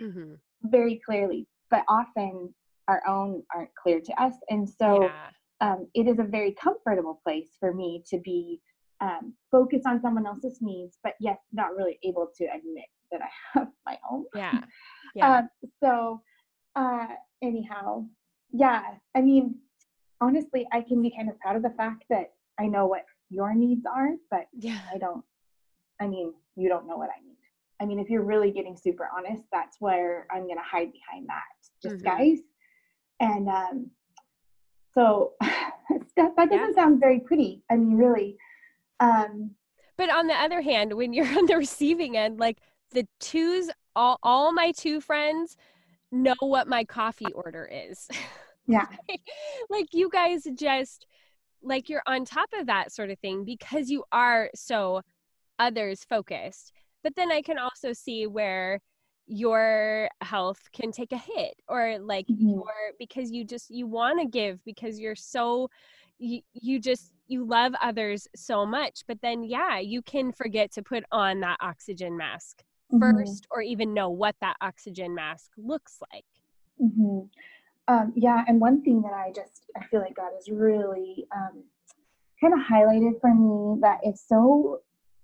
mm-hmm. 0.00 0.34
very 0.64 1.00
clearly 1.04 1.46
but 1.70 1.84
often 1.88 2.52
our 2.88 3.02
own 3.06 3.42
aren't 3.54 3.74
clear 3.74 4.00
to 4.00 4.22
us 4.22 4.34
and 4.50 4.68
so 4.68 5.04
yeah. 5.04 5.30
Um, 5.60 5.88
it 5.92 6.06
is 6.06 6.20
a 6.20 6.22
very 6.22 6.52
comfortable 6.52 7.20
place 7.24 7.48
for 7.58 7.74
me 7.74 8.04
to 8.10 8.20
be 8.20 8.60
um, 9.00 9.34
focused 9.50 9.86
on 9.88 10.00
someone 10.00 10.24
else's 10.24 10.58
needs 10.60 10.98
but 11.02 11.14
yes 11.18 11.36
not 11.52 11.74
really 11.76 11.98
able 12.04 12.28
to 12.36 12.44
admit 12.44 12.84
that 13.10 13.20
i 13.22 13.28
have 13.58 13.68
my 13.84 13.98
own 14.08 14.24
yeah 14.36 14.60
yeah 15.16 15.38
um, 15.38 15.48
so 15.82 16.20
uh, 16.76 17.08
anyhow 17.42 18.06
yeah, 18.52 18.82
I 19.14 19.20
mean, 19.20 19.56
honestly, 20.20 20.66
I 20.72 20.80
can 20.82 21.02
be 21.02 21.10
kind 21.10 21.28
of 21.28 21.38
proud 21.40 21.56
of 21.56 21.62
the 21.62 21.70
fact 21.70 22.04
that 22.10 22.32
I 22.58 22.66
know 22.66 22.86
what 22.86 23.04
your 23.30 23.54
needs 23.54 23.84
are, 23.86 24.10
but 24.30 24.46
yeah, 24.52 24.80
I 24.92 24.98
don't. 24.98 25.24
I 26.00 26.06
mean, 26.06 26.32
you 26.56 26.68
don't 26.68 26.86
know 26.86 26.96
what 26.96 27.10
I 27.10 27.20
need. 27.24 27.36
I 27.80 27.86
mean, 27.86 27.98
if 27.98 28.08
you're 28.08 28.24
really 28.24 28.50
getting 28.50 28.76
super 28.76 29.08
honest, 29.16 29.44
that's 29.52 29.76
where 29.80 30.26
I'm 30.30 30.46
gonna 30.48 30.62
hide 30.62 30.92
behind 30.92 31.28
that, 31.28 31.42
just 31.82 31.96
mm-hmm. 31.96 32.16
guys. 32.16 32.38
And 33.20 33.48
um, 33.48 33.90
so 34.94 35.32
that, 35.40 36.34
that 36.36 36.50
doesn't 36.50 36.50
yeah. 36.50 36.74
sound 36.74 37.00
very 37.00 37.20
pretty. 37.20 37.62
I 37.70 37.76
mean, 37.76 37.96
really. 37.96 38.36
Um, 39.00 39.52
but 39.96 40.10
on 40.10 40.26
the 40.26 40.34
other 40.34 40.60
hand, 40.60 40.92
when 40.94 41.12
you're 41.12 41.26
on 41.38 41.46
the 41.46 41.56
receiving 41.56 42.16
end, 42.16 42.38
like 42.38 42.58
the 42.92 43.06
twos, 43.20 43.70
all 43.94 44.18
all 44.22 44.52
my 44.52 44.72
two 44.72 45.00
friends 45.00 45.56
know 46.10 46.34
what 46.40 46.68
my 46.68 46.84
coffee 46.84 47.32
order 47.34 47.68
is. 47.70 48.08
Yeah. 48.70 48.84
like, 49.70 49.86
you 49.94 50.10
guys 50.12 50.42
just 50.54 51.06
like 51.62 51.88
you're 51.88 52.02
on 52.06 52.26
top 52.26 52.50
of 52.52 52.66
that 52.66 52.92
sort 52.92 53.08
of 53.08 53.18
thing 53.18 53.46
because 53.46 53.88
you 53.88 54.04
are 54.12 54.50
so 54.54 55.00
others 55.58 56.04
focused. 56.04 56.72
But 57.02 57.14
then 57.16 57.32
I 57.32 57.40
can 57.40 57.56
also 57.56 57.94
see 57.94 58.26
where 58.26 58.80
your 59.28 60.08
health 60.22 60.60
can 60.72 60.90
take 60.90 61.12
a 61.12 61.18
hit 61.18 61.54
or 61.68 61.98
like 61.98 62.26
mm-hmm. 62.26 62.48
your 62.48 62.72
because 62.98 63.30
you 63.30 63.44
just 63.44 63.70
you 63.70 63.86
want 63.86 64.18
to 64.18 64.26
give 64.26 64.64
because 64.64 64.98
you're 64.98 65.14
so 65.14 65.68
you, 66.18 66.40
you 66.54 66.80
just 66.80 67.12
you 67.26 67.44
love 67.44 67.74
others 67.82 68.26
so 68.34 68.64
much 68.64 69.02
but 69.06 69.20
then 69.20 69.44
yeah 69.44 69.78
you 69.78 70.00
can 70.00 70.32
forget 70.32 70.72
to 70.72 70.82
put 70.82 71.04
on 71.12 71.40
that 71.40 71.58
oxygen 71.60 72.16
mask 72.16 72.62
mm-hmm. 72.92 73.18
first 73.18 73.46
or 73.50 73.62
even 73.62 73.94
know 73.94 74.10
what 74.10 74.36
that 74.40 74.56
oxygen 74.60 75.14
mask 75.14 75.50
looks 75.56 75.98
like. 76.12 76.24
Mm-hmm. 76.80 77.26
Um, 77.88 78.12
yeah, 78.14 78.44
and 78.46 78.60
one 78.60 78.82
thing 78.82 79.02
that 79.02 79.12
I 79.12 79.32
just 79.34 79.62
I 79.76 79.84
feel 79.86 80.00
like 80.00 80.16
God 80.16 80.30
has 80.34 80.48
really 80.50 81.26
um, 81.34 81.64
kind 82.40 82.52
of 82.52 82.60
highlighted 82.60 83.20
for 83.20 83.34
me 83.34 83.80
that 83.80 84.00
is 84.04 84.22
so 84.26 84.80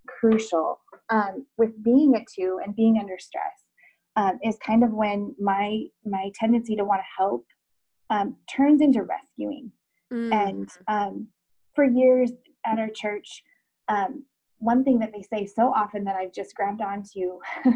crucial 0.07 0.81
um, 1.11 1.47
with 1.59 1.83
being 1.83 2.15
a 2.17 2.25
two 2.35 2.61
and 2.65 2.75
being 2.75 2.99
under 2.99 3.19
stress 3.19 3.65
um, 4.17 4.39
is 4.43 4.57
kind 4.65 4.83
of 4.83 4.93
when 4.93 5.35
my 5.39 5.85
my 6.05 6.31
tendency 6.35 6.77
to 6.77 6.85
want 6.85 7.01
to 7.01 7.23
help 7.23 7.47
um, 8.11 8.37
turns 8.55 8.81
into 8.81 9.03
rescuing. 9.03 9.71
Mm. 10.13 10.33
And 10.33 10.69
um, 10.89 11.29
for 11.75 11.85
years 11.85 12.31
at 12.65 12.79
our 12.79 12.89
church, 12.95 13.43
um, 13.89 14.25
one 14.65 14.83
thing 14.83 14.99
that 15.01 15.13
they 15.13 15.23
say 15.23 15.47
so 15.47 15.73
often 15.73 16.05
that 16.05 16.17
I've 16.17 16.33
just 16.33 16.55
grabbed 16.55 16.81
onto 16.81 17.39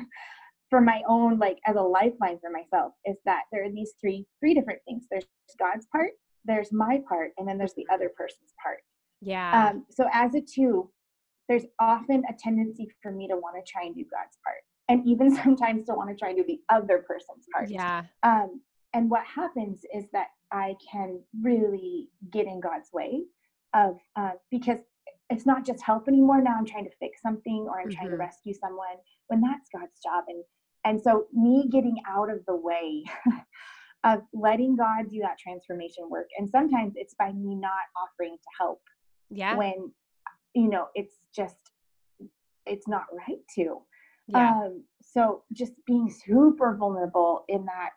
for 0.71 0.81
my 0.81 1.03
own 1.09 1.39
like 1.39 1.59
as 1.67 1.77
a 1.77 1.83
lifeline 1.83 2.39
for 2.41 2.51
myself 2.51 2.93
is 3.05 3.17
that 3.25 3.43
there 3.53 3.65
are 3.65 3.71
these 3.71 3.93
three 4.01 4.27
three 4.41 4.55
different 4.55 4.81
things. 4.87 5.05
There's 5.11 5.27
God's 5.59 5.87
part, 5.93 6.11
there's 6.45 6.73
my 6.73 7.01
part, 7.09 7.33
and 7.37 7.47
then 7.47 7.59
there's 7.59 7.75
the 7.75 7.87
other 7.93 8.11
person's 8.17 8.55
part. 8.63 8.79
Yeah. 9.21 9.71
Um, 9.71 9.85
so 9.91 10.09
as 10.13 10.35
a 10.35 10.41
two, 10.41 10.91
there's 11.49 11.65
often 11.81 12.23
a 12.29 12.35
tendency 12.39 12.89
for 13.03 13.13
me 13.13 13.29
to 13.29 13.37
want 13.37 13.57
to 13.57 13.71
try 13.71 13.83
and 13.83 13.95
do 13.95 14.05
God's 14.11 14.39
part, 14.45 14.63
and 14.89 15.07
even 15.07 15.35
sometimes 15.43 15.85
to 15.87 15.95
want 15.95 16.11
to 16.11 16.17
try 16.17 16.31
and 16.31 16.39
do 16.39 16.45
the 16.47 16.61
other 16.75 17.05
person's 17.07 17.47
part. 17.53 17.71
Yeah. 17.71 18.05
Um, 18.23 18.63
and 18.95 19.11
what 19.11 19.25
happens 19.25 19.83
is 19.95 20.07
that 20.15 20.29
I 20.51 20.75
can 20.91 21.21
really 21.43 22.09
get 22.33 22.47
in 22.47 22.61
God's 22.61 22.89
way 22.93 23.25
of 23.75 23.99
uh, 24.17 24.33
because 24.51 24.79
it's 25.31 25.47
not 25.47 25.65
just 25.65 25.83
help 25.83 26.09
anymore 26.09 26.43
now 26.43 26.57
i'm 26.59 26.67
trying 26.67 26.85
to 26.85 26.97
fix 26.99 27.21
something 27.23 27.67
or 27.69 27.81
i'm 27.81 27.89
mm-hmm. 27.89 27.97
trying 27.97 28.07
to 28.07 28.13
mm-hmm. 28.13 28.23
rescue 28.23 28.55
someone 28.55 28.97
when 29.29 29.41
that's 29.41 29.69
god's 29.75 30.01
job 30.03 30.25
and 30.29 30.43
and 30.85 31.01
so 31.01 31.27
me 31.33 31.69
getting 31.71 31.97
out 32.09 32.31
of 32.31 32.45
the 32.47 32.57
way 32.57 33.05
of 34.05 34.21
letting 34.33 34.77
god 34.77 35.11
do 35.11 35.21
that 35.21 35.39
transformation 35.39 36.09
work 36.11 36.29
and 36.39 36.49
sometimes 36.49 36.93
it's 36.97 37.15
by 37.19 37.33
me 37.33 37.55
not 37.55 37.73
offering 37.97 38.37
to 38.37 38.49
help 38.59 38.81
yeah 39.31 39.57
when 39.57 39.93
you 40.55 40.69
know 40.69 40.87
it's 40.95 41.15
just 41.35 41.57
it's 42.67 42.87
not 42.87 43.05
right 43.29 43.39
to 43.55 43.79
yeah. 44.29 44.51
um 44.51 44.85
so 45.03 45.43
just 45.53 45.73
being 45.87 46.11
super 46.11 46.77
vulnerable 46.77 47.45
in 47.49 47.67
that 47.67 47.91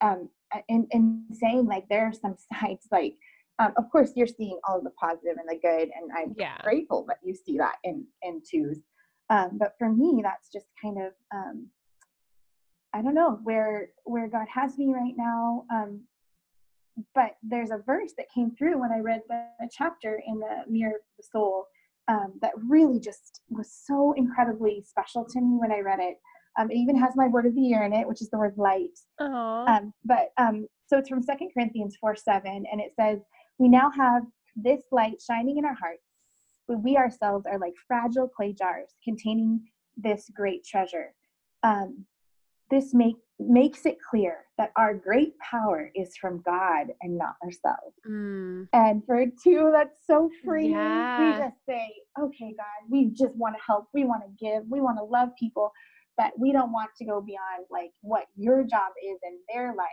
um 0.00 0.28
and, 0.68 0.86
and 0.92 1.22
saying 1.32 1.66
like 1.66 1.88
there 1.88 2.06
are 2.06 2.12
some 2.12 2.36
sides 2.60 2.86
like 2.90 3.14
um, 3.58 3.72
of 3.76 3.90
course 3.90 4.12
you're 4.14 4.26
seeing 4.26 4.58
all 4.66 4.80
the 4.80 4.90
positive 4.90 5.36
and 5.38 5.48
the 5.48 5.58
good 5.60 5.90
and 5.94 6.10
i'm 6.16 6.34
yeah. 6.38 6.58
grateful 6.62 7.04
that 7.08 7.18
you 7.24 7.34
see 7.34 7.56
that 7.58 7.76
in 7.84 8.04
in 8.22 8.40
twos. 8.48 8.78
Um, 9.30 9.58
but 9.58 9.74
for 9.78 9.92
me 9.92 10.20
that's 10.22 10.50
just 10.50 10.66
kind 10.82 10.98
of 10.98 11.12
um, 11.34 11.68
i 12.94 13.02
don't 13.02 13.14
know 13.14 13.38
where 13.42 13.90
where 14.04 14.28
god 14.28 14.46
has 14.52 14.78
me 14.78 14.92
right 14.92 15.14
now 15.16 15.64
um, 15.72 16.02
but 17.14 17.36
there's 17.42 17.70
a 17.70 17.82
verse 17.86 18.12
that 18.16 18.26
came 18.34 18.54
through 18.56 18.80
when 18.80 18.92
i 18.92 18.98
read 18.98 19.20
the, 19.28 19.44
chapter 19.70 20.20
in 20.26 20.38
the 20.38 20.62
mirror 20.68 20.94
of 20.94 21.00
the 21.18 21.24
soul 21.30 21.66
um, 22.08 22.32
that 22.40 22.52
really 22.66 22.98
just 22.98 23.42
was 23.50 23.70
so 23.70 24.14
incredibly 24.16 24.82
special 24.86 25.26
to 25.26 25.40
me 25.40 25.58
when 25.58 25.72
i 25.72 25.80
read 25.80 26.00
it. 26.00 26.16
Um, 26.58 26.70
it 26.70 26.76
even 26.76 26.98
has 26.98 27.14
my 27.14 27.28
word 27.28 27.46
of 27.46 27.54
the 27.54 27.60
year 27.60 27.84
in 27.84 27.92
it 27.92 28.08
which 28.08 28.22
is 28.22 28.30
the 28.30 28.38
word 28.38 28.54
light. 28.56 28.98
Um, 29.66 29.92
but 30.04 30.32
um, 30.38 30.66
so 30.88 30.96
it's 30.96 31.08
from 31.08 31.22
second 31.22 31.50
corinthians 31.52 31.96
4 32.00 32.16
7 32.16 32.64
and 32.72 32.80
it 32.80 32.92
says 32.98 33.20
we 33.58 33.68
now 33.68 33.90
have 33.90 34.22
this 34.56 34.82
light 34.92 35.20
shining 35.20 35.58
in 35.58 35.64
our 35.64 35.74
hearts, 35.74 36.02
but 36.66 36.82
we 36.82 36.96
ourselves 36.96 37.46
are 37.46 37.58
like 37.58 37.74
fragile 37.86 38.28
clay 38.28 38.52
jars 38.52 38.90
containing 39.04 39.60
this 39.96 40.30
great 40.34 40.64
treasure. 40.64 41.14
Um, 41.62 42.06
this 42.70 42.92
make, 42.92 43.16
makes 43.38 43.86
it 43.86 43.96
clear 44.10 44.44
that 44.58 44.72
our 44.76 44.94
great 44.94 45.32
power 45.38 45.90
is 45.94 46.16
from 46.16 46.42
God 46.44 46.88
and 47.00 47.16
not 47.16 47.36
ourselves. 47.42 47.96
Mm. 48.06 48.68
And 48.72 49.02
for 49.06 49.24
two, 49.42 49.70
that's 49.72 49.96
so 50.06 50.30
freeing. 50.44 50.72
Yeah. 50.72 51.32
We 51.32 51.38
just 51.38 51.56
say, 51.66 51.92
okay, 52.20 52.54
God, 52.56 52.90
we 52.90 53.06
just 53.06 53.36
want 53.36 53.54
to 53.56 53.62
help. 53.66 53.88
We 53.94 54.04
want 54.04 54.22
to 54.24 54.44
give. 54.44 54.64
We 54.68 54.80
want 54.80 54.98
to 54.98 55.04
love 55.04 55.30
people, 55.38 55.72
but 56.18 56.32
we 56.38 56.52
don't 56.52 56.72
want 56.72 56.90
to 56.98 57.04
go 57.06 57.20
beyond 57.22 57.66
like 57.70 57.90
what 58.02 58.26
your 58.36 58.64
job 58.64 58.92
is 59.02 59.18
in 59.26 59.38
their 59.52 59.74
life 59.74 59.86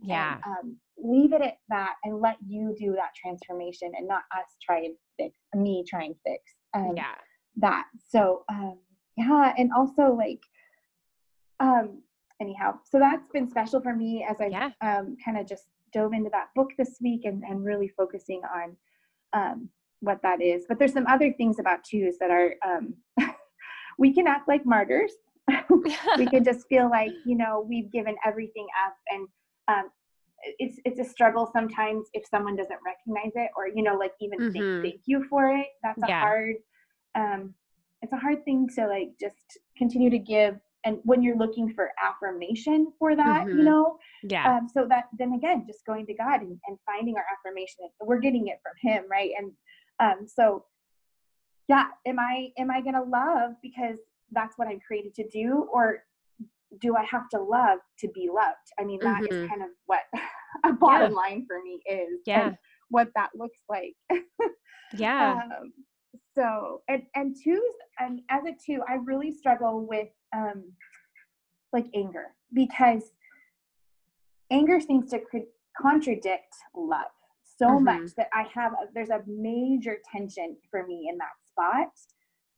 yeah. 0.00 0.38
and, 0.44 0.44
um, 0.44 0.76
leave 0.98 1.32
it 1.32 1.42
at 1.42 1.56
that 1.68 1.94
and 2.04 2.20
let 2.20 2.36
you 2.46 2.74
do 2.78 2.92
that 2.92 3.10
transformation 3.20 3.90
and 3.96 4.06
not 4.06 4.22
us 4.36 4.46
try 4.64 4.78
and 4.78 4.94
fix 5.18 5.36
me 5.54 5.84
try 5.88 6.04
and 6.04 6.14
fix 6.24 6.42
um, 6.74 6.94
yeah. 6.96 7.14
that. 7.56 7.86
So 8.08 8.44
um 8.48 8.78
yeah 9.16 9.52
and 9.58 9.70
also 9.76 10.14
like 10.14 10.40
um 11.60 12.02
anyhow 12.40 12.74
so 12.90 12.98
that's 12.98 13.28
been 13.32 13.48
special 13.50 13.80
for 13.80 13.94
me 13.94 14.26
as 14.28 14.40
i 14.40 14.46
yeah. 14.46 14.70
um 14.80 15.16
kind 15.22 15.38
of 15.38 15.46
just 15.46 15.64
dove 15.92 16.12
into 16.12 16.30
that 16.30 16.48
book 16.56 16.70
this 16.78 16.96
week 17.02 17.24
and, 17.24 17.42
and 17.42 17.64
really 17.64 17.88
focusing 17.88 18.40
on 18.54 18.76
um 19.32 19.68
what 20.02 20.20
that 20.22 20.42
is. 20.42 20.64
But 20.68 20.78
there's 20.78 20.92
some 20.92 21.06
other 21.06 21.32
things 21.32 21.58
about 21.58 21.84
twos 21.84 22.18
that 22.18 22.30
are 22.30 22.54
um 22.66 22.94
we 23.98 24.12
can 24.12 24.26
act 24.26 24.48
like 24.48 24.66
martyrs. 24.66 25.12
We 26.18 26.26
can 26.26 26.44
just 26.50 26.66
feel 26.68 26.90
like 26.90 27.12
you 27.24 27.36
know 27.36 27.64
we've 27.68 27.90
given 27.90 28.16
everything 28.24 28.66
up 28.86 28.94
and 29.10 29.26
um, 29.68 29.90
it's 30.58 30.78
it's 30.84 30.98
a 30.98 31.04
struggle 31.04 31.48
sometimes 31.52 32.08
if 32.14 32.26
someone 32.26 32.56
doesn't 32.56 32.78
recognize 32.84 33.32
it 33.34 33.50
or 33.56 33.68
you 33.68 33.82
know 33.82 33.96
like 33.96 34.12
even 34.20 34.38
mm-hmm. 34.38 34.82
say 34.82 34.90
thank 34.90 35.02
you 35.06 35.24
for 35.28 35.54
it 35.54 35.66
that's 35.82 36.02
a 36.02 36.06
yeah. 36.08 36.20
hard 36.20 36.56
um 37.14 37.54
it's 38.02 38.12
a 38.12 38.16
hard 38.16 38.44
thing 38.44 38.68
to 38.74 38.86
like 38.86 39.10
just 39.20 39.58
continue 39.76 40.10
to 40.10 40.18
give 40.18 40.56
and 40.84 40.98
when 41.04 41.22
you're 41.22 41.36
looking 41.36 41.72
for 41.72 41.90
affirmation 42.02 42.92
for 42.98 43.14
that 43.14 43.46
mm-hmm. 43.46 43.58
you 43.58 43.64
know 43.64 43.98
yeah 44.24 44.56
um, 44.56 44.68
so 44.72 44.86
that 44.88 45.04
then 45.18 45.32
again 45.34 45.64
just 45.66 45.84
going 45.86 46.06
to 46.06 46.14
god 46.14 46.40
and, 46.40 46.58
and 46.66 46.78
finding 46.86 47.14
our 47.16 47.24
affirmation 47.32 47.88
we're 48.00 48.18
getting 48.18 48.48
it 48.48 48.58
from 48.62 48.72
him 48.90 49.04
right 49.10 49.30
and 49.38 49.52
um 50.00 50.26
so 50.26 50.64
yeah 51.68 51.86
am 52.06 52.18
i 52.18 52.48
am 52.58 52.70
i 52.70 52.80
gonna 52.80 53.04
love 53.04 53.52
because 53.62 53.98
that's 54.32 54.58
what 54.58 54.66
i'm 54.66 54.80
created 54.80 55.14
to 55.14 55.28
do 55.28 55.68
or 55.72 56.02
do 56.80 56.96
I 56.96 57.04
have 57.04 57.28
to 57.30 57.40
love 57.40 57.78
to 58.00 58.08
be 58.14 58.28
loved? 58.32 58.56
I 58.78 58.84
mean, 58.84 59.00
that 59.02 59.22
mm-hmm. 59.22 59.44
is 59.44 59.48
kind 59.48 59.62
of 59.62 59.68
what 59.86 60.00
a 60.64 60.72
bottom 60.72 61.12
yeah. 61.12 61.16
line 61.16 61.46
for 61.46 61.62
me 61.62 61.80
is. 61.86 62.20
Yeah. 62.26 62.52
what 62.88 63.08
that 63.14 63.30
looks 63.34 63.58
like. 63.68 63.94
yeah. 64.96 65.40
Um, 65.44 65.72
so, 66.34 66.82
and, 66.88 67.02
and 67.14 67.36
twos, 67.42 67.60
and 67.98 68.20
as 68.30 68.44
a 68.44 68.52
two, 68.64 68.80
I 68.88 68.94
really 68.94 69.32
struggle 69.32 69.86
with 69.86 70.08
um, 70.34 70.72
like 71.72 71.86
anger 71.94 72.34
because 72.52 73.02
anger 74.50 74.80
seems 74.80 75.10
to 75.10 75.20
contradict 75.80 76.54
love 76.76 77.06
so 77.58 77.66
mm-hmm. 77.66 77.84
much 77.84 78.14
that 78.16 78.28
I 78.32 78.46
have, 78.54 78.72
a, 78.72 78.92
there's 78.94 79.10
a 79.10 79.20
major 79.26 79.98
tension 80.10 80.56
for 80.70 80.86
me 80.86 81.08
in 81.10 81.18
that 81.18 81.32
spot. 81.46 81.88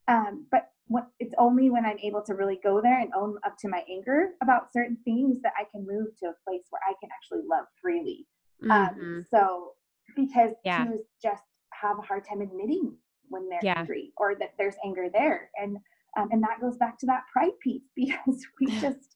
Um, 0.07 0.47
but 0.51 0.69
what, 0.87 1.07
it's 1.19 1.33
only 1.37 1.69
when 1.69 1.85
I'm 1.85 1.99
able 1.99 2.21
to 2.23 2.35
really 2.35 2.59
go 2.63 2.81
there 2.81 2.99
and 2.99 3.11
own 3.15 3.37
up 3.45 3.55
to 3.59 3.67
my 3.67 3.83
anger 3.89 4.29
about 4.41 4.71
certain 4.71 4.97
things 5.03 5.41
that 5.41 5.53
I 5.59 5.63
can 5.71 5.85
move 5.85 6.07
to 6.19 6.27
a 6.27 6.35
place 6.47 6.63
where 6.69 6.81
I 6.87 6.93
can 7.01 7.09
actually 7.11 7.47
love 7.49 7.65
freely. 7.81 8.27
Um, 8.63 8.69
mm-hmm. 8.69 9.01
Um, 9.01 9.25
so 9.29 9.71
because 10.15 10.51
yeah. 10.63 10.85
just 11.21 11.43
have 11.73 11.97
a 11.97 12.01
hard 12.01 12.23
time 12.27 12.41
admitting 12.41 12.95
when 13.29 13.49
they're 13.49 13.59
yeah. 13.63 13.79
angry 13.79 14.13
or 14.17 14.35
that 14.35 14.53
there's 14.57 14.75
anger 14.85 15.07
there, 15.11 15.49
and 15.55 15.77
um, 16.17 16.29
and 16.31 16.41
that 16.43 16.61
goes 16.61 16.77
back 16.77 16.97
to 16.99 17.05
that 17.07 17.23
pride 17.33 17.57
piece 17.61 17.83
because 17.95 18.45
we 18.59 18.67
just 18.79 19.09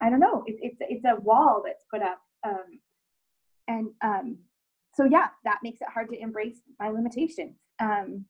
I 0.00 0.10
don't 0.10 0.20
know 0.20 0.42
it, 0.46 0.56
it's 0.60 0.76
it's 0.80 1.04
a 1.04 1.20
wall 1.20 1.62
that's 1.64 1.84
put 1.92 2.02
up, 2.02 2.20
um, 2.46 2.80
and 3.68 3.88
um, 4.02 4.38
so 4.94 5.04
yeah, 5.04 5.28
that 5.44 5.58
makes 5.62 5.80
it 5.80 5.88
hard 5.92 6.08
to 6.10 6.20
embrace 6.20 6.56
my 6.80 6.88
limitations. 6.88 7.56
Um, 7.80 8.24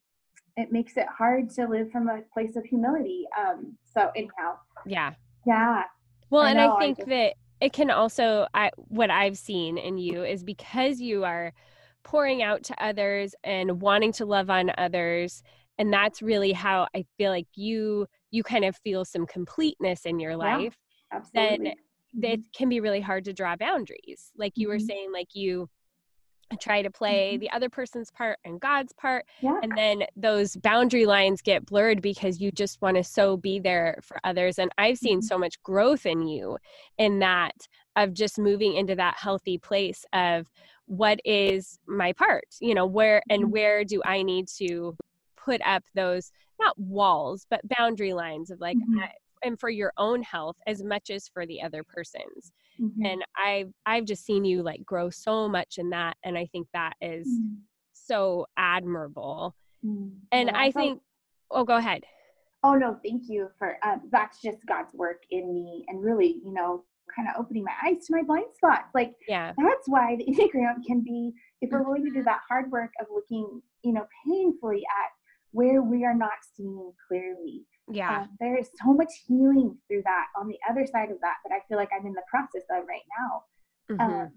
it 0.57 0.71
makes 0.71 0.97
it 0.97 1.05
hard 1.15 1.49
to 1.51 1.67
live 1.67 1.91
from 1.91 2.09
a 2.09 2.21
place 2.33 2.55
of 2.55 2.65
humility. 2.65 3.25
Um, 3.39 3.77
so 3.85 4.11
anyhow. 4.15 4.57
Yeah. 4.85 5.13
Yeah. 5.45 5.83
Well, 6.29 6.41
I 6.41 6.49
and 6.49 6.57
know, 6.57 6.75
I 6.75 6.79
think 6.79 6.97
I 6.97 7.01
just, 7.01 7.09
that 7.09 7.33
it 7.61 7.73
can 7.73 7.89
also 7.89 8.47
I 8.53 8.71
what 8.75 9.09
I've 9.09 9.37
seen 9.37 9.77
in 9.77 9.97
you 9.97 10.23
is 10.23 10.43
because 10.43 10.99
you 10.99 11.23
are 11.23 11.53
pouring 12.03 12.41
out 12.41 12.63
to 12.63 12.83
others 12.83 13.35
and 13.43 13.81
wanting 13.81 14.11
to 14.13 14.25
love 14.25 14.49
on 14.49 14.71
others 14.77 15.43
and 15.77 15.93
that's 15.93 16.21
really 16.21 16.51
how 16.51 16.87
I 16.95 17.05
feel 17.17 17.31
like 17.31 17.47
you 17.55 18.07
you 18.31 18.43
kind 18.43 18.65
of 18.65 18.75
feel 18.77 19.05
some 19.05 19.25
completeness 19.25 20.05
in 20.05 20.19
your 20.19 20.35
life. 20.35 20.75
Yeah, 21.11 21.17
absolutely. 21.17 21.57
Then 21.57 21.67
it 21.67 22.39
mm-hmm. 22.39 22.41
can 22.55 22.69
be 22.69 22.79
really 22.79 23.01
hard 23.01 23.25
to 23.25 23.33
draw 23.33 23.55
boundaries. 23.55 24.31
Like 24.35 24.53
you 24.55 24.67
mm-hmm. 24.67 24.73
were 24.73 24.79
saying 24.79 25.11
like 25.13 25.29
you 25.33 25.69
try 26.55 26.81
to 26.81 26.89
play 26.89 27.33
mm-hmm. 27.33 27.39
the 27.39 27.51
other 27.51 27.69
person's 27.69 28.09
part 28.11 28.39
and 28.45 28.59
God's 28.59 28.93
part. 28.93 29.25
Yeah. 29.41 29.59
And 29.61 29.73
then 29.75 30.03
those 30.15 30.55
boundary 30.55 31.05
lines 31.05 31.41
get 31.41 31.65
blurred 31.65 32.01
because 32.01 32.39
you 32.39 32.51
just 32.51 32.81
want 32.81 32.97
to 32.97 33.03
so 33.03 33.35
be 33.35 33.59
there 33.59 33.99
for 34.01 34.17
others. 34.23 34.59
And 34.59 34.71
I've 34.77 34.97
seen 34.97 35.19
mm-hmm. 35.19 35.25
so 35.27 35.37
much 35.37 35.61
growth 35.63 36.05
in 36.05 36.27
you 36.27 36.57
in 36.97 37.19
that 37.19 37.55
of 37.95 38.13
just 38.13 38.39
moving 38.39 38.75
into 38.75 38.95
that 38.95 39.15
healthy 39.17 39.57
place 39.57 40.05
of 40.13 40.47
what 40.85 41.19
is 41.25 41.79
my 41.85 42.13
part, 42.13 42.45
you 42.61 42.73
know, 42.73 42.85
where 42.85 43.21
and 43.29 43.43
mm-hmm. 43.43 43.51
where 43.51 43.83
do 43.83 44.01
I 44.05 44.21
need 44.21 44.47
to 44.57 44.95
put 45.35 45.61
up 45.65 45.83
those 45.95 46.31
not 46.59 46.77
walls, 46.79 47.45
but 47.49 47.61
boundary 47.77 48.13
lines 48.13 48.51
of 48.51 48.61
like, 48.61 48.77
mm-hmm. 48.77 48.99
I, 48.99 49.11
and 49.43 49.59
for 49.59 49.69
your 49.69 49.93
own 49.97 50.21
health 50.21 50.57
as 50.67 50.83
much 50.83 51.09
as 51.09 51.27
for 51.27 51.45
the 51.45 51.61
other 51.61 51.83
person's 51.83 52.51
mm-hmm. 52.79 53.05
and 53.05 53.23
i've 53.43 53.71
i've 53.85 54.05
just 54.05 54.25
seen 54.25 54.45
you 54.45 54.61
like 54.61 54.83
grow 54.85 55.09
so 55.09 55.47
much 55.47 55.77
in 55.77 55.89
that 55.89 56.15
and 56.23 56.37
i 56.37 56.45
think 56.47 56.67
that 56.73 56.93
is 57.01 57.27
mm-hmm. 57.27 57.55
so 57.93 58.45
admirable 58.57 59.55
mm-hmm. 59.85 60.09
and 60.31 60.49
i 60.51 60.71
think 60.71 61.01
oh 61.51 61.63
go 61.63 61.77
ahead 61.77 62.03
oh 62.63 62.75
no 62.75 62.97
thank 63.03 63.23
you 63.27 63.49
for 63.57 63.77
uh, 63.83 63.97
that's 64.11 64.41
just 64.41 64.65
god's 64.67 64.93
work 64.93 65.23
in 65.31 65.53
me 65.53 65.85
and 65.87 66.03
really 66.03 66.39
you 66.43 66.53
know 66.53 66.83
kind 67.15 67.29
of 67.29 67.39
opening 67.39 67.63
my 67.63 67.71
eyes 67.85 68.05
to 68.05 68.15
my 68.15 68.21
blind 68.21 68.45
spots 68.55 68.89
like 68.93 69.13
yeah 69.27 69.53
that's 69.57 69.87
why 69.87 70.15
the 70.17 70.25
enneagram 70.25 70.85
can 70.85 71.01
be 71.01 71.31
if 71.61 71.71
we're 71.71 71.83
willing 71.83 72.03
to 72.03 72.09
do 72.09 72.17
mm-hmm. 72.17 72.25
that 72.25 72.41
hard 72.47 72.69
work 72.71 72.91
of 72.99 73.07
looking 73.13 73.61
you 73.83 73.93
know 73.93 74.05
painfully 74.25 74.83
at 75.03 75.11
where 75.51 75.81
we 75.81 76.05
are 76.05 76.13
not 76.13 76.37
seeing 76.55 76.91
clearly 77.07 77.63
yeah 77.89 78.21
um, 78.21 78.29
there 78.39 78.57
is 78.57 78.69
so 78.83 78.93
much 78.93 79.11
healing 79.27 79.77
through 79.87 80.01
that 80.03 80.25
on 80.39 80.47
the 80.47 80.57
other 80.69 80.85
side 80.85 81.09
of 81.09 81.19
that 81.21 81.35
that 81.43 81.55
i 81.55 81.59
feel 81.67 81.77
like 81.77 81.89
i'm 81.97 82.05
in 82.05 82.13
the 82.13 82.21
process 82.29 82.63
of 82.71 82.85
right 82.87 83.01
now 83.17 83.43
mm-hmm. 83.95 84.21
um, 84.21 84.31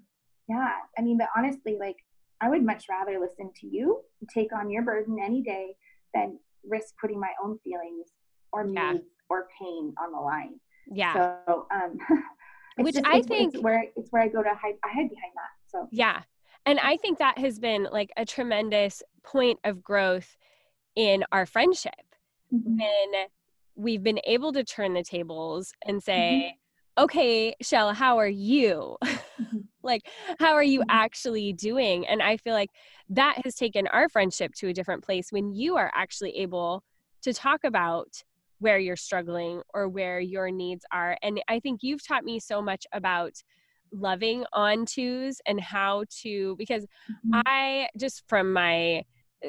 yeah 0.49 0.73
i 0.99 1.03
mean 1.03 1.19
but 1.19 1.29
honestly 1.37 1.77
like 1.79 1.97
i 2.41 2.49
would 2.49 2.65
much 2.65 2.87
rather 2.89 3.19
listen 3.19 3.51
to 3.61 3.67
you 3.67 4.01
take 4.33 4.53
on 4.53 4.71
your 4.71 4.83
burden 4.83 5.19
any 5.23 5.43
day 5.43 5.75
than 6.15 6.39
risk 6.65 6.95
putting 7.01 7.19
my 7.19 7.31
own 7.43 7.59
feelings 7.65 8.09
or 8.53 8.67
yeah. 8.67 8.93
needs 8.93 9.05
or 9.29 9.49
pain 9.61 9.93
on 10.03 10.13
the 10.13 10.19
line 10.19 10.61
yeah 10.87 11.15
so 11.15 11.67
um 11.73 11.99
which 12.77 12.95
just, 12.95 13.07
i 13.07 13.19
it's, 13.19 13.27
think 13.27 13.55
it's 13.55 13.63
where 13.63 13.85
it's 13.97 14.11
where 14.11 14.23
i 14.23 14.29
go 14.29 14.43
to 14.43 14.51
hide 14.51 14.75
i 14.85 14.89
hide 14.89 15.09
behind 15.09 15.33
that 15.35 15.51
so 15.67 15.89
yeah 15.91 16.23
and 16.67 16.79
i 16.81 16.97
think 16.97 17.19
that 17.19 17.39
has 17.39 17.59
been 17.59 17.89
like 17.91 18.11
a 18.17 18.25
tremendous 18.25 19.03
point 19.23 19.59
of 19.65 19.83
growth 19.83 20.37
in 20.97 21.25
our 21.33 21.47
friendship 21.47 21.95
mm-hmm. 22.53 22.77
when 22.77 23.27
we've 23.77 24.03
been 24.03 24.21
able 24.25 24.53
to 24.53 24.65
turn 24.65 24.95
the 24.95 25.03
tables 25.03 25.73
and 25.87 25.99
mm-hmm. 25.99 26.05
say, 26.05 26.53
mm-hmm. 26.99 27.05
okay, 27.05 27.55
Shell, 27.63 27.95
how 27.95 28.19
are 28.19 28.29
you? 28.29 28.97
Mm-hmm. 29.41 29.61
like 29.83 30.03
how 30.39 30.53
are 30.53 30.63
you 30.63 30.81
Mhm. 30.81 30.87
actually 30.91 31.55
doing 31.55 32.07
and 32.07 32.23
i 32.23 32.37
feel 32.37 32.53
like 32.53 32.69
that 33.09 33.41
has 33.43 33.55
taken 33.55 33.87
our 33.87 34.07
friendship 34.11 34.53
to 34.57 34.69
a 34.69 34.73
different 34.75 35.03
place 35.03 35.33
when 35.33 35.55
you 35.55 35.77
are 35.77 35.91
actually 35.95 36.37
able 36.37 36.83
to 37.23 37.33
talk 37.33 37.65
about 37.65 38.23
where 38.59 38.79
you're 38.79 38.97
struggling 38.97 39.63
or 39.73 39.89
where 39.89 40.21
your 40.21 40.51
needs 40.51 40.85
are 40.93 41.17
and 41.23 41.41
i 41.49 41.59
think 41.59 41.81
you've 41.83 42.07
taught 42.07 42.23
me 42.25 42.39
so 42.39 42.61
much 42.61 42.87
about 42.93 43.33
loving 43.93 44.45
on 44.53 44.85
twos 44.85 45.41
and 45.47 45.61
how 45.61 46.05
to 46.11 46.55
because 46.59 46.87
Mhm. 47.25 47.43
I 47.47 47.89
just 47.97 48.23
from 48.29 48.53
my 48.53 49.05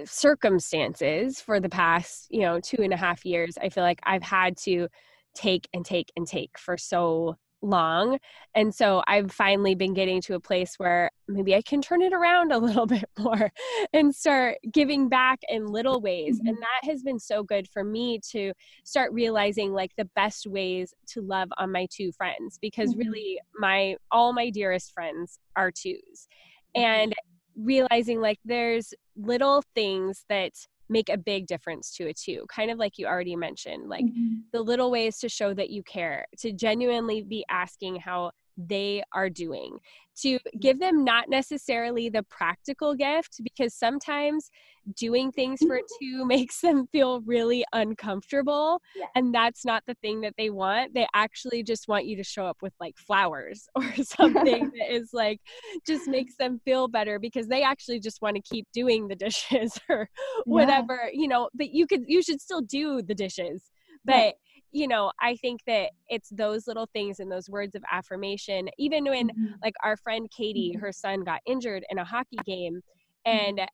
circumstances 0.05 1.41
for 1.41 1.59
the 1.59 1.69
past, 1.69 2.27
you 2.29 2.41
know, 2.41 2.59
two 2.59 2.81
and 2.81 2.93
a 2.93 2.97
half 2.97 3.25
years, 3.25 3.57
I 3.61 3.69
feel 3.69 3.83
like 3.83 3.99
I've 4.03 4.23
had 4.23 4.57
to 4.63 4.87
take 5.35 5.67
and 5.73 5.85
take 5.85 6.11
and 6.15 6.27
take 6.27 6.57
for 6.57 6.77
so 6.77 7.37
long. 7.63 8.17
And 8.55 8.73
so 8.73 9.03
I've 9.07 9.31
finally 9.31 9.75
been 9.75 9.93
getting 9.93 10.19
to 10.21 10.33
a 10.33 10.39
place 10.39 10.75
where 10.79 11.11
maybe 11.27 11.53
I 11.53 11.61
can 11.61 11.79
turn 11.79 12.01
it 12.01 12.11
around 12.11 12.51
a 12.51 12.57
little 12.57 12.87
bit 12.87 13.05
more 13.19 13.51
and 13.93 14.15
start 14.15 14.57
giving 14.73 15.09
back 15.09 15.39
in 15.47 15.67
little 15.67 16.01
ways. 16.01 16.39
Mhm. 16.39 16.49
And 16.49 16.57
that 16.57 16.89
has 16.89 17.03
been 17.03 17.19
so 17.19 17.43
good 17.43 17.67
for 17.69 17.83
me 17.83 18.19
to 18.31 18.53
start 18.83 19.13
realizing 19.13 19.73
like 19.73 19.91
the 19.95 20.09
best 20.15 20.47
ways 20.47 20.93
to 21.09 21.21
love 21.21 21.49
on 21.57 21.71
my 21.71 21.87
two 21.91 22.11
friends 22.13 22.57
because 22.59 22.95
Mhm. 22.95 22.99
really 22.99 23.39
my 23.59 23.95
all 24.11 24.33
my 24.33 24.49
dearest 24.49 24.91
friends 24.93 25.37
are 25.55 25.71
twos. 25.71 26.27
And 26.73 27.13
realizing 27.55 28.21
like 28.21 28.39
there's 28.45 28.93
little 29.15 29.63
things 29.75 30.25
that 30.29 30.53
make 30.89 31.09
a 31.09 31.17
big 31.17 31.47
difference 31.47 31.95
to 31.95 32.07
a 32.07 32.13
two, 32.13 32.45
kind 32.49 32.69
of 32.69 32.77
like 32.77 32.97
you 32.97 33.05
already 33.07 33.35
mentioned, 33.35 33.87
like 33.89 34.03
Mhm. 34.05 34.43
the 34.51 34.61
little 34.61 34.91
ways 34.91 35.19
to 35.19 35.29
show 35.29 35.53
that 35.53 35.69
you 35.69 35.83
care, 35.83 36.25
to 36.39 36.51
genuinely 36.51 37.21
be 37.21 37.45
asking 37.49 37.95
how 37.97 38.31
they 38.57 39.03
are 39.13 39.29
doing, 39.29 39.77
to 40.21 40.39
give 40.59 40.79
them 40.79 41.03
not 41.03 41.29
necessarily 41.29 42.09
the 42.09 42.23
practical 42.23 42.95
gift, 42.95 43.41
because 43.43 43.73
sometimes 43.73 44.49
doing 44.95 45.31
things 45.31 45.61
for 45.61 45.77
a 45.77 45.81
two 45.99 46.25
makes 46.25 46.61
them 46.61 46.87
feel 46.91 47.21
really 47.21 47.63
uncomfortable. 47.73 48.81
Yeah. 48.95 49.05
And 49.15 49.33
that's 49.33 49.65
not 49.65 49.83
the 49.87 49.95
thing 49.95 50.21
that 50.21 50.33
they 50.37 50.49
want. 50.49 50.93
They 50.93 51.07
actually 51.13 51.63
just 51.63 51.87
want 51.87 52.05
you 52.05 52.17
to 52.17 52.23
show 52.23 52.45
up 52.45 52.57
with 52.61 52.73
like 52.79 52.97
flowers 52.97 53.67
or 53.75 53.93
something 54.03 54.71
that 54.79 54.93
is 54.93 55.09
like 55.13 55.39
just 55.87 56.07
makes 56.07 56.35
them 56.37 56.59
feel 56.65 56.87
better 56.87 57.19
because 57.19 57.47
they 57.47 57.63
actually 57.63 57.99
just 57.99 58.21
want 58.21 58.35
to 58.35 58.41
keep 58.41 58.67
doing 58.73 59.07
the 59.07 59.15
dishes 59.15 59.79
or 59.89 60.09
whatever, 60.45 61.09
you 61.13 61.27
know, 61.27 61.49
but 61.53 61.71
you 61.71 61.87
could 61.87 62.03
you 62.07 62.21
should 62.21 62.41
still 62.41 62.61
do 62.61 63.01
the 63.01 63.15
dishes. 63.15 63.71
But 64.03 64.13
Right. 64.13 64.33
You 64.71 64.87
know, 64.87 65.11
I 65.19 65.35
think 65.35 65.61
that 65.67 65.91
it's 66.07 66.29
those 66.29 66.67
little 66.67 66.87
things 66.93 67.19
and 67.19 67.31
those 67.31 67.49
words 67.49 67.75
of 67.75 67.83
affirmation. 67.91 68.69
Even 68.77 69.03
when 69.05 69.29
Mhm. 69.29 69.55
like 69.63 69.73
our 69.83 69.97
friend 69.97 70.29
Katie, 70.35 70.73
Mhm. 70.75 70.79
her 70.81 70.91
son 70.91 71.23
got 71.23 71.41
injured 71.45 71.85
in 71.89 71.97
a 71.97 72.05
hockey 72.05 72.37
game 72.45 72.81
Mm-hmm. 73.27 73.59
and 73.59 73.69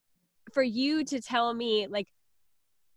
for 0.53 0.63
you 0.63 1.03
to 1.03 1.19
tell 1.21 1.53
me 1.53 1.87
like 1.87 2.07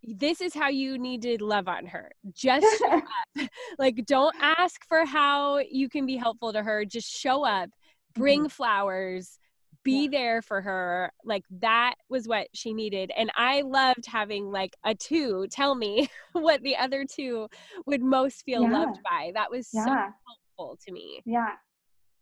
this 0.03 0.41
is 0.41 0.55
how 0.55 0.69
you 0.69 0.97
need 0.99 1.21
to 1.23 1.37
love 1.45 1.69
on 1.69 1.85
her. 1.87 2.11
Just 2.33 2.67
show 2.79 2.87
up. 3.05 3.05
like 3.79 4.07
don't 4.07 4.35
ask 4.41 4.85
for 4.89 5.05
how 5.05 5.59
you 5.59 5.89
can 5.91 6.07
be 6.07 6.17
helpful 6.17 6.53
to 6.53 6.63
her. 6.63 6.85
Just 6.87 7.11
show 7.11 7.45
up, 7.45 7.69
bring 8.15 8.49
flowers, 8.49 9.39
be. 9.85 10.05
Yeah. 10.05 10.11
there 10.11 10.43
for 10.43 10.61
her. 10.61 11.13
Like 11.25 11.45
that 11.61 11.95
was 12.09 12.27
what 12.29 12.49
she 12.55 12.73
needed. 12.73 13.11
And 13.17 13.31
I 13.37 13.63
loved 13.63 14.07
having 14.07 14.51
like 14.51 14.77
a 14.85 14.95
two 14.95 15.47
tell 15.51 15.75
me 15.75 16.09
what 16.33 16.63
the 16.63 16.77
other 16.77 17.05
two 17.05 17.49
would 17.87 18.03
most 18.03 18.43
feel 18.45 18.63
Yeah. 18.63 18.73
loved 18.73 18.99
by. 19.09 19.33
That 19.35 19.51
was 19.51 19.67
so 19.69 19.81
helpful 19.85 20.79
to 20.87 20.93
me. 20.93 21.23
Yeah. 21.25 21.55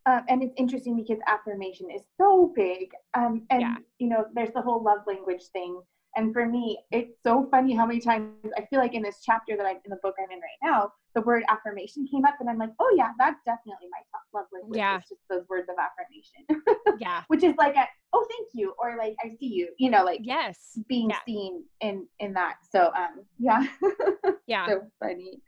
Um, 0.07 0.23
and 0.29 0.43
it's 0.43 0.55
interesting 0.57 0.97
because 0.97 1.19
affirmation 1.27 1.91
is 1.91 2.03
so 2.17 2.53
big. 2.57 2.91
Um, 3.15 3.43
and, 3.51 3.61
Yeah. 3.61 3.77
you 3.99 4.09
know, 4.09 4.25
there's 4.35 4.53
the 4.55 4.63
whole 4.63 4.83
love 4.83 5.01
language 5.07 5.43
thing. 5.53 5.81
And 6.17 6.33
for 6.33 6.47
me, 6.47 6.79
it's 6.91 7.13
so 7.23 7.47
funny 7.51 7.75
how 7.75 7.85
many 7.87 8.01
times 8.01 8.33
I 8.57 8.65
feel 8.71 8.79
like 8.81 8.95
in 8.95 9.03
this 9.03 9.21
chapter 9.23 9.57
that 9.57 9.67
I'm 9.67 9.77
in 9.85 9.91
the 9.91 9.99
book 10.03 10.15
I'm 10.19 10.31
in 10.31 10.41
right 10.41 10.59
now, 10.63 10.91
the 11.19 11.25
word 11.27 11.43
affirmation 11.49 12.07
came 12.11 12.25
up, 12.25 12.35
and 12.39 12.49
I'm 12.49 12.59
like, 12.59 12.71
oh, 12.79 12.95
yeah, 12.97 13.11
that's 13.19 13.41
definitely 13.45 13.89
my 13.91 13.99
top 14.13 14.23
love 14.33 14.47
language. 14.53 14.79
Yeah. 14.79 14.99
It's 14.99 15.09
just 15.09 15.21
those 15.29 15.43
words 15.49 15.69
of 15.69 15.75
affirmation, 15.79 16.97
Yeah. 17.01 17.23
which 17.27 17.43
is 17.43 17.55
like, 17.59 17.75
a, 17.75 17.85
oh, 18.13 18.25
thank 18.31 18.49
you, 18.55 18.73
or 18.81 18.97
like, 18.97 19.17
I 19.25 19.31
see 19.41 19.47
you, 19.49 19.69
you 19.79 19.91
know, 19.91 20.05
like 20.05 20.21
Yes. 20.23 20.79
being 20.89 21.11
yeah. 21.11 21.17
seen 21.27 21.65
in 21.81 22.07
in 22.21 22.33
that. 22.35 22.57
So, 22.71 22.93
um, 22.97 23.25
yeah. 23.39 23.67
Yeah. 24.47 24.67
so 24.67 24.81
funny. 25.01 25.41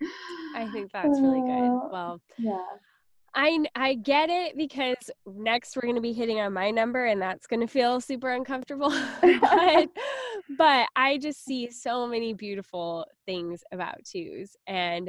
I 0.57 0.68
think 0.73 0.91
that's 0.93 1.21
really 1.21 1.41
good. 1.41 1.68
Uh, 1.68 1.89
Well, 1.93 2.21
Yeah. 2.37 2.59
I 3.35 3.64
I 3.77 3.95
get 3.95 4.29
it 4.29 4.57
because 4.57 4.97
next 5.25 5.77
we're 5.77 5.83
going 5.83 5.95
to 5.95 6.01
be 6.01 6.12
hitting 6.12 6.41
on 6.41 6.53
my 6.53 6.71
number 6.73 7.05
and 7.05 7.23
that's 7.23 7.47
going 7.47 7.61
to 7.61 7.68
feel 7.68 8.01
super 8.01 8.33
uncomfortable. 8.33 8.91
but 9.23 9.89
but 10.59 10.89
I 10.97 11.16
just 11.18 11.45
see 11.45 11.71
so 11.71 12.07
many 12.09 12.35
beautiful 12.35 13.07
things 13.27 13.62
about 13.73 14.05
twos 14.05 14.57
and 14.66 15.09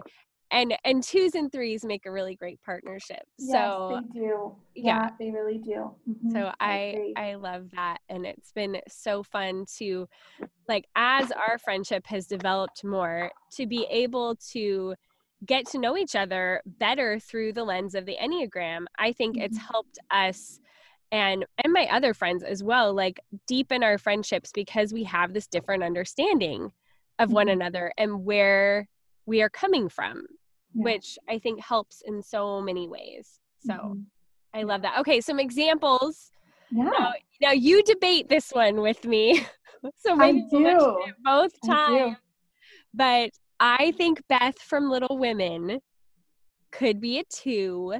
and 0.51 0.75
and 0.83 1.03
twos 1.03 1.35
and 1.35 1.51
threes 1.51 1.83
make 1.85 2.05
a 2.05 2.11
really 2.11 2.35
great 2.35 2.61
partnership. 2.63 3.23
so 3.39 4.01
they 4.13 4.19
do. 4.19 4.55
yeah. 4.75 5.03
Yeah, 5.05 5.09
they 5.19 5.31
really 5.31 5.57
do. 5.57 5.91
Mhm, 6.09 6.31
so 6.31 6.51
I 6.59 6.73
agree. 6.77 7.13
I 7.17 7.35
love 7.35 7.71
that 7.71 7.97
and 8.09 8.25
it's 8.25 8.51
been 8.51 8.79
so 8.87 9.23
fun 9.23 9.65
to 9.77 10.07
like 10.67 10.85
as 10.95 11.31
our 11.31 11.57
friendship 11.57 12.05
has 12.07 12.27
developed 12.27 12.83
more 12.83 13.31
to 13.53 13.65
be 13.67 13.85
able 13.89 14.35
to 14.51 14.95
get 15.45 15.65
to 15.67 15.77
know 15.79 15.97
each 15.97 16.15
other 16.15 16.61
better 16.65 17.19
through 17.19 17.51
the 17.53 17.63
lens 17.63 17.95
of 17.95 18.05
the 18.05 18.15
enneagram 18.21 18.85
i 18.99 19.11
think 19.11 19.37
it's 19.37 19.57
Mhm. 19.57 19.71
helped 19.71 19.99
us 20.11 20.59
and 21.11 21.45
and 21.63 21.73
my 21.73 21.87
other 21.87 22.13
friends 22.13 22.43
as 22.43 22.63
well 22.63 22.93
like 22.93 23.19
deepen 23.47 23.83
our 23.83 23.97
friendships 23.97 24.51
because 24.53 24.93
we 24.93 25.03
have 25.03 25.33
this 25.33 25.47
different 25.47 25.83
understanding 25.83 26.71
of 27.19 27.31
one 27.31 27.47
Mhm. 27.47 27.53
another 27.53 27.91
and 27.97 28.23
where 28.23 28.87
we 29.25 29.41
are 29.41 29.49
coming 29.49 29.89
from 29.89 30.25
Yeah. 30.73 30.83
which 30.83 31.17
i 31.29 31.37
think 31.39 31.59
helps 31.61 32.01
in 32.05 32.21
so 32.21 32.61
many 32.61 32.87
ways 32.87 33.39
so 33.59 33.73
Mhm. 33.73 34.05
i 34.53 34.63
love 34.63 34.81
that 34.83 34.99
okay 34.99 35.19
some 35.21 35.39
examples 35.39 36.31
yeah, 36.73 36.83
now, 36.85 37.13
now 37.41 37.51
you 37.51 37.83
debate 37.83 38.29
this 38.29 38.49
one 38.51 38.79
with 38.79 39.03
me. 39.03 39.45
so 39.97 40.13
I 40.13 40.17
maybe 40.31 40.45
do. 40.49 41.03
both 41.21 41.51
times. 41.65 42.15
But 42.93 43.31
I 43.59 43.91
think 43.97 44.21
Beth 44.29 44.57
from 44.57 44.89
Little 44.89 45.17
Women 45.17 45.79
could 46.71 47.01
be 47.01 47.19
a 47.19 47.23
two 47.25 47.95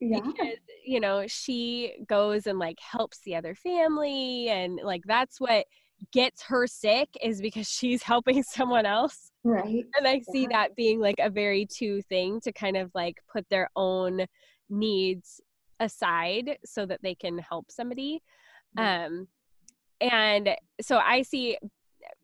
Yeah. 0.00 0.20
because 0.20 0.54
you 0.84 1.00
know 1.00 1.24
she 1.26 1.94
goes 2.08 2.46
and 2.46 2.60
like 2.60 2.78
helps 2.80 3.18
the 3.24 3.34
other 3.34 3.56
family 3.56 4.48
and 4.50 4.78
like 4.84 5.02
that's 5.04 5.40
what 5.40 5.66
gets 6.12 6.42
her 6.44 6.68
sick 6.68 7.08
is 7.20 7.40
because 7.40 7.68
she's 7.78 8.04
helping 8.04 8.42
someone 8.44 8.86
else 8.86 9.32
Right. 9.46 9.84
and 9.96 10.06
i 10.08 10.20
see 10.20 10.42
Yeah. 10.42 10.48
that 10.52 10.76
being 10.76 10.98
like 11.00 11.16
a 11.20 11.30
very 11.30 11.66
two 11.66 12.02
thing 12.02 12.40
to 12.40 12.52
kind 12.52 12.76
of 12.76 12.90
like 12.94 13.18
put 13.32 13.48
their 13.48 13.70
own 13.76 14.26
needs 14.68 15.40
aside 15.80 16.58
so 16.64 16.84
that 16.86 17.00
they 17.02 17.14
can 17.14 17.38
help 17.38 17.70
somebody 17.70 18.22
Yeah. 18.76 19.06
um 19.06 19.28
and 20.00 20.50
so 20.80 20.98
i 20.98 21.22
see 21.22 21.56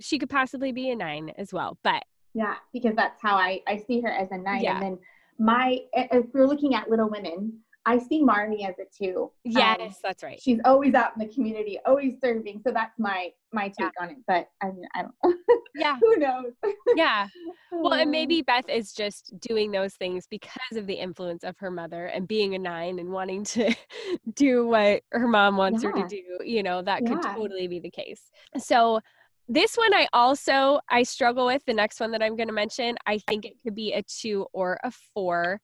she 0.01 0.18
could 0.18 0.31
possibly 0.31 0.73
be 0.73 0.91
a 0.91 0.97
nine 0.97 1.31
as 1.39 1.53
well 1.53 1.79
but 1.85 2.03
Yeah, 2.35 2.57
because 2.73 2.95
that's 2.97 3.20
how 3.20 3.37
I 3.37 3.61
I 3.68 3.77
see 3.87 4.01
her 4.01 4.09
as 4.09 4.31
a 4.31 4.39
nine, 4.39 4.62
Yeah. 4.62 4.75
and 4.75 4.83
then 4.83 4.99
my 5.39 5.79
if 5.93 6.27
we're 6.33 6.47
looking 6.47 6.75
at 6.75 6.89
Little 6.89 7.11
Women, 7.11 7.59
I 7.85 7.99
see 7.99 8.22
Marmee 8.22 8.64
as 8.66 8.74
a 8.78 8.85
two. 8.97 9.30
Um, 9.47 9.53
yes 9.53 9.99
that's 10.03 10.22
right 10.22 10.41
she's 10.43 10.61
always 10.64 10.95
out 10.95 11.12
in 11.16 11.26
the 11.26 11.33
community, 11.33 11.78
always 11.87 12.14
serving. 12.22 12.62
So 12.66 12.72
that's 12.72 12.99
my 12.99 13.30
my 13.53 13.68
take 13.68 13.78
Yeah. 13.80 13.91
on 14.01 14.11
it. 14.11 14.16
But 14.26 14.49
I 14.62 14.66
mean, 14.66 14.87
I 14.95 15.03
don't. 15.03 15.37
yeah 15.74 15.99
Who 16.01 16.16
knows? 16.16 16.53
yeah 16.95 17.26
well 17.72 17.95
and 17.95 18.03
Um, 18.05 18.11
maybe 18.11 18.43
beth 18.47 18.68
is 18.68 18.93
just 18.93 19.33
doing 19.41 19.70
those 19.70 19.95
things 19.95 20.26
because 20.28 20.76
of 20.76 20.87
the 20.87 20.95
influence 20.95 21.43
of 21.45 21.57
her 21.59 21.70
mother 21.70 22.07
and 22.07 22.28
being 22.28 22.55
a 22.55 22.59
nine 22.59 22.99
and 22.99 23.11
wanting 23.11 23.45
to 23.45 23.74
do 24.35 24.66
what 24.66 25.03
her 25.12 25.26
mom 25.26 25.57
wants 25.57 25.83
her 25.83 25.93
to 25.93 26.07
do 26.09 26.22
you 26.45 26.62
know 26.62 26.83
that 26.83 27.05
could 27.07 27.18
Yeah. 27.22 27.35
totally 27.35 27.66
be 27.68 27.80
the 27.80 27.91
case 27.91 28.30
so 28.59 29.01
this 29.49 29.76
one 29.76 29.95
i 29.95 30.07
also 30.12 30.80
i 30.91 31.03
struggle 31.03 31.47
with 31.47 31.64
the 31.64 31.74
next 31.74 31.99
one 31.99 32.11
that 32.12 32.22
i'm 32.22 32.37
going 32.37 32.49
to 32.49 32.55
mention 32.55 32.97
i 33.07 33.18
think 33.18 33.45
it 33.47 33.55
could 33.62 33.74
be 33.74 33.93
a 33.95 34.03
two 34.03 34.47
or 34.53 34.78
a 34.85 34.91
four 35.14 35.61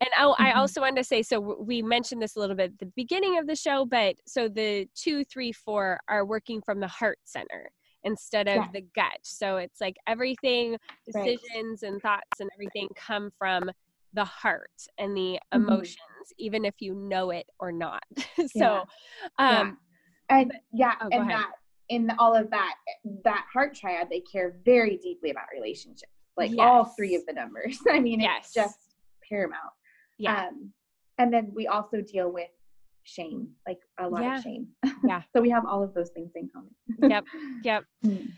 and 0.00 0.10
I, 0.16 0.24
I 0.38 0.52
Mhm. 0.52 0.56
also 0.56 0.80
wanted 0.80 0.96
to 0.96 1.04
say 1.04 1.22
so 1.22 1.40
we 1.40 1.82
mentioned 1.82 2.20
this 2.20 2.36
a 2.36 2.40
little 2.40 2.56
bit 2.56 2.72
at 2.72 2.78
the 2.78 2.92
beginning 2.96 3.38
of 3.38 3.46
the 3.46 3.56
show 3.56 3.84
but 3.84 4.16
so 4.26 4.48
the 4.48 4.88
two 4.94 5.24
three 5.24 5.52
four 5.52 6.00
are 6.08 6.24
working 6.24 6.60
from 6.62 6.80
the 6.80 6.88
heart 6.88 7.18
center 7.24 7.70
instead 8.02 8.48
of 8.48 8.56
Yes. 8.56 8.70
the 8.72 8.80
gut 8.94 9.18
so 9.22 9.56
it's 9.56 9.80
like 9.80 9.96
everything 10.06 10.76
Right. 11.14 11.38
decisions 11.38 11.82
and 11.82 12.00
thoughts 12.02 12.40
and 12.40 12.50
everything 12.54 12.88
come 12.96 13.30
from 13.38 13.70
the 14.12 14.24
heart 14.24 14.70
and 14.98 15.16
the 15.16 15.38
Mhm. 15.52 15.62
emotions 15.62 15.98
even 16.38 16.64
if 16.64 16.74
you 16.80 16.94
know 16.94 17.30
it 17.30 17.46
or 17.58 17.72
not 17.72 18.02
so 18.48 18.84
Yeah. 19.38 19.60
um 19.60 19.78
and 20.30 20.54
yeah, 20.72 20.94
oh, 21.02 21.08
and 21.12 21.28
that 21.28 21.50
in 21.90 22.10
all 22.18 22.34
of 22.34 22.48
that, 22.48 22.76
that 23.24 23.44
heart 23.52 23.74
triad, 23.74 24.08
they 24.08 24.20
care 24.20 24.56
very 24.64 24.96
deeply 24.96 25.28
about 25.30 25.44
relationships. 25.52 26.10
Like 26.34 26.52
all 26.58 26.86
three 26.86 27.14
of 27.14 27.26
the 27.26 27.34
numbers. 27.34 27.78
I 27.90 28.00
mean, 28.00 28.20
Yes. 28.20 28.46
it's 28.46 28.54
just 28.54 28.96
paramount. 29.28 29.60
Yeah 30.18 30.48
Um, 30.48 30.72
and 31.18 31.32
then 31.32 31.50
we 31.54 31.66
also 31.68 32.00
deal 32.00 32.32
with 32.32 32.48
shame, 33.04 33.48
like 33.68 33.78
a 33.98 34.08
lot 34.08 34.22
Yeah. 34.22 34.36
of 34.38 34.42
shame. 34.42 34.68
Yeah. 35.06 35.22
so 35.34 35.40
we 35.42 35.50
have 35.50 35.64
all 35.66 35.82
of 35.82 35.94
those 35.94 36.10
things 36.10 36.32
in 36.34 36.48
common. 36.52 36.74
Yep. 37.10 37.24
Yep. 37.64 37.84
Mm. 38.04 38.28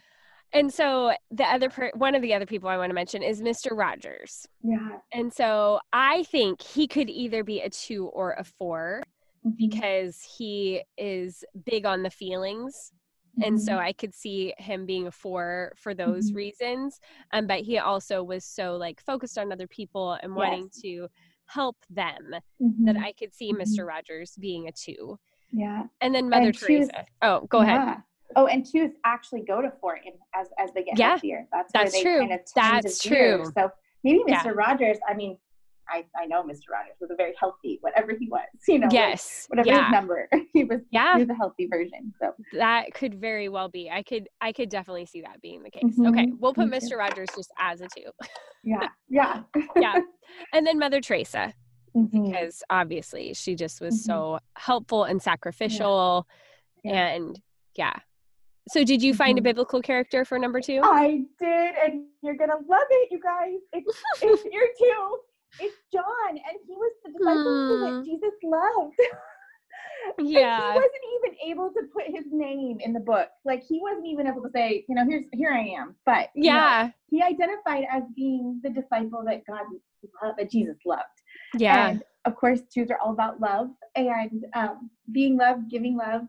And 0.53 0.73
so 0.73 1.13
the 1.31 1.45
other 1.45 1.69
per- 1.71 1.93
one 1.95 2.15
of 2.15 2.23
the 2.23 2.33
other 2.35 2.47
people 2.47 2.69
I 2.69 2.77
want 2.77 2.91
to 2.91 2.95
mention 2.95 3.23
is 3.23 3.41
Mr. 3.43 3.77
Rogers. 3.77 4.47
Yeah. 4.63 4.99
And 5.13 5.33
so 5.33 5.81
I 5.93 6.23
think 6.25 6.63
he 6.63 6.87
could 6.87 7.11
either 7.11 7.45
be 7.45 7.61
a 7.61 7.71
2 7.71 8.07
or 8.07 8.33
a 8.33 8.45
4 8.45 9.03
Mhm. 9.45 9.57
because 9.57 10.21
he 10.39 10.83
is 10.99 11.45
big 11.65 11.87
on 11.87 12.03
the 12.03 12.11
feelings 12.11 12.93
and 13.43 13.61
so 13.61 13.73
Mhm. 13.73 13.79
i 13.89 13.93
could 13.93 14.15
see 14.15 14.55
him 14.57 14.87
being 14.87 15.07
a 15.09 15.11
four 15.11 15.75
for 15.77 15.93
those 15.93 16.31
Mhm. 16.31 16.37
reasons 16.37 16.99
um, 17.35 17.47
but 17.47 17.61
he 17.61 17.77
also 17.79 18.23
was 18.25 18.47
so 18.47 18.77
like 18.79 18.99
focused 18.99 19.37
on 19.37 19.53
other 19.53 19.67
people 19.69 20.13
and 20.23 20.35
wanting 20.35 20.71
to 20.83 21.07
help 21.47 21.77
them 21.91 22.31
that 22.31 22.43
Mhm. 22.97 23.03
i 23.03 23.13
could 23.13 23.33
see 23.35 23.53
mr 23.53 23.87
rogers 23.87 24.37
being 24.41 24.69
a 24.69 24.73
two 24.73 25.19
yeah. 25.53 25.85
and 26.01 26.15
then 26.15 26.29
mother 26.29 26.47
And 26.47 26.59
teresa 26.59 27.07
oh 27.23 27.41
go 27.49 27.61
ahead 27.61 27.99
Oh, 28.35 28.47
and 28.49 28.67
twos 28.67 28.91
actually 29.05 29.43
go 29.43 29.63
to 29.63 29.71
four 29.81 29.97
in, 29.97 30.13
as 30.35 30.49
as 30.59 30.71
they 30.75 30.83
get 30.83 30.99
Yeah, 30.99 31.11
healthier. 31.11 31.47
That's 31.53 31.73
that's 31.73 31.95
where 31.95 32.03
they 32.03 32.11
true. 32.11 32.19
kind 32.29 32.33
of 32.33 32.41
tend 32.45 32.85
That's 32.85 32.99
to 32.99 33.09
true. 33.09 33.53
So 33.57 33.71
maybe 34.03 34.21
Yeah. 34.27 34.43
Mr. 34.43 34.55
Rogers. 34.55 34.99
I 35.09 35.15
mean, 35.15 35.39
I 35.89 36.05
I 36.17 36.27
know 36.27 36.43
Mr. 36.43 36.71
Rogers 36.73 36.97
was 37.01 37.11
a 37.11 37.17
very 37.17 37.35
healthy, 37.39 37.79
whatever 37.81 38.13
he 38.19 38.29
was. 38.29 38.43
You 38.69 38.79
know, 38.81 38.87
like, 38.87 38.93
yes 38.95 39.47
whatever 39.49 39.69
yeah 39.69 39.85
his 39.87 39.93
number, 39.93 40.29
he 40.53 40.65
was. 40.65 40.81
Yeah. 40.91 41.15
he 41.17 41.23
was 41.25 41.31
a 41.31 41.35
healthy 41.35 41.67
version. 41.67 42.13
So 42.21 42.35
that 42.55 42.93
could 42.95 43.15
very 43.21 43.49
well 43.49 43.69
be 43.69 43.91
i 43.91 44.03
could 44.03 44.29
i 44.41 44.53
could 44.53 44.69
definitely 44.69 45.07
see 45.07 45.21
that 45.23 45.41
being 45.43 45.63
the 45.63 45.71
case 45.71 45.83
okay 45.99 46.27
Mhm. 46.27 46.39
we'll 46.39 46.55
put 46.55 46.69
mr 46.71 46.97
rogers 46.97 47.29
just 47.37 47.51
as 47.59 47.81
a 47.81 47.89
two 47.95 48.11
yeah, 48.65 48.89
yeah, 49.09 49.43
yeah 49.77 49.95
and 50.53 50.67
then 50.67 50.79
mother 50.79 51.01
teresa 51.01 51.53
Mhm. 51.97 52.31
because 52.31 52.63
obviously 52.71 53.33
she 53.35 53.55
just 53.55 53.81
was 53.81 53.95
Mhm. 53.95 54.05
so 54.07 54.39
helpful 54.57 55.05
and 55.05 55.21
sacrificial 55.23 56.27
Yeah. 56.85 57.07
and 57.09 57.41
yeah 57.77 57.95
so 58.69 58.83
did 58.85 59.03
you 59.03 59.15
find 59.15 59.39
a 59.39 59.41
Mhm. 59.41 59.45
biblical 59.45 59.81
character 59.83 60.25
for 60.25 60.39
number 60.39 60.61
two 60.61 60.81
I 60.83 61.23
did, 61.39 61.75
and 61.85 62.07
you're 62.23 62.35
gonna 62.37 62.59
love 62.69 62.87
it, 62.91 63.09
you 63.13 63.21
guys. 63.21 63.59
It's 63.73 64.03
it's 64.23 64.45
year 64.45 64.69
two. 64.79 65.19
It's 65.59 65.77
John, 65.93 66.31
and 66.31 66.59
he 66.67 66.75
was 66.75 66.93
the 67.05 67.13
disciple 67.13 67.67
Hmm. 67.69 67.85
that 67.85 68.05
Jesus 68.05 68.33
loved. 68.43 68.97
Yeah 70.19 70.61
he 70.61 70.75
wasn't 70.75 70.93
even 71.17 71.51
able 71.51 71.71
to 71.71 71.83
put 71.93 72.05
his 72.07 72.25
name 72.31 72.79
in 72.81 72.93
the 72.93 73.01
book. 73.01 73.29
Like 73.45 73.63
he 73.69 73.81
wasn't 73.81 74.07
even 74.07 74.27
able 74.27 74.43
to 74.43 74.51
say, 74.55 74.85
you 74.89 74.95
know, 74.95 75.05
here's 75.05 75.25
here 75.33 75.51
I 75.53 75.61
am. 75.81 75.97
But 76.05 76.31
you 76.35 76.45
know, 76.53 76.59
yeah 76.59 76.91
he 77.09 77.23
identified 77.23 77.85
as 77.91 78.03
being 78.15 78.61
the 78.63 78.71
disciple 78.71 79.23
that 79.27 79.43
God 79.47 79.65
loved, 80.23 80.39
that 80.39 80.51
Jesus 80.51 80.77
loved. 80.85 81.03
yeah 81.59 81.89
And 81.89 82.03
of 82.25 82.37
course, 82.37 82.61
twos 82.73 82.91
are 82.91 82.99
all 82.99 83.13
about 83.13 83.41
love 83.41 83.69
and 83.95 84.45
um, 84.55 84.91
being 85.13 85.37
loved, 85.37 85.71
giving 85.71 85.97
love. 85.97 86.23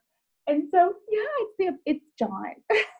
And 0.47 0.63
so, 0.71 0.93
yeah, 1.11 1.19
it's 1.59 1.77
it's 1.85 2.05
John. 2.17 2.53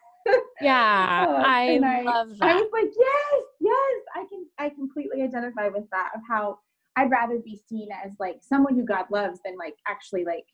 yeah 0.62 1.26
Uh, 1.28 1.44
i 1.46 1.80
I- 1.84 2.02
love 2.04 2.30
I 2.42 2.56
was 2.56 2.70
like, 2.74 2.92
yes, 2.98 3.44
yes, 3.60 4.02
I 4.16 4.26
can, 4.30 4.46
I 4.58 4.70
completely 4.70 5.22
identify 5.22 5.68
with 5.68 5.90
that 5.92 6.12
of 6.16 6.22
how 6.28 6.60
I'd 6.96 7.12
rather 7.12 7.38
be 7.40 7.62
seen 7.70 7.90
as 8.04 8.12
like 8.20 8.40
someone 8.42 8.76
who 8.76 8.84
God 8.84 9.06
loves 9.12 9.40
than 9.46 9.58
like 9.58 9.76
actually 9.88 10.26
like 10.26 10.46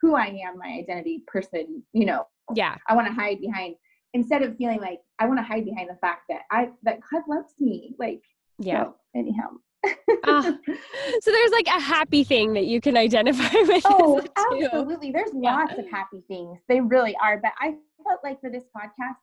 who 0.00 0.14
I 0.14 0.26
am, 0.46 0.58
my 0.58 0.78
identity 0.78 1.24
person, 1.26 1.82
you 1.92 2.06
know, 2.06 2.26
yeah. 2.54 2.76
I 2.88 2.94
want 2.94 3.08
to 3.08 3.12
hide 3.12 3.40
behind 3.40 3.74
instead 4.14 4.42
of 4.42 4.56
feeling 4.56 4.80
like 4.80 5.00
I 5.18 5.26
want 5.26 5.38
to 5.40 5.44
hide 5.44 5.64
behind 5.64 5.90
the 5.90 5.96
fact 6.00 6.22
that 6.28 6.42
I, 6.50 6.70
that 6.84 7.00
God 7.10 7.22
loves 7.28 7.54
me. 7.58 7.94
Like, 7.98 8.22
yeah. 8.58 8.84
so, 8.84 8.94
anyhow. 9.16 9.48
Ah, 10.24 10.42
so 11.22 11.30
there's 11.30 11.50
like 11.52 11.66
a 11.68 11.80
happy 11.80 12.24
thing 12.24 12.52
that 12.54 12.66
you 12.66 12.80
can 12.80 12.96
identify 12.96 13.48
with 13.52 13.82
Oh, 13.86 14.20
absolutely. 14.36 15.12
There's 15.12 15.30
Yeah. 15.34 15.54
lots 15.54 15.78
of 15.78 15.88
happy 15.90 16.22
things. 16.28 16.58
They 16.68 16.80
really 16.80 17.16
are. 17.22 17.38
But 17.38 17.52
I 17.60 17.76
felt 18.04 18.20
like 18.24 18.40
for 18.40 18.50
this 18.50 18.64
podcast, 18.76 19.16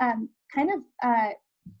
um, 0.00 0.28
kind 0.54 0.70
of 0.72 0.80
uh 1.02 1.30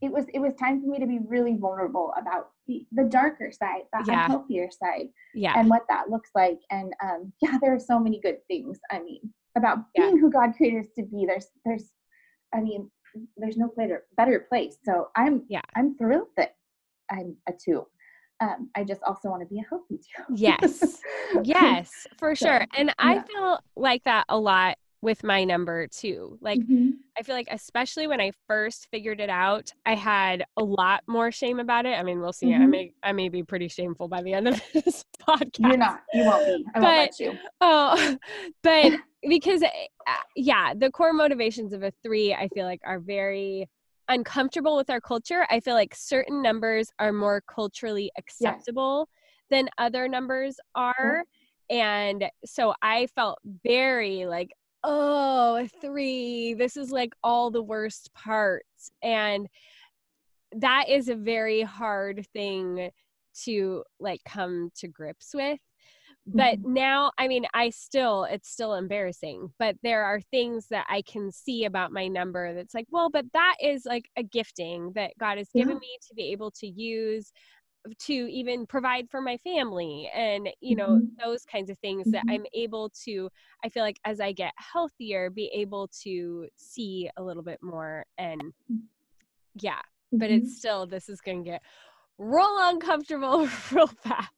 it 0.00 0.10
was 0.12 0.26
it 0.32 0.38
was 0.38 0.54
time 0.54 0.80
for 0.80 0.86
me 0.86 0.98
to 1.00 1.06
be 1.06 1.18
really 1.26 1.56
vulnerable 1.56 2.12
about 2.16 2.50
the, 2.68 2.86
the 2.92 3.04
darker 3.04 3.50
side, 3.52 3.82
the 3.92 4.04
Yeah. 4.06 4.28
unhealthier 4.28 4.68
side, 4.72 5.08
yeah 5.34 5.54
and 5.56 5.68
what 5.68 5.82
that 5.88 6.08
looks 6.08 6.30
like. 6.34 6.58
And 6.70 6.92
um 7.02 7.32
yeah, 7.42 7.58
there 7.60 7.74
are 7.74 7.80
so 7.80 7.98
many 7.98 8.20
good 8.20 8.38
things. 8.48 8.78
I 8.90 9.00
mean, 9.00 9.20
about 9.56 9.78
Yeah. 9.94 10.04
being 10.06 10.18
who 10.18 10.30
God 10.30 10.54
created 10.56 10.84
us 10.84 10.90
to 10.96 11.02
be. 11.04 11.26
There's 11.26 11.48
there's 11.64 11.90
I 12.54 12.60
mean, 12.60 12.90
there's 13.36 13.56
no 13.56 13.72
better 13.76 14.04
better 14.16 14.40
place. 14.48 14.78
So 14.84 15.08
I'm 15.16 15.44
Yeah. 15.48 15.62
I'm 15.76 15.96
thrilled 15.98 16.28
that 16.36 16.54
I'm 17.10 17.36
a 17.48 17.52
two. 17.52 17.86
Um, 18.42 18.70
I 18.74 18.82
just 18.84 19.02
also 19.04 19.28
want 19.30 19.42
to 19.42 19.46
be 19.46 19.60
a 19.60 19.64
healthy 19.68 19.98
two. 19.98 20.34
Yes. 20.34 21.00
yes 21.44 22.06
for 22.18 22.34
So, 22.34 22.46
sure 22.46 22.66
and 22.76 22.92
i 22.98 23.14
yeah. 23.14 23.22
feel 23.22 23.58
like 23.76 24.02
that 24.04 24.24
a 24.28 24.36
lot 24.38 24.76
with 25.00 25.22
my 25.24 25.44
number 25.44 25.86
too 25.88 26.38
like 26.40 26.58
Mhm. 26.60 26.94
I 27.18 27.22
feel 27.22 27.34
like 27.34 27.48
especially 27.50 28.06
when 28.06 28.22
I 28.22 28.32
first 28.48 28.88
figured 28.90 29.20
it 29.20 29.28
out, 29.28 29.70
I 29.84 29.94
had 29.94 30.46
a 30.56 30.64
lot 30.64 31.02
more 31.06 31.30
shame 31.30 31.60
about 31.60 31.84
it. 31.84 31.90
I 31.90 32.02
mean, 32.02 32.22
we'll 32.22 32.32
see. 32.32 32.54
I 32.54 32.56
Mhm. 32.60 32.70
may 32.70 32.94
I 33.02 33.12
may 33.12 33.28
be 33.28 33.42
pretty 33.42 33.68
shameful 33.68 34.08
by 34.08 34.22
the 34.22 34.32
end 34.32 34.48
of 34.48 34.54
this 34.72 35.04
podcast. 35.28 35.58
You're 35.58 35.76
not. 35.76 36.00
You 36.14 36.24
won't 36.24 36.46
be. 36.46 36.64
I 36.74 36.80
won't 36.80 36.96
let 36.96 37.20
you. 37.20 37.36
Oh, 37.60 38.16
but 38.62 38.92
because 39.28 39.62
uh, 39.62 39.68
yeah, 40.36 40.72
the 40.72 40.90
core 40.90 41.12
motivations 41.12 41.74
of 41.74 41.82
a 41.82 41.92
3 42.02 42.32
I 42.32 42.48
feel 42.48 42.64
like 42.64 42.80
are 42.82 42.98
very 42.98 43.68
uncomfortable 44.12 44.76
with 44.76 44.90
our 44.90 45.00
culture. 45.00 45.46
I 45.50 45.60
feel 45.60 45.74
like 45.74 45.94
certain 45.94 46.42
numbers 46.42 46.90
are 46.98 47.12
more 47.12 47.42
culturally 47.46 48.10
acceptable 48.18 49.08
than 49.50 49.68
other 49.78 50.06
numbers 50.06 50.56
are. 50.74 51.24
And 51.70 52.24
so 52.44 52.74
I 52.82 53.06
felt 53.06 53.38
very 53.64 54.26
like 54.26 54.52
oh, 54.84 55.56
a 55.56 55.68
three. 55.80 56.54
This 56.54 56.76
is 56.76 56.90
like 56.90 57.14
all 57.22 57.50
the 57.50 57.62
worst 57.62 58.12
parts. 58.14 58.90
And 59.02 59.48
that 60.56 60.88
is 60.88 61.08
a 61.08 61.14
very 61.14 61.62
hard 61.62 62.26
thing 62.32 62.90
to 63.44 63.84
like 63.98 64.20
come 64.24 64.70
to 64.76 64.88
grips 64.88 65.30
with. 65.34 65.60
But 66.26 66.58
now, 66.64 67.10
I 67.18 67.26
mean, 67.28 67.46
I 67.52 67.70
still, 67.70 68.24
it's 68.24 68.48
still 68.48 68.74
embarrassing, 68.74 69.52
but 69.58 69.76
there 69.82 70.04
are 70.04 70.20
things 70.20 70.68
that 70.68 70.86
I 70.88 71.02
can 71.02 71.30
see 71.32 71.64
about 71.64 71.92
my 71.92 72.06
number 72.08 72.54
that's 72.54 72.74
like, 72.74 72.86
well, 72.90 73.10
but 73.10 73.26
that 73.32 73.56
is 73.60 73.84
like 73.84 74.08
a 74.16 74.22
gifting 74.22 74.92
that 74.94 75.12
God 75.18 75.38
has 75.38 75.48
given 75.52 75.74
Yeah. 75.74 75.80
me 75.80 75.98
to 76.08 76.14
be 76.14 76.30
able 76.32 76.50
to 76.52 76.66
use 76.66 77.32
to 77.98 78.12
even 78.12 78.64
provide 78.64 79.10
for 79.10 79.20
my 79.20 79.36
family 79.38 80.08
and 80.14 80.48
you 80.60 80.76
know 80.76 80.98
Mhm. 80.98 81.16
those 81.18 81.44
kinds 81.44 81.68
of 81.68 81.76
things 81.80 82.08
that 82.12 82.24
Mhm. 82.28 82.34
i'm 82.34 82.46
able 82.54 82.88
to 82.90 83.28
i 83.64 83.68
feel 83.68 83.82
like 83.82 83.98
as 84.04 84.20
i 84.20 84.30
get 84.30 84.52
healthier 84.56 85.30
be 85.30 85.46
able 85.52 85.88
to 85.88 86.46
see 86.56 87.10
a 87.16 87.22
little 87.22 87.42
bit 87.42 87.58
more 87.60 88.06
and 88.18 88.40
yeah 89.60 89.80
but 90.12 90.30
it's 90.30 90.56
still 90.58 90.86
this 90.86 91.08
is 91.08 91.20
going 91.20 91.42
to 91.42 91.50
get 91.50 91.62
real 92.18 92.56
uncomfortable 92.60 93.48
real 93.72 93.88
fast 93.88 94.30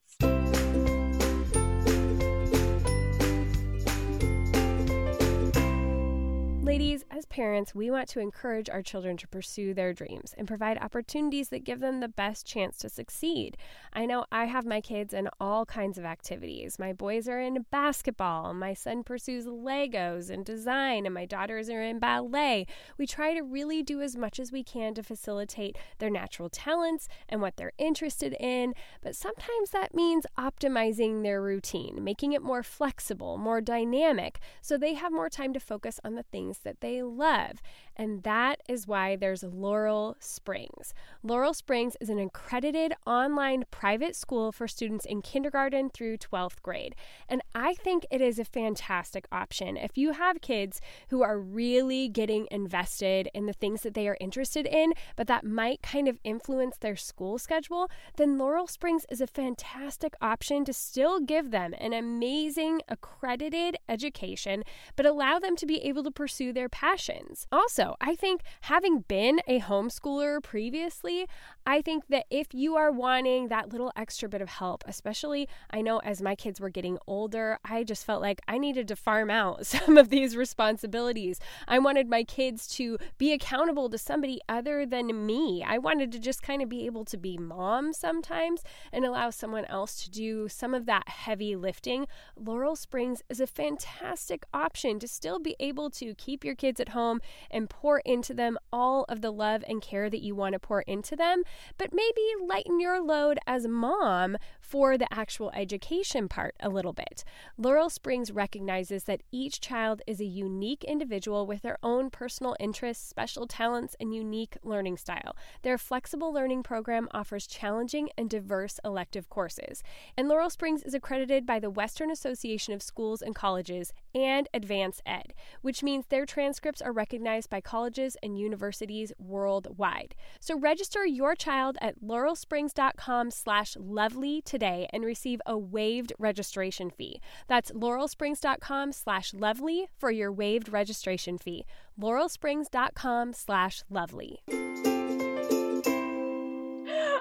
Ladies, 6.75 7.05
as 7.09 7.25
parents, 7.27 7.73
we 7.73 7.89
want 7.89 8.09
to 8.09 8.19
encourage 8.19 8.69
our 8.69 8.83
children 8.83 9.17
to 9.19 9.29
pursue 9.29 9.75
their 9.75 9.93
dreams 9.93 10.35
and 10.37 10.49
provide 10.49 10.77
opportunities 10.79 11.51
that 11.51 11.63
give 11.63 11.79
them 11.79 12.01
the 12.01 12.09
best 12.09 12.45
chance 12.45 12.79
to 12.79 12.89
succeed. 12.89 13.57
I 13.93 14.07
know 14.07 14.27
I 14.33 14.47
have 14.47 14.67
my 14.67 14.81
kids 14.81 15.15
in 15.15 15.29
all 15.39 15.65
kinds 15.67 15.99
of 15.99 16.05
activities. 16.05 16.77
My 16.81 16.93
boys 16.93 17.29
are 17.29 17.39
in 17.39 17.65
basketball, 17.71 18.55
my 18.55 18.75
son 18.75 19.05
pursues 19.05 19.47
Legos 19.47 20.31
and 20.31 20.45
design, 20.45 21.07
and 21.07 21.15
my 21.15 21.27
daughters 21.27 21.71
are 21.71 21.81
in 21.81 22.01
ballet. 22.01 22.67
We 22.99 23.07
try 23.07 23.35
to 23.35 23.43
really 23.43 23.85
do 23.85 24.01
as 24.01 24.17
much 24.17 24.41
as 24.41 24.51
we 24.51 24.65
can 24.65 24.95
to 24.95 25.05
facilitate 25.05 25.79
their 26.01 26.11
natural 26.11 26.49
talents 26.49 27.07
and 27.29 27.41
what 27.41 27.57
they're 27.57 27.71
interested 27.79 28.35
in, 28.41 28.75
but 29.01 29.15
sometimes 29.15 29.71
that 29.71 29.95
means 29.95 30.27
optimizing 30.37 31.23
their 31.23 31.41
routine, 31.41 32.03
making 32.03 32.33
it 32.33 32.43
more 32.43 32.65
flexible, 32.65 33.39
more 33.39 33.61
dynamic, 33.61 34.41
so 34.61 34.77
they 34.77 34.95
have 34.95 35.13
more 35.13 35.31
time 35.31 35.53
to 35.53 35.61
focus 35.61 36.01
on 36.03 36.17
the 36.17 36.25
things 36.25 36.64
that 36.65 36.81
they 36.81 37.03
love. 37.03 37.63
And 37.97 38.25
that 38.25 38.61
is 38.69 38.89
why 38.89 39.15
there's 39.15 39.45
Laurel 39.45 40.17
Springs. 40.19 40.95
Laurel 41.23 41.55
Springs 41.55 41.97
is 42.01 42.09
an 42.09 42.19
accredited 42.19 42.93
online 43.07 43.65
private 43.71 44.17
school 44.17 44.51
for 44.51 44.67
students 44.67 45.07
in 45.07 45.23
kindergarten 45.23 45.91
through 45.91 46.19
12th 46.19 46.61
grade. 46.63 46.97
And 47.29 47.41
I 47.55 47.75
think 47.75 48.05
it 48.11 48.21
is 48.21 48.39
a 48.39 48.45
fantastic 48.45 49.29
option. 49.31 49.77
If 49.77 49.97
you 49.97 50.13
have 50.13 50.41
kids 50.41 50.81
who 51.11 51.23
are 51.23 51.39
really 51.39 52.09
getting 52.09 52.49
invested 52.51 53.29
in 53.33 53.47
the 53.47 53.53
things 53.53 53.83
that 53.83 53.95
they 53.95 54.09
are 54.09 54.17
interested 54.21 54.67
in, 54.67 54.95
but 55.15 55.29
that 55.29 55.45
might 55.45 55.83
kind 55.83 56.09
of 56.09 56.19
influence 56.25 56.77
their 56.79 56.97
school 56.97 57.39
schedule, 57.39 57.89
then 58.17 58.39
Laurel 58.39 58.67
Springs 58.67 59.07
is 59.09 59.21
a 59.21 59.27
fantastic 59.29 60.15
option 60.21 60.65
to 60.65 60.73
still 60.73 61.21
give 61.21 61.53
them 61.53 61.75
an 61.79 61.93
amazing 61.93 62.81
accredited 62.89 63.77
education, 63.89 64.65
but 64.97 65.07
allow 65.07 65.39
them 65.39 65.55
to 65.57 65.67
be 65.67 65.81
able 65.85 66.03
to 66.03 66.11
pursue 66.11 66.44
their 66.53 66.69
passions. 66.69 67.47
Also, 67.51 67.97
I 68.01 68.15
think 68.15 68.43
having 68.63 69.01
been 69.01 69.41
a 69.47 69.61
homeschooler 69.61 70.43
previously, 70.43 71.27
I 71.67 71.81
think 71.81 72.05
that 72.09 72.27
if 72.31 72.53
you 72.53 72.77
are 72.77 72.93
wanting 72.93 73.49
that 73.49 73.71
little 73.71 73.91
extra 73.97 74.29
bit 74.29 74.43
of 74.43 74.51
help, 74.51 74.85
especially 74.87 75.49
I 75.71 75.81
know 75.81 75.99
as 76.01 76.21
my 76.21 76.35
kids 76.35 76.61
were 76.61 76.69
getting 76.69 76.99
older, 77.07 77.59
I 77.65 77.85
just 77.85 78.05
felt 78.05 78.21
like 78.21 78.43
I 78.47 78.59
needed 78.59 78.87
to 78.89 78.97
farm 78.97 79.31
out 79.31 79.65
some 79.67 79.97
of 79.97 80.11
these 80.11 80.37
responsibilities. 80.37 81.41
I 81.67 81.79
wanted 81.79 82.09
my 82.09 82.23
kids 82.23 82.67
to 82.77 82.99
be 83.17 83.33
accountable 83.33 83.89
to 83.89 83.97
somebody 83.97 84.41
other 84.47 84.85
than 84.85 85.25
me. 85.25 85.65
I 85.67 85.79
wanted 85.79 86.13
to 86.13 86.19
just 86.19 86.43
kind 86.43 86.61
of 86.61 86.69
be 86.69 86.85
able 86.85 87.07
to 87.07 87.17
be 87.17 87.39
mom 87.39 87.95
sometimes 87.95 88.63
and 88.93 89.07
allow 89.07 89.31
someone 89.31 89.65
else 89.65 90.05
to 90.05 90.11
do 90.11 90.49
some 90.49 90.75
of 90.75 90.85
that 90.85 91.09
heavy 91.09 91.57
lifting. 91.57 92.07
Laurel 92.37 92.77
Springs 92.77 93.23
is 93.31 93.41
a 93.41 93.47
fantastic 93.47 94.45
option 94.53 94.99
to 94.99 95.09
still 95.09 95.39
be 95.39 95.57
able 95.59 95.89
to 95.91 96.15
keep 96.15 96.45
your 96.45 96.55
kids 96.55 96.79
at 96.79 96.91
home 96.91 97.23
and 97.51 97.71
pour 97.71 98.01
into 98.01 98.35
them 98.35 98.59
all 98.71 99.07
of 99.09 99.23
the 99.23 99.31
love 99.31 99.65
and 99.67 99.81
care 99.81 100.11
that 100.11 100.23
you 100.23 100.35
want 100.35 100.53
to 100.53 100.59
pour 100.59 100.83
into 100.83 101.17
them 101.17 101.43
but 101.79 101.93
maybe 101.93 102.21
lighten 102.47 102.81
your 102.81 103.01
load 103.03 103.39
as 103.47 103.67
mom 103.67 104.37
for 104.61 104.97
the 104.97 105.13
actual 105.13 105.51
education 105.55 106.29
part 106.29 106.55
a 106.61 106.69
little 106.69 106.93
bit. 106.93 107.25
Laurel 107.57 107.91
Springs 107.91 108.31
recognizes 108.31 109.05
that 109.05 109.23
each 109.31 109.61
child 109.61 110.03
is 110.07 110.21
a 110.21 110.25
unique 110.25 110.85
individual 110.85 111.47
with 111.47 111.63
their 111.63 111.79
own 111.83 112.11
personal 112.11 112.57
interests, 112.59 113.09
special 113.09 113.47
talents, 113.47 113.95
and 114.01 114.15
unique 114.15 114.57
learning 114.63 114.97
style. 114.97 115.37
Their 115.63 115.79
flexible 115.79 116.33
learning 116.33 116.63
program 116.63 117.09
offers 117.13 117.47
challenging 117.47 118.09
and 118.17 118.29
diverse 118.29 118.81
elective 118.85 119.29
courses. 119.29 119.83
And 120.17 120.29
Laurel 120.29 120.51
Springs 120.51 120.83
is 120.83 120.95
accredited 120.95 121.47
by 121.47 121.61
the 121.61 121.71
Western 121.71 122.11
Association 122.11 122.75
of 122.75 122.83
Schools 122.83 123.23
and 123.23 123.35
Colleges 123.35 123.93
and 124.15 124.49
AdvancED, 124.55 125.31
which 125.63 125.83
means 125.83 126.07
their 126.07 126.27
transcripts 126.27 126.81
are 126.81 126.93
recognized 126.93 127.51
by 127.51 127.61
colleges 127.61 128.17
and 128.23 128.39
universities 128.39 129.13
worldwide. 129.19 130.15
So 130.41 130.59
register 130.59 131.05
your 131.05 131.35
child 131.35 131.77
at 131.81 132.01
laurelsprings.com 132.01 133.31
slash 133.31 133.77
lovely 133.79 134.43
today 134.43 134.89
and 134.93 135.05
receive 135.05 135.41
a 135.47 135.59
waived 135.59 136.13
registration 136.19 136.91
fee. 136.91 137.21
That's 137.49 137.71
laurelsprings.com 137.73 138.93
slash 138.93 139.35
lovely 139.35 139.89
for 139.99 140.11
your 140.11 140.33
waived 140.33 140.69
registration 140.69 141.39
fee. 141.39 141.65
laurelsprings.com 142.01 143.33
slash 143.33 143.83
lovely. 143.91 144.41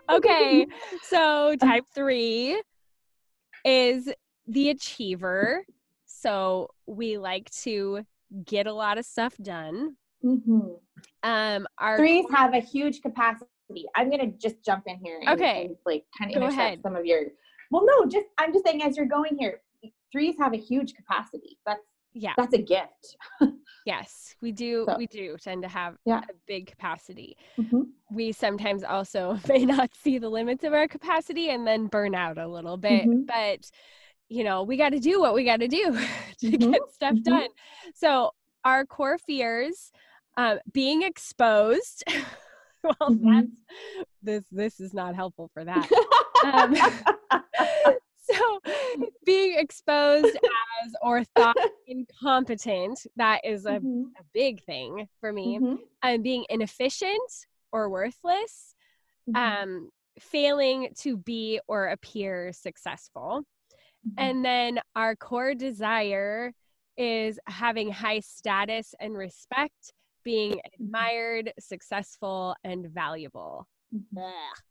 Okay, 0.09 0.67
so 1.03 1.55
type 1.61 1.85
three 1.93 2.61
is 3.65 4.09
the 4.47 4.69
achiever. 4.69 5.63
So 6.23 6.69
we 6.87 7.17
like 7.17 7.49
to 7.63 8.05
get 8.45 8.65
a 8.65 8.73
lot 8.73 8.97
of 8.97 9.05
stuff 9.05 9.35
done. 9.41 9.95
Mm-hmm. 10.23 10.59
Um, 11.23 11.67
our 11.77 11.97
threes 11.97 12.25
have 12.33 12.53
a 12.53 12.59
huge 12.59 13.01
capacity 13.01 13.47
I'm 13.95 14.09
gonna 14.09 14.27
just 14.27 14.63
jump 14.63 14.83
in 14.87 14.97
here. 15.03 15.19
And, 15.19 15.29
okay. 15.29 15.65
And, 15.65 15.75
like 15.85 16.05
kind 16.17 16.31
of 16.31 16.37
intercept 16.37 16.59
ahead. 16.59 16.81
some 16.81 16.95
of 16.95 17.05
your. 17.05 17.21
Well, 17.71 17.85
no, 17.85 18.05
just 18.05 18.27
I'm 18.37 18.53
just 18.53 18.65
saying 18.65 18.83
as 18.83 18.97
you're 18.97 19.05
going 19.05 19.37
here, 19.37 19.61
threes 20.11 20.35
have 20.39 20.53
a 20.53 20.57
huge 20.57 20.93
capacity. 20.93 21.57
That's 21.65 21.81
yeah, 22.13 22.33
that's 22.37 22.53
a 22.53 22.61
gift. 22.61 23.17
yes, 23.85 24.35
we 24.41 24.51
do. 24.51 24.85
So, 24.87 24.97
we 24.97 25.07
do 25.07 25.35
tend 25.37 25.63
to 25.63 25.67
have 25.67 25.97
yeah. 26.05 26.19
a 26.19 26.33
big 26.47 26.67
capacity. 26.67 27.37
Mm-hmm. 27.59 27.81
We 28.11 28.31
sometimes 28.31 28.83
also 28.83 29.39
may 29.47 29.65
not 29.65 29.91
see 29.95 30.19
the 30.19 30.29
limits 30.29 30.63
of 30.63 30.73
our 30.73 30.87
capacity 30.87 31.49
and 31.49 31.65
then 31.65 31.87
burn 31.87 32.13
out 32.13 32.37
a 32.37 32.47
little 32.47 32.77
bit, 32.77 33.07
mm-hmm. 33.07 33.23
but 33.25 33.69
you 34.33 34.43
know 34.43 34.63
we 34.63 34.77
got 34.77 34.89
to 34.89 34.99
do 34.99 35.19
what 35.19 35.35
we 35.35 35.43
got 35.43 35.59
to 35.59 35.67
do 35.67 35.91
to 36.39 36.47
mm-hmm. 36.47 36.71
get 36.71 36.81
stuff 36.91 37.13
mm-hmm. 37.13 37.31
done. 37.31 37.47
So 37.93 38.31
our 38.65 38.85
core 38.85 39.17
fears, 39.17 39.91
uh, 40.37 40.57
being 40.71 41.03
exposed. 41.03 42.03
well, 42.83 42.95
mm-hmm. 43.01 43.31
that's 43.31 43.47
this. 44.23 44.43
This 44.51 44.79
is 44.79 44.93
not 44.93 45.15
helpful 45.15 45.51
for 45.53 45.63
that. 45.63 45.87
um, 46.45 46.75
so, 48.31 48.59
being 49.25 49.59
exposed 49.59 50.35
as 50.83 50.95
or 51.01 51.23
thought 51.35 51.55
incompetent 51.87 53.05
that 53.15 53.41
is 53.43 53.65
a, 53.65 53.73
mm-hmm. 53.73 54.03
a 54.19 54.23
big 54.33 54.63
thing 54.63 55.07
for 55.19 55.31
me. 55.31 55.59
Mm-hmm. 55.59 55.75
Um, 56.01 56.21
being 56.23 56.45
inefficient 56.49 57.31
or 57.71 57.89
worthless. 57.89 58.73
Mm-hmm. 59.29 59.35
Um, 59.35 59.89
failing 60.19 60.89
to 60.99 61.17
be 61.17 61.59
or 61.67 61.87
appear 61.87 62.51
successful. 62.53 63.43
Mm-hmm. 64.07 64.15
And 64.17 64.45
then 64.45 64.79
our 64.95 65.15
core 65.15 65.55
desire 65.55 66.53
is 66.97 67.39
having 67.47 67.91
high 67.91 68.19
status 68.19 68.93
and 68.99 69.15
respect 69.15 69.93
being 70.23 70.51
mm-hmm. 70.51 70.83
admired, 70.83 71.53
successful, 71.59 72.55
and 72.63 72.87
valuable. 72.87 73.67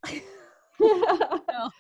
So, 0.78 1.70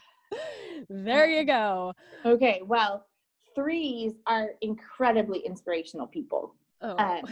there 0.88 1.26
you 1.26 1.44
go. 1.44 1.92
Okay, 2.24 2.62
well, 2.64 3.06
threes 3.54 4.12
are 4.26 4.50
incredibly 4.60 5.40
inspirational 5.40 6.06
people. 6.06 6.54
Oh. 6.80 6.96
Um, 6.96 7.22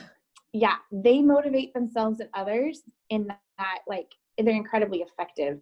yeah, 0.53 0.77
they 0.91 1.21
motivate 1.21 1.73
themselves 1.75 2.21
and 2.21 2.29
others 2.35 2.83
in 3.09 3.29
that, 3.59 3.79
like, 3.87 4.09
they're 4.37 4.55
incredibly 4.55 4.99
effective 4.99 5.61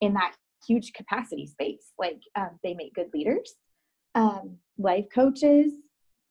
in 0.00 0.14
that 0.14 0.34
huge 0.66 0.92
capacity 0.92 1.46
space. 1.46 1.92
Like, 1.98 2.20
um, 2.34 2.50
they 2.62 2.74
make 2.74 2.94
good 2.94 3.08
leaders, 3.14 3.54
um, 4.16 4.56
life 4.78 5.06
coaches, 5.14 5.72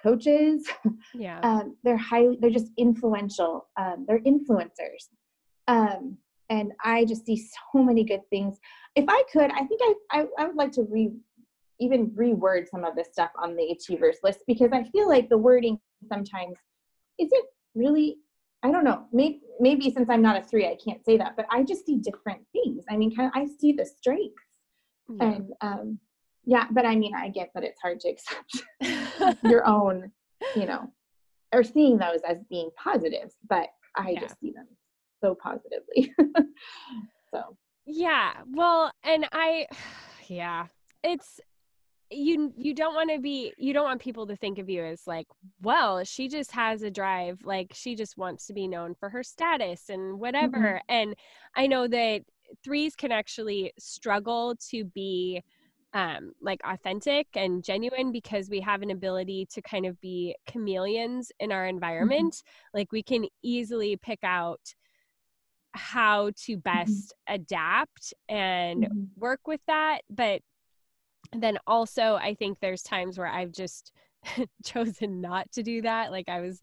coaches. 0.03 0.67
Yeah. 1.13 1.39
Um, 1.41 1.77
they're 1.83 1.97
highly, 1.97 2.38
they're 2.41 2.49
just 2.49 2.71
influential. 2.77 3.67
Um, 3.77 4.05
they're 4.05 4.19
influencers. 4.19 5.07
Um, 5.69 6.17
and 6.49 6.73
I 6.83 7.05
just 7.05 7.25
see 7.25 7.38
so 7.38 7.81
many 7.81 8.03
good 8.03 8.21
things. 8.29 8.57
If 8.95 9.05
I 9.07 9.23
could, 9.31 9.49
I 9.51 9.63
think 9.63 9.79
I, 9.81 9.93
I, 10.11 10.25
I 10.38 10.47
would 10.47 10.57
like 10.57 10.73
to 10.73 10.83
re, 10.83 11.13
even 11.79 12.11
reword 12.11 12.67
some 12.69 12.83
of 12.83 12.95
this 12.95 13.07
stuff 13.11 13.31
on 13.41 13.55
the 13.55 13.71
achievers 13.71 14.17
list 14.23 14.39
because 14.45 14.71
I 14.73 14.83
feel 14.83 15.07
like 15.07 15.29
the 15.29 15.38
wording 15.38 15.79
sometimes 16.09 16.57
isn't 17.17 17.45
really 17.73 18.17
I 18.63 18.71
don't 18.71 18.83
know. 18.83 19.05
Maybe, 19.13 19.41
maybe 19.59 19.91
since 19.91 20.09
I'm 20.09 20.23
not 20.23 20.38
a 20.38 20.43
three, 20.43 20.65
I 20.65 20.75
can't 20.83 21.05
say 21.05 21.17
that, 21.17 21.36
but 21.38 21.45
I 21.51 21.61
just 21.61 21.86
see 21.86 21.97
different 21.97 22.41
things. 22.51 22.83
I 22.89 22.97
mean, 22.97 23.15
kind 23.15 23.27
of, 23.27 23.39
I 23.39 23.45
see 23.59 23.73
the 23.73 23.86
strengths, 23.86 24.33
yeah. 25.07 25.27
and 25.27 25.53
um, 25.61 25.99
yeah. 26.45 26.67
But 26.71 26.85
I 26.85 26.95
mean, 26.95 27.13
I 27.15 27.29
get 27.29 27.51
that 27.53 27.63
it's 27.63 27.81
hard 27.81 27.99
to 28.01 28.09
accept 28.09 28.63
your 29.43 29.65
own, 29.67 30.11
you 30.55 30.65
know, 30.65 30.91
or 31.53 31.63
seeing 31.63 31.97
those 31.97 32.19
as 32.27 32.37
being 32.49 32.69
positives, 32.81 33.35
but 33.49 33.67
I 33.95 34.11
yeah. 34.11 34.19
just 34.21 34.39
see 34.39 34.51
them 34.51 34.67
so 35.21 35.35
positively. 35.35 36.13
so, 37.33 37.57
yeah. 37.85 38.33
Well, 38.51 38.91
and 39.03 39.27
I, 39.31 39.67
yeah, 40.27 40.67
it's, 41.03 41.39
you 42.11 42.53
you 42.55 42.75
don't 42.75 42.93
want 42.93 43.09
to 43.09 43.19
be 43.19 43.51
you 43.57 43.73
don't 43.73 43.83
want 43.83 43.99
people 43.99 44.27
to 44.27 44.35
think 44.35 44.59
of 44.59 44.69
you 44.69 44.85
as 44.85 45.01
like 45.07 45.25
well 45.63 46.03
she 46.03 46.27
just 46.27 46.51
has 46.51 46.83
a 46.83 46.91
drive 46.91 47.39
like 47.43 47.71
she 47.73 47.95
just 47.95 48.15
wants 48.15 48.45
to 48.45 48.53
be 48.53 48.67
known 48.67 48.93
for 48.93 49.09
her 49.09 49.23
status 49.23 49.89
and 49.89 50.19
whatever 50.19 50.57
mm-hmm. 50.57 50.85
and 50.87 51.15
i 51.55 51.65
know 51.65 51.87
that 51.87 52.21
threes 52.63 52.95
can 52.95 53.11
actually 53.11 53.73
struggle 53.79 54.55
to 54.69 54.85
be 54.85 55.41
um, 55.95 56.33
like 56.41 56.59
authentic 56.65 57.25
and 57.35 57.63
genuine 57.63 58.11
because 58.11 58.49
we 58.49 58.59
have 58.59 58.81
an 58.81 58.91
ability 58.91 59.47
to 59.51 59.61
kind 59.61 59.85
of 59.85 59.99
be 60.01 60.35
chameleons 60.45 61.31
in 61.39 61.53
our 61.53 61.63
mm-hmm. 61.63 61.75
environment. 61.75 62.33
Mm-hmm. 62.33 62.77
Like 62.77 62.91
we 62.91 63.01
can 63.01 63.25
easily 63.41 63.95
pick 63.95 64.19
out 64.21 64.59
how 65.73 66.31
to 66.43 66.51
mm-hmm. 66.51 66.59
best 66.59 67.13
mm-hmm. 67.29 67.35
adapt 67.35 68.13
and 68.27 68.83
mm-hmm. 68.83 69.03
work 69.15 69.47
with 69.47 69.61
that. 69.67 70.01
But 70.09 70.41
then 71.33 71.57
also, 71.65 72.15
I 72.15 72.35
think 72.35 72.59
there's 72.59 72.83
times 72.83 73.17
where 73.17 73.27
I've 73.27 73.53
just 73.53 73.93
chosen 74.65 75.21
not 75.21 75.49
to 75.53 75.63
do 75.63 75.81
that. 75.83 76.11
Like 76.11 76.27
I 76.27 76.41
was. 76.41 76.61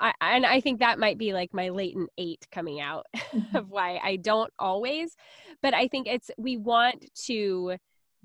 I, 0.00 0.12
and 0.20 0.46
I 0.46 0.60
think 0.60 0.78
that 0.78 1.00
might 1.00 1.18
be 1.18 1.32
like 1.32 1.52
my 1.52 1.70
latent 1.70 2.10
eight 2.18 2.46
coming 2.52 2.80
out 2.80 3.06
mm-hmm. 3.16 3.56
of 3.56 3.68
why 3.68 3.98
I 4.00 4.14
don't 4.14 4.52
always, 4.56 5.16
but 5.60 5.74
I 5.74 5.88
think 5.88 6.06
it's 6.06 6.30
we 6.38 6.56
want 6.56 7.04
to 7.24 7.78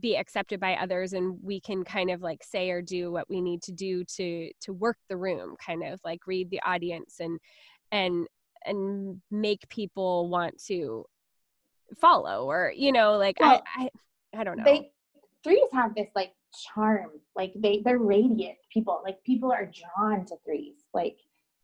be 0.04 0.18
accepted 0.18 0.60
by 0.60 0.74
others 0.74 1.14
and 1.14 1.40
we 1.42 1.62
can 1.62 1.82
kind 1.86 2.12
of 2.12 2.22
like 2.22 2.44
say 2.44 2.70
or 2.70 2.82
do 2.82 3.10
what 3.10 3.28
we 3.30 3.42
need 3.42 3.62
to 3.64 3.72
do 3.72 4.04
to 4.04 4.52
to 4.60 4.74
work 4.74 4.98
the 5.10 5.16
room 5.16 5.56
kind 5.66 5.82
of 5.82 6.00
like 6.04 6.20
read 6.28 6.50
the 6.52 6.62
audience 6.66 7.16
and 7.22 7.40
and 7.94 8.28
and 8.66 9.22
make 9.32 9.68
people 9.70 10.28
want 10.28 10.62
to 10.62 11.06
follow 11.98 12.50
or 12.50 12.74
you 12.76 12.92
know 12.92 13.18
like 13.18 13.38
well, 13.40 13.64
I, 13.78 13.90
I 14.34 14.42
i 14.42 14.44
don't 14.44 14.58
know 14.58 14.66
they 14.66 14.92
threes 15.42 15.70
have 15.72 15.96
this 15.96 16.10
like 16.16 16.34
charm 16.54 17.12
like 17.38 17.54
they 17.56 17.82
they're 17.86 17.98
radiant 17.98 18.58
people 18.72 19.02
like 19.06 19.24
people 19.24 19.54
are 19.54 19.72
drawn 19.72 20.26
to 20.26 20.36
threes 20.46 20.84
like 20.94 21.16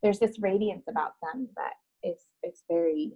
there's 0.02 0.18
this 0.18 0.38
radiance 0.38 0.84
about 0.88 1.12
them 1.22 1.46
that 1.56 1.74
is 2.02 2.20
it's 2.42 2.62
very 2.70 3.12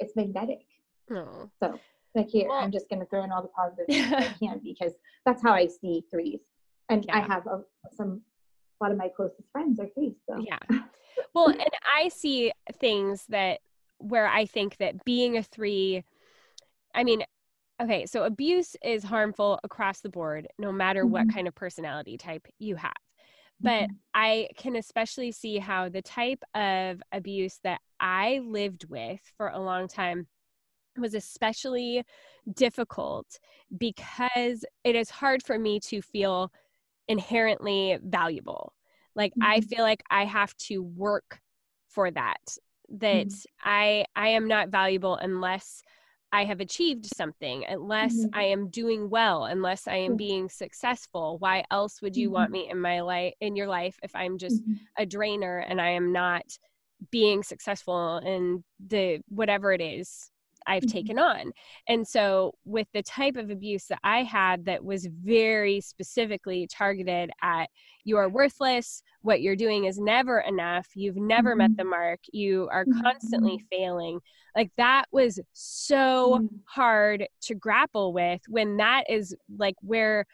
it's 0.00 0.16
magnetic 0.16 0.66
oh. 1.12 1.48
so 1.62 1.78
like 2.14 2.28
here, 2.28 2.48
well, 2.48 2.58
I'm 2.58 2.72
just 2.72 2.88
going 2.88 3.00
to 3.00 3.06
throw 3.06 3.24
in 3.24 3.32
all 3.32 3.42
the 3.42 3.48
positives 3.48 4.12
I 4.12 4.34
can 4.38 4.60
because 4.62 4.92
that's 5.24 5.42
how 5.42 5.52
I 5.52 5.66
see 5.66 6.04
threes. 6.10 6.40
And 6.88 7.04
yeah. 7.06 7.18
I 7.18 7.20
have 7.20 7.46
a, 7.46 7.60
some 7.94 8.22
a 8.80 8.84
lot 8.84 8.92
of 8.92 8.98
my 8.98 9.08
closest 9.08 9.50
friends 9.52 9.80
are 9.80 9.88
threes. 9.94 10.14
So. 10.28 10.38
Yeah. 10.40 10.58
Well, 11.34 11.48
and 11.48 11.70
I 11.96 12.08
see 12.08 12.52
things 12.78 13.24
that 13.28 13.58
where 13.98 14.28
I 14.28 14.46
think 14.46 14.76
that 14.76 15.04
being 15.04 15.36
a 15.36 15.42
three, 15.42 16.04
I 16.94 17.02
mean, 17.02 17.24
okay, 17.82 18.06
so 18.06 18.24
abuse 18.24 18.76
is 18.84 19.02
harmful 19.02 19.58
across 19.64 20.00
the 20.00 20.08
board, 20.08 20.46
no 20.58 20.70
matter 20.70 21.02
mm-hmm. 21.02 21.12
what 21.12 21.34
kind 21.34 21.48
of 21.48 21.54
personality 21.54 22.16
type 22.16 22.46
you 22.58 22.76
have. 22.76 22.92
But 23.60 23.84
mm-hmm. 23.84 23.94
I 24.14 24.48
can 24.56 24.76
especially 24.76 25.32
see 25.32 25.58
how 25.58 25.88
the 25.88 26.02
type 26.02 26.42
of 26.54 27.02
abuse 27.12 27.58
that 27.64 27.80
I 27.98 28.40
lived 28.44 28.88
with 28.88 29.20
for 29.36 29.48
a 29.48 29.58
long 29.58 29.88
time 29.88 30.28
was 30.98 31.14
especially 31.14 32.04
difficult 32.54 33.26
because 33.76 34.64
it 34.84 34.94
is 34.94 35.10
hard 35.10 35.42
for 35.42 35.58
me 35.58 35.80
to 35.80 36.02
feel 36.02 36.52
inherently 37.08 37.98
valuable. 38.02 38.72
Like 39.14 39.32
mm-hmm. 39.32 39.50
I 39.50 39.60
feel 39.60 39.82
like 39.82 40.02
I 40.10 40.24
have 40.24 40.54
to 40.68 40.82
work 40.82 41.40
for 41.88 42.10
that. 42.10 42.56
That 42.90 43.26
mm-hmm. 43.26 43.68
I 43.68 44.04
I 44.16 44.28
am 44.28 44.48
not 44.48 44.68
valuable 44.68 45.16
unless 45.16 45.82
I 46.30 46.44
have 46.44 46.60
achieved 46.60 47.06
something, 47.06 47.64
unless 47.66 48.14
mm-hmm. 48.14 48.38
I 48.38 48.44
am 48.44 48.68
doing 48.68 49.08
well, 49.08 49.46
unless 49.46 49.88
I 49.88 49.96
am 49.96 50.16
being 50.16 50.48
successful. 50.48 51.38
Why 51.38 51.64
else 51.70 52.02
would 52.02 52.16
you 52.16 52.30
want 52.30 52.52
mm-hmm. 52.52 52.64
me 52.64 52.70
in 52.70 52.80
my 52.80 53.00
life 53.00 53.34
in 53.40 53.56
your 53.56 53.66
life 53.66 53.98
if 54.02 54.14
I'm 54.14 54.38
just 54.38 54.62
mm-hmm. 54.62 54.74
a 54.98 55.06
drainer 55.06 55.58
and 55.58 55.80
I 55.80 55.90
am 55.90 56.12
not 56.12 56.44
being 57.10 57.42
successful 57.42 58.18
in 58.18 58.64
the 58.84 59.20
whatever 59.28 59.72
it 59.72 59.80
is 59.80 60.30
I've 60.68 60.82
mm-hmm. 60.82 60.92
taken 60.92 61.18
on. 61.18 61.52
And 61.88 62.06
so, 62.06 62.54
with 62.64 62.86
the 62.92 63.02
type 63.02 63.36
of 63.36 63.50
abuse 63.50 63.86
that 63.86 63.98
I 64.04 64.22
had 64.22 64.66
that 64.66 64.84
was 64.84 65.06
very 65.06 65.80
specifically 65.80 66.68
targeted 66.70 67.30
at 67.42 67.68
you 68.04 68.16
are 68.16 68.28
worthless, 68.28 69.02
what 69.22 69.42
you're 69.42 69.56
doing 69.56 69.86
is 69.86 69.98
never 69.98 70.40
enough, 70.40 70.86
you've 70.94 71.16
never 71.16 71.50
mm-hmm. 71.50 71.58
met 71.58 71.76
the 71.76 71.84
mark, 71.84 72.20
you 72.32 72.68
are 72.70 72.84
constantly 73.02 73.56
mm-hmm. 73.56 73.76
failing. 73.76 74.20
Like 74.54 74.70
that 74.76 75.06
was 75.10 75.40
so 75.52 76.40
mm-hmm. 76.40 76.56
hard 76.64 77.26
to 77.42 77.54
grapple 77.54 78.12
with 78.12 78.42
when 78.48 78.76
that 78.76 79.04
is 79.08 79.34
like 79.56 79.76
where 79.80 80.26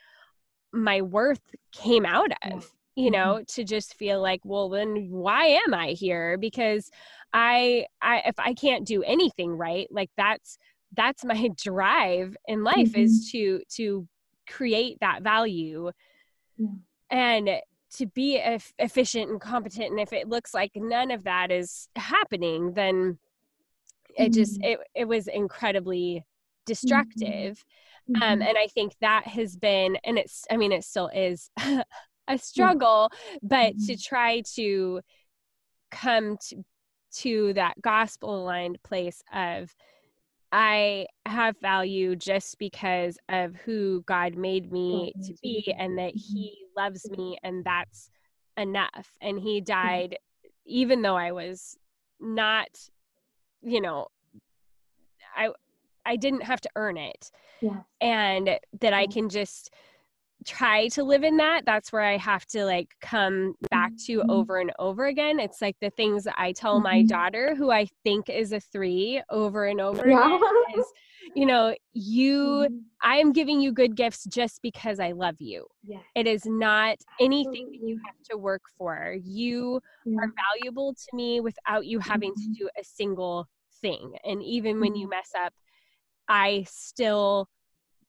my 0.72 1.02
worth 1.02 1.42
came 1.72 2.04
out 2.04 2.32
of 2.42 2.70
you 2.96 3.10
mm-hmm. 3.10 3.12
know 3.12 3.42
to 3.46 3.64
just 3.64 3.94
feel 3.94 4.20
like 4.20 4.40
well 4.44 4.68
then 4.68 5.08
why 5.10 5.46
am 5.66 5.74
i 5.74 5.88
here 5.88 6.38
because 6.38 6.90
i 7.32 7.86
i 8.00 8.22
if 8.26 8.38
i 8.38 8.54
can't 8.54 8.86
do 8.86 9.02
anything 9.02 9.50
right 9.50 9.88
like 9.90 10.10
that's 10.16 10.58
that's 10.96 11.24
my 11.24 11.48
drive 11.62 12.36
in 12.46 12.62
life 12.62 12.92
mm-hmm. 12.92 13.00
is 13.00 13.30
to 13.32 13.60
to 13.68 14.06
create 14.48 14.98
that 15.00 15.22
value 15.22 15.90
yeah. 16.58 16.68
and 17.10 17.50
to 17.90 18.06
be 18.06 18.40
efficient 18.78 19.30
and 19.30 19.40
competent 19.40 19.90
and 19.90 20.00
if 20.00 20.12
it 20.12 20.28
looks 20.28 20.52
like 20.52 20.72
none 20.74 21.10
of 21.10 21.24
that 21.24 21.50
is 21.50 21.88
happening 21.96 22.72
then 22.74 23.18
it 24.16 24.32
just 24.32 24.60
mm-hmm. 24.60 24.72
it, 24.72 24.78
it 24.94 25.04
was 25.06 25.26
incredibly 25.26 26.16
mm-hmm. 26.16 26.24
destructive 26.66 27.64
um, 28.16 28.20
mm-hmm. 28.20 28.42
and 28.42 28.58
i 28.58 28.66
think 28.66 28.94
that 29.00 29.26
has 29.26 29.56
been 29.56 29.96
and 30.04 30.18
it's 30.18 30.44
i 30.50 30.56
mean 30.56 30.72
it 30.72 30.84
still 30.84 31.08
is 31.14 31.50
a 32.28 32.38
struggle 32.38 33.10
but 33.42 33.74
to 33.78 33.92
mm-hmm. 33.92 34.14
try 34.14 34.42
to 34.54 35.00
come 35.90 36.36
to 36.48 36.64
to 37.12 37.52
that 37.52 37.80
gospel 37.80 38.42
aligned 38.42 38.82
place 38.82 39.22
of 39.32 39.74
I 40.50 41.06
have 41.26 41.56
value 41.60 42.16
just 42.16 42.58
because 42.58 43.18
of 43.28 43.54
who 43.56 44.02
God 44.06 44.36
made 44.36 44.72
me 44.72 45.12
to 45.24 45.34
be 45.42 45.72
and 45.78 45.98
that 45.98 46.14
mm-hmm. 46.14 46.34
he 46.34 46.66
loves 46.76 47.08
me 47.10 47.38
and 47.42 47.64
that's 47.64 48.10
enough 48.56 49.16
and 49.20 49.38
he 49.38 49.60
died 49.60 50.16
even 50.66 51.02
though 51.02 51.16
I 51.16 51.32
was 51.32 51.76
not 52.20 52.68
you 53.62 53.80
know 53.80 54.08
I 55.36 55.50
I 56.06 56.16
didn't 56.16 56.42
have 56.42 56.60
to 56.62 56.70
earn 56.76 56.96
it. 56.96 57.30
And 58.00 58.58
that 58.80 58.92
I 58.92 59.06
can 59.06 59.28
just 59.28 59.70
try 60.44 60.88
to 60.88 61.02
live 61.02 61.24
in 61.24 61.36
that 61.36 61.62
that's 61.64 61.92
where 61.92 62.02
i 62.02 62.16
have 62.16 62.44
to 62.46 62.64
like 62.64 62.88
come 63.00 63.54
back 63.70 63.92
to 63.96 64.18
mm-hmm. 64.18 64.30
over 64.30 64.58
and 64.58 64.72
over 64.78 65.06
again 65.06 65.40
it's 65.40 65.60
like 65.62 65.76
the 65.80 65.90
things 65.90 66.26
i 66.36 66.52
tell 66.52 66.80
my 66.80 66.98
mm-hmm. 66.98 67.06
daughter 67.06 67.54
who 67.54 67.70
i 67.70 67.86
think 68.02 68.28
is 68.28 68.52
a 68.52 68.60
three 68.60 69.22
over 69.30 69.66
and 69.66 69.80
over 69.80 70.06
yeah. 70.08 70.26
again 70.26 70.40
is 70.78 70.86
you 71.34 71.46
know 71.46 71.74
you 71.92 72.66
mm-hmm. 72.68 72.76
i 73.02 73.16
am 73.16 73.32
giving 73.32 73.60
you 73.60 73.72
good 73.72 73.96
gifts 73.96 74.24
just 74.24 74.60
because 74.62 75.00
i 75.00 75.12
love 75.12 75.36
you 75.38 75.66
yes. 75.84 76.02
it 76.14 76.26
is 76.26 76.44
not 76.44 76.96
anything 77.20 77.70
that 77.70 77.86
you 77.86 77.98
have 78.04 78.16
to 78.30 78.36
work 78.36 78.62
for 78.76 79.16
you 79.22 79.80
yeah. 80.04 80.18
are 80.18 80.32
valuable 80.52 80.94
to 80.94 81.16
me 81.16 81.40
without 81.40 81.86
you 81.86 81.98
having 81.98 82.34
to 82.34 82.42
mm-hmm. 82.42 82.64
do 82.64 82.68
a 82.78 82.84
single 82.84 83.48
thing 83.80 84.14
and 84.24 84.42
even 84.42 84.80
when 84.80 84.94
you 84.94 85.08
mess 85.08 85.30
up 85.42 85.52
i 86.28 86.64
still 86.68 87.48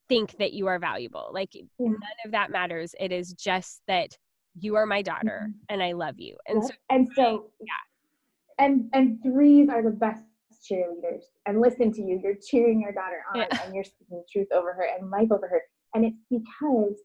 think 0.08 0.38
that 0.38 0.53
you 0.53 0.68
are 0.68 0.80
valuable. 0.80 1.30
Like 1.34 1.56
yeah. 1.56 1.66
none 1.80 1.99
of 2.26 2.32
that 2.32 2.51
matters. 2.51 2.95
It 2.99 3.12
is 3.12 3.34
just 3.34 3.82
that 3.88 4.18
you 4.60 4.76
are 4.76 4.86
my 4.86 5.01
daughter 5.01 5.47
mm-hmm. 5.47 5.58
and 5.70 5.84
I 5.84 5.93
love 5.93 6.16
you. 6.20 6.38
And 6.47 6.64
so 6.64 6.72
and 6.89 7.08
so 7.16 7.51
yeah. 7.60 8.64
And 8.66 8.89
and 8.93 9.20
threes 9.24 9.70
are 9.70 9.84
the 9.84 9.89
best 9.89 10.22
cheerleaders. 10.70 11.24
And 11.45 11.62
listen 11.62 11.91
to 11.93 12.01
you. 12.01 12.20
You're 12.24 12.36
cheering 12.36 12.82
your 12.82 12.91
daughter 12.91 13.24
on 13.34 13.41
yeah. 13.41 13.64
and 13.64 13.76
you're 13.76 13.84
speaking 13.84 14.24
truth 14.32 14.47
over 14.53 14.74
her 14.74 14.88
and 14.97 15.10
life 15.10 15.32
over 15.32 15.47
her. 15.47 15.62
And 15.93 16.06
it's 16.06 16.18
because 16.30 16.99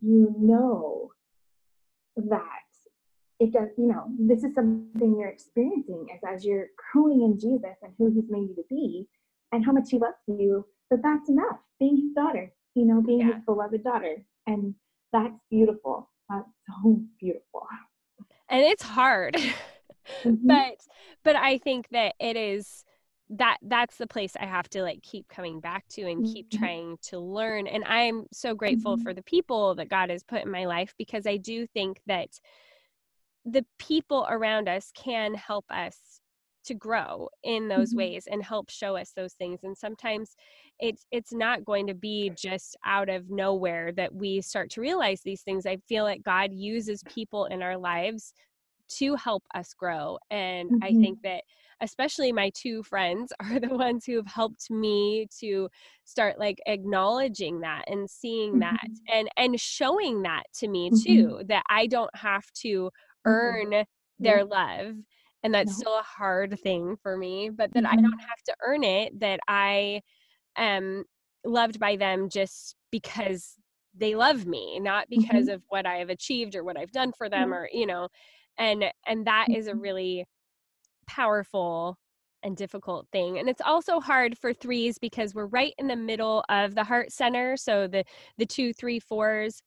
you 0.00 0.34
know 0.38 1.12
that 2.16 2.38
it 3.38 3.52
does, 3.52 3.68
you 3.76 3.88
know, 3.88 4.04
this 4.18 4.44
is 4.44 4.54
something 4.54 5.16
you're 5.18 5.28
experiencing 5.28 6.06
as 6.14 6.20
as 6.28 6.44
you're 6.44 6.68
growing 6.92 7.22
in 7.22 7.38
Jesus 7.38 7.76
and 7.82 7.92
who 7.98 8.12
he's 8.12 8.30
made 8.30 8.48
you 8.48 8.54
to 8.54 8.64
be 8.68 9.08
and 9.52 9.64
how 9.64 9.72
much 9.72 9.90
he 9.90 9.98
loves 9.98 10.16
you 10.26 10.64
but 10.92 11.02
that's 11.02 11.30
enough 11.30 11.58
being 11.80 11.96
his 11.96 12.12
daughter 12.14 12.52
you 12.74 12.84
know 12.84 13.00
being 13.00 13.20
yeah. 13.20 13.34
his 13.34 13.44
beloved 13.46 13.82
daughter 13.82 14.16
and 14.46 14.74
that's 15.10 15.34
beautiful 15.50 16.10
that's 16.28 16.46
so 16.84 17.00
beautiful 17.18 17.66
and 18.50 18.62
it's 18.62 18.82
hard 18.82 19.34
mm-hmm. 20.22 20.34
but 20.46 20.74
but 21.24 21.34
i 21.34 21.56
think 21.56 21.88
that 21.92 22.14
it 22.20 22.36
is 22.36 22.84
that 23.30 23.56
that's 23.62 23.96
the 23.96 24.06
place 24.06 24.36
i 24.38 24.44
have 24.44 24.68
to 24.68 24.82
like 24.82 25.00
keep 25.02 25.26
coming 25.28 25.60
back 25.60 25.88
to 25.88 26.02
and 26.02 26.26
keep 26.26 26.50
mm-hmm. 26.50 26.62
trying 26.62 26.98
to 27.00 27.18
learn 27.18 27.66
and 27.66 27.84
i'm 27.84 28.26
so 28.30 28.54
grateful 28.54 28.96
mm-hmm. 28.96 29.02
for 29.02 29.14
the 29.14 29.22
people 29.22 29.74
that 29.74 29.88
god 29.88 30.10
has 30.10 30.22
put 30.22 30.42
in 30.42 30.50
my 30.50 30.66
life 30.66 30.92
because 30.98 31.26
i 31.26 31.38
do 31.38 31.66
think 31.68 31.98
that 32.06 32.28
the 33.46 33.64
people 33.78 34.26
around 34.28 34.68
us 34.68 34.92
can 34.94 35.32
help 35.32 35.64
us 35.70 36.20
to 36.64 36.74
grow 36.74 37.28
in 37.42 37.68
those 37.68 37.90
mm-hmm. 37.90 37.98
ways 37.98 38.28
and 38.30 38.42
help 38.42 38.70
show 38.70 38.96
us 38.96 39.12
those 39.14 39.34
things 39.34 39.60
and 39.62 39.76
sometimes 39.76 40.36
it's 40.78 41.06
it's 41.10 41.32
not 41.32 41.64
going 41.64 41.86
to 41.86 41.94
be 41.94 42.30
just 42.36 42.76
out 42.84 43.08
of 43.08 43.30
nowhere 43.30 43.92
that 43.92 44.14
we 44.14 44.40
start 44.40 44.70
to 44.70 44.80
realize 44.80 45.20
these 45.22 45.42
things 45.42 45.66
i 45.66 45.76
feel 45.88 46.04
like 46.04 46.22
god 46.22 46.52
uses 46.52 47.02
people 47.04 47.46
in 47.46 47.62
our 47.62 47.76
lives 47.76 48.32
to 48.88 49.14
help 49.16 49.42
us 49.54 49.74
grow 49.74 50.18
and 50.30 50.70
mm-hmm. 50.70 50.84
i 50.84 50.90
think 51.02 51.18
that 51.22 51.42
especially 51.80 52.32
my 52.32 52.50
two 52.54 52.82
friends 52.82 53.32
are 53.40 53.58
the 53.58 53.74
ones 53.74 54.04
who 54.06 54.16
have 54.16 54.26
helped 54.26 54.70
me 54.70 55.26
to 55.40 55.68
start 56.04 56.38
like 56.38 56.58
acknowledging 56.66 57.60
that 57.60 57.84
and 57.88 58.08
seeing 58.08 58.52
mm-hmm. 58.52 58.60
that 58.60 58.88
and 59.12 59.28
and 59.36 59.60
showing 59.60 60.22
that 60.22 60.44
to 60.54 60.68
me 60.68 60.90
mm-hmm. 60.90 61.02
too 61.04 61.40
that 61.46 61.64
i 61.68 61.86
don't 61.86 62.14
have 62.14 62.50
to 62.52 62.90
mm-hmm. 63.26 63.30
earn 63.30 63.84
their 64.18 64.44
love 64.44 64.94
and 65.42 65.52
that's 65.52 65.70
no. 65.70 65.76
still 65.78 65.98
a 65.98 66.02
hard 66.02 66.58
thing 66.60 66.96
for 67.02 67.16
me 67.16 67.50
but 67.50 67.72
that 67.72 67.84
mm-hmm. 67.84 67.98
i 67.98 68.00
don't 68.00 68.20
have 68.20 68.42
to 68.44 68.54
earn 68.64 68.84
it 68.84 69.18
that 69.18 69.40
i 69.48 70.00
am 70.56 71.04
loved 71.44 71.78
by 71.78 71.96
them 71.96 72.28
just 72.28 72.76
because 72.90 73.54
they 73.96 74.14
love 74.14 74.46
me 74.46 74.78
not 74.80 75.06
because 75.10 75.46
mm-hmm. 75.46 75.54
of 75.54 75.62
what 75.68 75.86
i 75.86 75.96
have 75.96 76.10
achieved 76.10 76.54
or 76.54 76.64
what 76.64 76.78
i've 76.78 76.92
done 76.92 77.12
for 77.12 77.28
them 77.28 77.50
mm-hmm. 77.50 77.54
or 77.54 77.68
you 77.72 77.86
know 77.86 78.08
and 78.58 78.84
and 79.06 79.26
that 79.26 79.46
is 79.50 79.66
a 79.66 79.70
mm-hmm. 79.70 79.80
really 79.80 80.24
powerful 81.06 81.98
and 82.44 82.56
difficult 82.56 83.06
thing 83.12 83.38
and 83.38 83.48
it's 83.48 83.60
also 83.60 84.00
hard 84.00 84.36
for 84.36 84.52
threes 84.52 84.98
because 84.98 85.34
we're 85.34 85.46
right 85.46 85.74
in 85.78 85.86
the 85.86 85.96
middle 85.96 86.44
of 86.48 86.74
the 86.74 86.82
heart 86.82 87.12
center 87.12 87.56
so 87.56 87.86
the 87.86 88.04
the 88.36 88.46
two 88.46 88.72
three 88.72 88.98
fours 88.98 89.62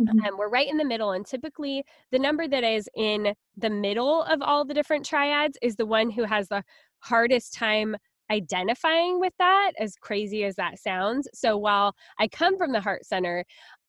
Mm-hmm. 0.00 0.24
Um, 0.24 0.38
we're 0.38 0.48
right 0.48 0.68
in 0.68 0.76
the 0.76 0.84
middle, 0.84 1.12
and 1.12 1.26
typically 1.26 1.84
the 2.12 2.18
number 2.18 2.46
that 2.46 2.64
is 2.64 2.88
in 2.96 3.34
the 3.56 3.70
middle 3.70 4.22
of 4.22 4.40
all 4.42 4.64
the 4.64 4.74
different 4.74 5.04
triads 5.04 5.58
is 5.62 5.76
the 5.76 5.86
one 5.86 6.10
who 6.10 6.24
has 6.24 6.48
the 6.48 6.62
hardest 7.00 7.54
time 7.54 7.96
identifying 8.30 9.18
with 9.20 9.32
that, 9.38 9.72
as 9.78 9.96
crazy 9.96 10.44
as 10.44 10.56
that 10.56 10.78
sounds. 10.78 11.28
So 11.32 11.56
while 11.56 11.94
I 12.18 12.28
come 12.28 12.58
from 12.58 12.72
the 12.72 12.80
heart 12.80 13.06
center, 13.06 13.44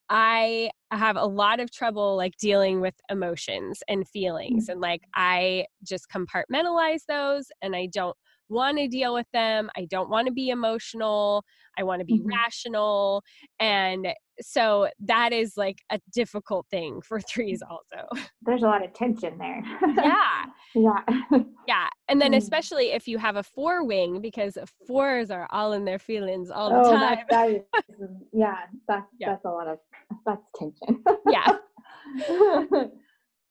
I 0.10 0.72
have 0.91 1.18
a 1.18 1.26
lot 1.26 1.60
of 1.60 1.72
trouble 1.72 2.16
like 2.18 2.36
dealing 2.38 2.82
with 2.82 2.95
emotions 3.10 3.84
and 3.88 4.07
feelings, 4.07 4.64
mm-hmm. 4.64 4.72
and 4.72 4.82
like 4.82 5.01
I 5.14 5.66
just 5.84 6.07
compartmentalize 6.10 7.05
those 7.07 7.45
and 7.62 7.76
I 7.76 7.88
don't 7.91 8.18
want 8.49 8.80
to 8.80 8.88
deal 8.88 9.14
with 9.14 9.28
them. 9.32 9.70
I 9.78 9.86
don't 9.86 10.10
want 10.10 10.26
to 10.26 10.34
be 10.34 10.49
emotional. 10.49 11.43
I 11.78 11.84
want 11.84 11.99
to 11.99 12.05
be 12.05 12.20
mm-hmm. 12.20 12.30
rational. 12.30 13.24
And 13.60 14.07
so 14.42 14.90
that 15.00 15.34
is 15.34 15.58
like 15.58 15.84
a 15.90 16.00
difficult 16.14 16.66
thing 16.70 17.02
for 17.02 17.20
threes 17.30 17.62
also. 17.62 18.08
There's 18.42 18.64
a 18.64 18.66
lot 18.66 18.84
of 18.84 18.94
tension 18.94 19.38
there. 19.38 19.64
Yeah. 19.96 20.46
Yeah. 20.76 21.02
Yeah. 21.68 21.88
And 22.10 22.22
then 22.22 22.34
mm. 22.34 22.38
especially 22.38 22.92
if 22.92 23.08
you 23.08 23.18
have 23.18 23.36
a 23.36 23.44
four 23.44 23.84
wing 23.84 24.22
because 24.22 24.56
fours 24.88 25.32
are 25.32 25.48
all 25.50 25.74
in 25.74 25.84
their 25.84 25.98
feelings 25.98 26.52
all 26.52 26.70
the 26.70 26.90
oh, 26.90 26.92
time. 26.92 27.00
that, 27.00 27.26
that 27.30 27.50
is, 27.50 28.10
yeah 28.32 28.56
that's 28.88 29.06
yeah. 29.20 29.30
that's 29.30 29.46
a 29.46 29.50
lot 29.50 29.68
of 29.68 29.80
that's 30.26 30.42
tension. 30.56 31.04
Yeah. 31.28 31.58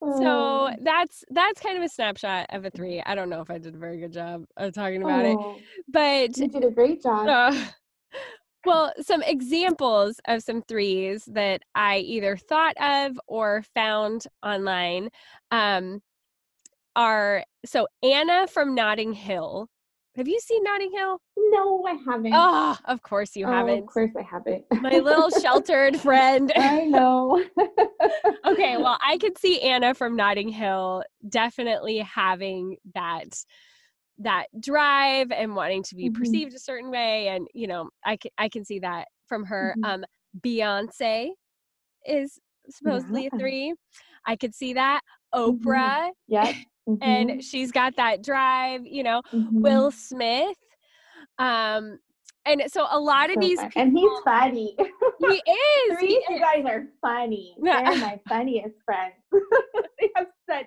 So 0.01 0.70
that's 0.80 1.24
that's 1.30 1.61
kind 1.61 1.76
of 1.76 1.82
a 1.82 1.89
snapshot 1.89 2.47
of 2.51 2.64
a 2.64 2.70
three. 2.70 3.03
I 3.05 3.16
don't 3.16 3.28
know 3.28 3.41
if 3.41 3.51
i 3.51 3.59
did 3.59 3.74
a 3.74 3.78
very 3.78 3.99
good 3.99 4.12
job 4.12 4.45
of 4.57 4.72
talking 4.72 5.03
about 5.03 5.24
oh, 5.24 5.57
it 5.57 5.64
but 5.89 6.36
you 6.39 6.49
did 6.49 6.64
a 6.64 6.70
great 6.70 7.03
job. 7.03 7.26
Uh, 7.28 7.64
well, 8.64 8.92
some 9.00 9.22
examples 9.22 10.20
of 10.26 10.42
some 10.42 10.62
threes 10.62 11.24
that 11.26 11.62
I 11.74 11.98
either 11.98 12.36
thought 12.36 12.76
of 12.80 13.18
or 13.26 13.64
found 13.74 14.24
online 14.42 15.11
um, 15.50 16.02
are 16.96 17.44
so 17.64 17.86
Anna 18.02 18.46
from 18.46 18.74
Notting 18.74 19.12
Hill. 19.12 19.68
Have 20.16 20.26
you 20.26 20.40
seen 20.40 20.64
Notting 20.64 20.90
Hill? 20.90 21.20
No, 21.36 21.84
I 21.86 21.92
haven't. 21.92 22.32
Oh, 22.34 22.76
of 22.86 23.02
course 23.02 23.36
you 23.36 23.46
oh, 23.46 23.52
haven't. 23.52 23.78
Of 23.80 23.86
course 23.86 24.11
I 24.18 24.22
haven't. 24.22 24.64
My 24.82 24.98
little 24.98 25.30
sheltered 25.42 25.96
friend. 25.96 26.50
I 26.56 26.86
know. 26.86 27.44
okay, 28.44 28.76
well, 28.78 28.98
I 29.06 29.16
could 29.18 29.38
see 29.38 29.61
Anna 29.61 29.94
from 29.94 30.16
Notting 30.16 30.48
Hill 30.48 31.04
definitely 31.28 31.98
having 31.98 32.78
that 32.94 33.44
that 34.18 34.46
drive 34.60 35.30
and 35.30 35.54
wanting 35.54 35.82
to 35.82 35.94
be 35.94 36.08
mm-hmm. 36.08 36.20
perceived 36.20 36.54
a 36.54 36.58
certain 36.58 36.90
way 36.90 37.28
and 37.28 37.46
you 37.54 37.66
know 37.66 37.88
i 38.04 38.16
can 38.16 38.30
i 38.38 38.48
can 38.48 38.64
see 38.64 38.78
that 38.78 39.06
from 39.26 39.44
her 39.44 39.74
mm-hmm. 39.78 39.90
um 39.90 40.04
beyonce 40.40 41.30
is 42.06 42.38
supposedly 42.68 43.24
yeah. 43.24 43.30
a 43.32 43.38
three 43.38 43.74
i 44.26 44.34
could 44.34 44.54
see 44.54 44.72
that 44.72 45.00
mm-hmm. 45.34 45.66
oprah 45.66 46.10
yeah 46.26 46.52
and 47.02 47.30
mm-hmm. 47.30 47.40
she's 47.40 47.70
got 47.70 47.94
that 47.96 48.22
drive 48.22 48.84
you 48.84 49.02
know 49.02 49.20
will 49.32 49.90
mm-hmm. 49.90 49.98
smith 49.98 50.56
um 51.38 51.98
and 52.46 52.62
so 52.68 52.86
a 52.90 52.98
lot 52.98 53.28
of 53.28 53.34
so 53.34 53.40
these 53.40 53.60
people, 53.60 53.82
and 53.82 53.98
he's 53.98 54.10
funny 54.24 54.74
he 55.18 55.26
is 55.26 55.98
three 55.98 56.08
he 56.08 56.34
you 56.34 56.40
guys 56.40 56.64
are 56.66 56.86
funny 57.00 57.54
they're 57.62 57.82
my 57.82 58.18
funniest 58.28 58.74
friends 58.84 59.14
they 60.00 60.10
have 60.16 60.26
such 60.48 60.66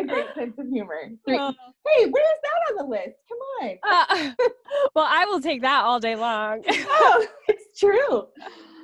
a 0.00 0.04
great 0.04 0.26
sense 0.34 0.54
of 0.58 0.66
humor. 0.68 1.10
Uh, 1.28 1.52
hey, 1.86 2.06
where's 2.06 2.38
that 2.42 2.70
on 2.70 2.76
the 2.76 2.84
list? 2.84 3.16
Come 3.28 3.38
on. 3.62 3.78
Uh, 3.82 4.32
well, 4.94 5.06
I 5.08 5.24
will 5.26 5.40
take 5.40 5.62
that 5.62 5.84
all 5.84 6.00
day 6.00 6.16
long. 6.16 6.62
oh, 6.68 7.26
it's 7.48 7.78
true. 7.78 8.26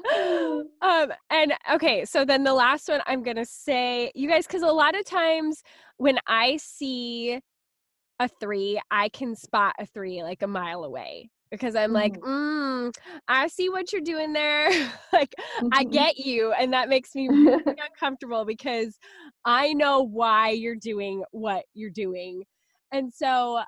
um 0.83 1.13
and 1.31 1.53
okay 1.73 2.05
so 2.05 2.25
then 2.25 2.45
the 2.45 2.55
last 2.55 2.89
one 2.89 3.01
i'm 3.07 3.25
gonna 3.25 3.45
say 3.45 4.13
you 4.15 4.29
guys 4.29 4.47
because 4.47 4.63
a 4.63 4.67
lot 4.67 4.97
of 4.97 5.05
times 5.05 5.65
when 5.97 6.17
i 6.29 6.57
see 6.59 7.41
a 8.21 8.29
three 8.41 8.81
i 8.93 9.09
can 9.09 9.35
spot 9.35 9.75
a 9.81 9.87
three 9.87 10.23
like 10.23 10.43
a 10.43 10.47
mile 10.47 10.85
away 10.85 11.29
because 11.51 11.77
I'm 11.77 11.93
like, 11.93 12.15
mm-hmm. 12.15 12.89
mm, 12.89 12.95
I 13.29 13.49
see 13.49 13.69
what 13.69 13.93
you're 13.93 14.03
doing 14.03 14.33
there. 14.33 14.71
like, 15.13 15.35
mm-hmm. 15.59 15.69
I 15.73 15.85
get 15.85 16.19
you. 16.19 16.53
And 16.53 16.73
that 16.73 16.89
makes 16.89 17.15
me 17.15 17.29
really 17.29 17.63
uncomfortable 17.67 18.45
because 18.45 18.99
I 19.45 19.73
know 19.73 20.03
why 20.03 20.51
you're 20.51 20.77
doing 20.77 21.23
what 21.31 21.65
you're 21.75 21.91
doing. 21.91 22.43
And 22.93 23.13
so, 23.13 23.63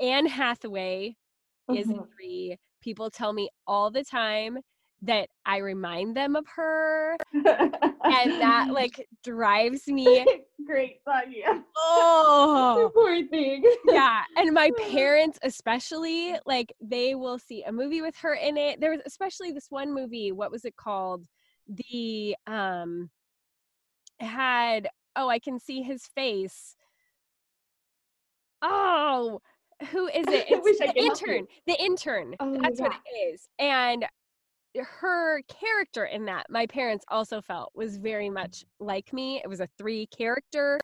Anne 0.00 0.26
Hathaway 0.26 1.16
mm-hmm. 1.70 1.78
is 1.78 1.86
three. 2.16 2.56
People 2.82 3.10
tell 3.10 3.32
me 3.32 3.50
all 3.66 3.90
the 3.90 4.04
time 4.04 4.58
that 5.02 5.28
I 5.46 5.58
remind 5.58 6.16
them 6.16 6.36
of 6.36 6.46
her. 6.56 7.16
and 7.32 7.44
that 8.04 8.68
like 8.72 9.06
drives 9.24 9.86
me 9.86 10.24
great 10.70 11.00
thought, 11.04 11.24
yeah. 11.30 11.60
Oh 11.76 12.90
poor 12.94 13.26
thing. 13.28 13.64
yeah. 13.86 14.22
And 14.36 14.52
my 14.52 14.70
parents 14.90 15.38
especially, 15.42 16.34
like 16.46 16.72
they 16.80 17.14
will 17.14 17.38
see 17.38 17.62
a 17.64 17.72
movie 17.72 18.02
with 18.02 18.16
her 18.16 18.34
in 18.34 18.56
it. 18.56 18.80
There 18.80 18.90
was 18.90 19.00
especially 19.06 19.52
this 19.52 19.66
one 19.70 19.92
movie, 19.92 20.32
what 20.32 20.50
was 20.50 20.64
it 20.64 20.76
called? 20.76 21.26
The 21.68 22.36
um 22.46 23.10
had 24.18 24.88
oh, 25.16 25.28
I 25.28 25.38
can 25.38 25.58
see 25.58 25.82
his 25.82 26.06
face. 26.14 26.76
Oh, 28.62 29.40
who 29.90 30.06
is 30.08 30.26
it? 30.28 30.46
It's 30.48 30.78
the 30.78 30.92
intern. 30.96 31.46
The 31.66 31.82
intern. 31.82 32.36
Oh, 32.38 32.58
That's 32.60 32.78
yeah. 32.78 32.88
what 32.88 32.96
it 33.06 33.32
is. 33.32 33.48
And 33.58 34.04
her 34.76 35.42
character 35.42 36.04
in 36.04 36.24
that 36.26 36.46
my 36.48 36.66
parents 36.66 37.04
also 37.08 37.40
felt 37.40 37.70
was 37.74 37.96
very 37.96 38.30
much 38.30 38.64
like 38.78 39.12
me 39.12 39.40
it 39.42 39.48
was 39.48 39.60
a 39.60 39.68
three 39.76 40.06
character 40.06 40.78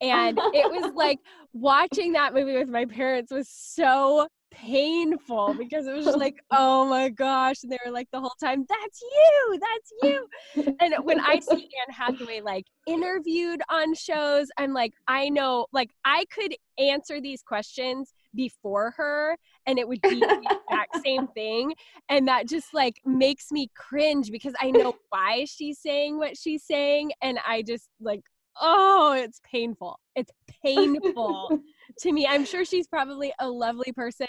and 0.00 0.38
it 0.54 0.70
was 0.70 0.92
like 0.94 1.18
watching 1.52 2.12
that 2.12 2.34
movie 2.34 2.56
with 2.56 2.68
my 2.68 2.84
parents 2.84 3.32
was 3.32 3.48
so 3.48 4.28
painful 4.52 5.54
because 5.54 5.86
it 5.86 5.94
was 5.94 6.04
just 6.04 6.18
like 6.18 6.36
oh 6.52 6.84
my 6.86 7.08
gosh 7.08 7.62
and 7.62 7.72
they 7.72 7.78
were 7.84 7.90
like 7.90 8.06
the 8.12 8.20
whole 8.20 8.34
time 8.40 8.64
that's 8.68 9.00
you 9.00 9.60
that's 9.60 9.92
you 10.02 10.74
and 10.80 10.94
when 11.04 11.18
i 11.20 11.38
see 11.38 11.68
anne 11.88 11.94
hathaway 11.94 12.40
like 12.40 12.66
interviewed 12.86 13.62
on 13.70 13.94
shows 13.94 14.48
i'm 14.58 14.74
like 14.74 14.92
i 15.08 15.28
know 15.30 15.66
like 15.72 15.90
i 16.04 16.24
could 16.30 16.54
answer 16.78 17.20
these 17.20 17.42
questions 17.42 18.12
before 18.34 18.92
her 18.96 19.36
and 19.66 19.78
it 19.78 19.86
would 19.86 20.00
be 20.02 20.20
the 20.20 20.58
exact 20.70 21.04
same 21.04 21.26
thing 21.28 21.74
and 22.08 22.28
that 22.28 22.48
just 22.48 22.72
like 22.74 23.00
makes 23.04 23.50
me 23.50 23.70
cringe 23.74 24.30
because 24.30 24.54
i 24.60 24.70
know 24.70 24.94
why 25.10 25.44
she's 25.44 25.78
saying 25.78 26.18
what 26.18 26.36
she's 26.36 26.64
saying 26.64 27.10
and 27.22 27.38
i 27.46 27.62
just 27.62 27.88
like 28.00 28.22
oh 28.60 29.12
it's 29.12 29.40
painful 29.44 29.98
it's 30.14 30.30
painful 30.62 31.58
to 31.98 32.12
me 32.12 32.26
i'm 32.26 32.44
sure 32.44 32.64
she's 32.64 32.86
probably 32.86 33.32
a 33.38 33.48
lovely 33.48 33.92
person 33.92 34.26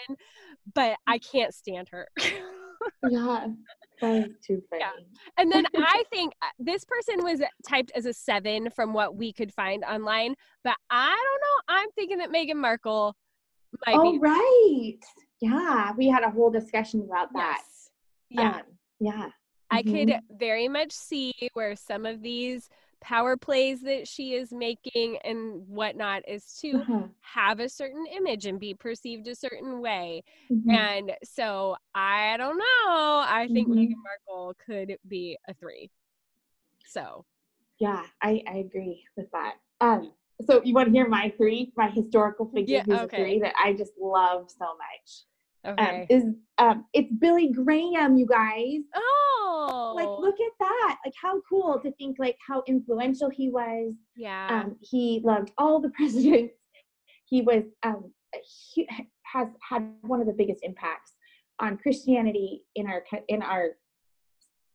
but 0.73 0.95
i 1.07 1.17
can't 1.17 1.53
stand 1.53 1.87
her 1.89 2.07
yeah 3.09 3.47
that's 4.01 4.27
too 4.45 4.61
funny. 4.69 4.81
Yeah. 4.81 4.91
And 5.37 5.51
then 5.51 5.65
I 5.77 6.03
think 6.11 6.33
uh, 6.41 6.47
this 6.59 6.83
person 6.83 7.23
was 7.23 7.41
typed 7.67 7.91
as 7.95 8.05
a 8.05 8.13
seven 8.13 8.69
from 8.69 8.93
what 8.93 9.15
we 9.15 9.31
could 9.31 9.53
find 9.53 9.83
online, 9.83 10.35
but 10.63 10.75
I 10.89 11.09
don't 11.09 11.41
know. 11.41 11.81
I'm 11.81 11.89
thinking 11.91 12.17
that 12.17 12.29
Meghan 12.29 12.57
Markle 12.57 13.15
might 13.85 13.95
oh, 13.97 14.11
be. 14.13 14.19
right. 14.19 14.99
Yeah. 15.41 15.91
We 15.97 16.07
had 16.07 16.23
a 16.23 16.29
whole 16.29 16.49
discussion 16.49 17.01
about 17.01 17.33
that. 17.33 17.61
Yes. 17.61 17.89
Yeah. 18.29 18.55
Um, 18.55 18.61
yeah. 18.99 19.29
I 19.69 19.81
mm-hmm. 19.81 19.95
could 19.95 20.19
very 20.39 20.67
much 20.67 20.91
see 20.91 21.33
where 21.53 21.75
some 21.75 22.05
of 22.05 22.21
these 22.21 22.69
power 23.03 23.35
plays 23.35 23.81
that 23.81 24.07
she 24.07 24.33
is 24.33 24.53
making 24.53 25.17
and 25.25 25.67
whatnot 25.67 26.23
is 26.27 26.45
to 26.61 26.77
uh-huh. 26.77 27.01
have 27.21 27.59
a 27.59 27.67
certain 27.67 28.05
image 28.15 28.45
and 28.45 28.59
be 28.59 28.73
perceived 28.73 29.27
a 29.27 29.35
certain 29.35 29.81
way. 29.81 30.23
Mm-hmm. 30.49 30.69
And 30.69 31.11
so 31.23 31.75
I 31.93 32.37
don't 32.37 32.57
know. 32.57 32.63
I 33.27 33.49
think 33.51 33.67
mm-hmm. 33.67 33.79
Meghan 33.79 33.93
Markle 34.27 34.55
could 34.65 34.97
be 35.07 35.37
a 35.47 35.53
three. 35.53 35.89
So 36.85 37.25
yeah, 37.79 38.03
I, 38.21 38.41
I 38.47 38.57
agree 38.57 39.03
with 39.17 39.29
that. 39.31 39.55
Um 39.81 40.13
so 40.41 40.61
you 40.63 40.73
want 40.73 40.87
to 40.87 40.91
hear 40.91 41.07
my 41.07 41.33
three, 41.37 41.71
my 41.77 41.89
historical 41.89 42.49
figure 42.53 42.83
yeah, 42.85 43.01
okay. 43.03 43.17
three 43.17 43.39
that 43.39 43.53
I 43.63 43.73
just 43.73 43.93
love 43.99 44.49
so 44.49 44.65
much. 44.65 45.23
Um, 45.65 45.73
okay. 45.73 46.01
Um, 46.01 46.07
is 46.09 46.23
um 46.57 46.85
it's 46.93 47.11
Billy 47.13 47.49
Graham, 47.49 48.17
you 48.17 48.25
guys. 48.25 48.81
Oh 48.95 49.93
like 49.95 50.07
look 50.07 50.35
at 50.39 50.51
that. 50.59 50.97
Like 51.05 51.13
how 51.21 51.41
cool 51.47 51.79
to 51.81 51.91
think 51.93 52.17
like 52.19 52.37
how 52.45 52.63
influential 52.67 53.29
he 53.29 53.49
was. 53.49 53.93
Yeah. 54.15 54.47
Um 54.49 54.75
he 54.81 55.21
loved 55.23 55.51
all 55.57 55.79
the 55.79 55.89
presidents. 55.95 56.53
He 57.25 57.41
was 57.41 57.63
um 57.83 58.11
he 58.73 58.87
has 59.23 59.47
had 59.67 59.93
one 60.01 60.21
of 60.21 60.27
the 60.27 60.33
biggest 60.33 60.63
impacts 60.63 61.13
on 61.59 61.77
Christianity 61.77 62.63
in 62.75 62.87
our 62.87 63.03
in 63.27 63.41
our 63.41 63.69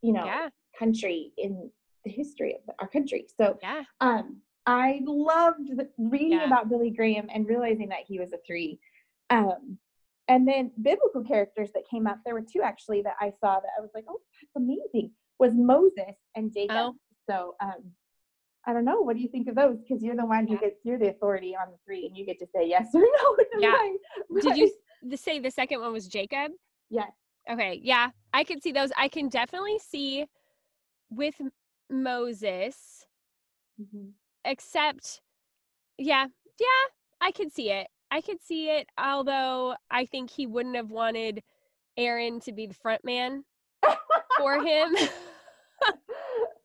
you 0.03 0.13
know 0.13 0.25
yeah. 0.25 0.49
country 0.79 1.33
in 1.37 1.71
the 2.05 2.11
history 2.11 2.55
of 2.55 2.75
our 2.79 2.89
country. 2.89 3.27
So 3.37 3.59
yeah. 3.63 3.83
um 4.01 4.41
I 4.69 5.01
loved 5.07 5.71
reading 5.97 6.33
yeah. 6.33 6.45
about 6.45 6.69
Billy 6.69 6.91
Graham 6.91 7.29
and 7.33 7.49
realizing 7.49 7.89
that 7.89 8.01
he 8.07 8.19
was 8.19 8.35
a 8.35 8.39
three. 8.47 8.79
Um, 9.31 9.79
and 10.29 10.47
then 10.47 10.73
biblical 10.83 11.25
characters 11.25 11.71
that 11.73 11.85
came 11.91 12.07
up, 12.07 12.19
there 12.23 12.35
were 12.35 12.43
two 12.43 12.61
actually 12.61 13.01
that 13.01 13.15
I 13.19 13.31
saw 13.41 13.61
that 13.61 13.71
I 13.79 13.81
was 13.81 13.89
like, 13.95 14.05
oh, 14.11 14.21
that's 14.43 14.57
amazing, 14.57 15.13
was 15.39 15.55
Moses 15.55 16.15
and 16.37 16.53
Jacob. 16.53 16.77
Oh. 16.77 16.95
So 17.27 17.55
um, 17.63 17.93
I 18.67 18.75
don't 18.75 18.85
know. 18.85 19.01
What 19.01 19.17
do 19.17 19.23
you 19.23 19.29
think 19.31 19.49
of 19.49 19.55
those? 19.55 19.79
Because 19.81 20.03
you're 20.03 20.17
the 20.17 20.27
one 20.27 20.47
who 20.47 20.59
gets, 20.59 20.77
you're 20.85 20.99
the 20.99 21.09
authority 21.09 21.57
on 21.57 21.71
the 21.71 21.79
three 21.87 22.07
and 22.07 22.15
you 22.15 22.27
get 22.27 22.39
to 22.41 22.47
say 22.55 22.69
yes 22.69 22.89
or 22.93 23.01
no. 23.23 23.37
Yeah. 23.59 24.43
Did 24.43 24.59
you 24.59 24.71
say 25.17 25.39
the 25.39 25.51
second 25.51 25.81
one 25.81 25.95
was 25.95 26.09
Jacob? 26.09 26.53
Yes. 26.91 27.13
Okay. 27.51 27.81
Yeah. 27.83 28.11
I 28.35 28.45
can 28.45 28.61
see 28.61 28.73
those. 28.73 28.91
I 28.99 29.09
can 29.09 29.31
definitely 29.31 29.79
see 29.79 30.27
with 31.11 31.41
Moses. 31.89 33.07
Mm-hmm 33.81 34.09
except 34.45 35.21
yeah 35.99 36.27
yeah 36.59 36.67
i 37.21 37.31
could 37.31 37.53
see 37.53 37.71
it 37.71 37.87
i 38.11 38.21
could 38.21 38.41
see 38.43 38.69
it 38.71 38.89
although 38.99 39.75
i 39.91 40.05
think 40.07 40.31
he 40.31 40.47
wouldn't 40.47 40.77
have 40.77 40.91
wanted 40.91 41.43
aaron 41.97 42.41
to 42.41 42.53
be 42.53 42.67
the 42.67 42.75
front 42.75 43.05
man 43.05 43.45
for 44.39 44.63
him 44.65 44.95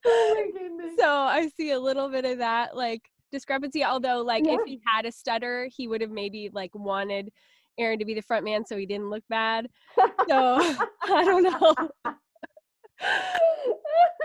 oh. 0.06 0.90
So 0.98 1.10
I 1.10 1.50
see 1.58 1.72
a 1.72 1.80
little 1.80 2.10
bit 2.10 2.26
of 2.26 2.38
that 2.40 2.76
like 2.76 3.10
discrepancy. 3.32 3.84
Although, 3.84 4.22
like, 4.22 4.46
yeah. 4.46 4.56
if 4.56 4.62
he 4.66 4.82
had 4.86 5.06
a 5.06 5.12
stutter, 5.12 5.68
he 5.76 5.88
would 5.88 6.02
have 6.02 6.12
maybe 6.12 6.50
like 6.54 6.72
wanted 6.74 7.32
Aaron 7.78 8.00
to 8.00 8.06
be 8.06 8.14
the 8.14 8.22
front 8.22 8.46
man 8.46 8.66
so 8.66 8.78
he 8.78 8.86
didn't 8.86 9.10
look 9.10 9.24
bad. 9.30 9.68
So 9.98 10.08
I 11.04 11.24
don't 11.26 11.44
know 11.44 12.14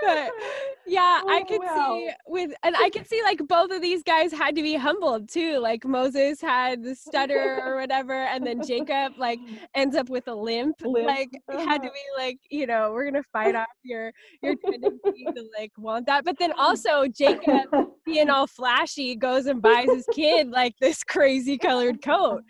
but 0.02 0.30
yeah, 0.86 1.20
oh, 1.22 1.28
I 1.28 1.42
could 1.42 1.60
wow. 1.60 1.96
see 1.96 2.10
with, 2.26 2.52
and 2.62 2.76
I 2.76 2.90
could 2.90 3.06
see 3.06 3.22
like 3.22 3.40
both 3.46 3.70
of 3.70 3.82
these 3.82 4.02
guys 4.02 4.32
had 4.32 4.54
to 4.56 4.62
be 4.62 4.74
humbled 4.74 5.28
too. 5.28 5.58
Like 5.58 5.84
Moses 5.84 6.40
had 6.40 6.82
the 6.82 6.94
stutter 6.94 7.60
or 7.64 7.76
whatever, 7.76 8.24
and 8.24 8.46
then 8.46 8.64
Jacob 8.64 9.12
like 9.18 9.38
ends 9.74 9.96
up 9.96 10.08
with 10.08 10.28
a 10.28 10.34
limp. 10.34 10.76
limp. 10.82 11.06
Like 11.06 11.30
had 11.48 11.82
to 11.82 11.88
uh-huh. 11.88 11.90
be 11.90 12.22
like, 12.22 12.38
you 12.50 12.66
know, 12.66 12.92
we're 12.92 13.04
gonna 13.04 13.24
fight 13.32 13.54
off 13.54 13.66
your 13.82 14.12
your 14.42 14.54
tendency 14.56 15.24
to 15.24 15.44
like 15.58 15.72
want 15.76 16.06
that. 16.06 16.24
But 16.24 16.38
then 16.38 16.52
also 16.52 17.06
Jacob 17.06 17.66
being 18.04 18.30
all 18.30 18.46
flashy 18.46 19.14
goes 19.16 19.46
and 19.46 19.60
buys 19.60 19.88
his 19.88 20.06
kid 20.14 20.50
like 20.50 20.74
this 20.80 21.04
crazy 21.04 21.58
colored 21.58 22.02
coat. 22.02 22.42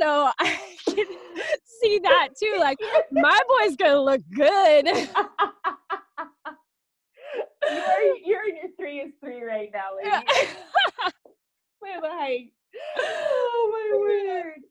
So 0.00 0.30
I 0.38 0.58
can 0.86 1.06
see 1.64 1.98
that 2.02 2.28
too. 2.40 2.56
Like 2.58 2.78
my 3.12 3.38
boy's 3.48 3.76
gonna 3.76 4.00
look 4.00 4.22
good 4.34 4.88
you're 7.70 8.16
you're 8.24 8.48
in 8.48 8.56
your 8.56 8.70
three 8.78 9.00
is 9.00 9.12
three 9.20 9.42
right 9.42 9.70
now, 9.72 9.96
lady. 9.96 10.10
Wait, 11.82 11.94
height. 12.02 12.52
Oh 12.98 13.70
my 13.72 13.98
word. 13.98 14.62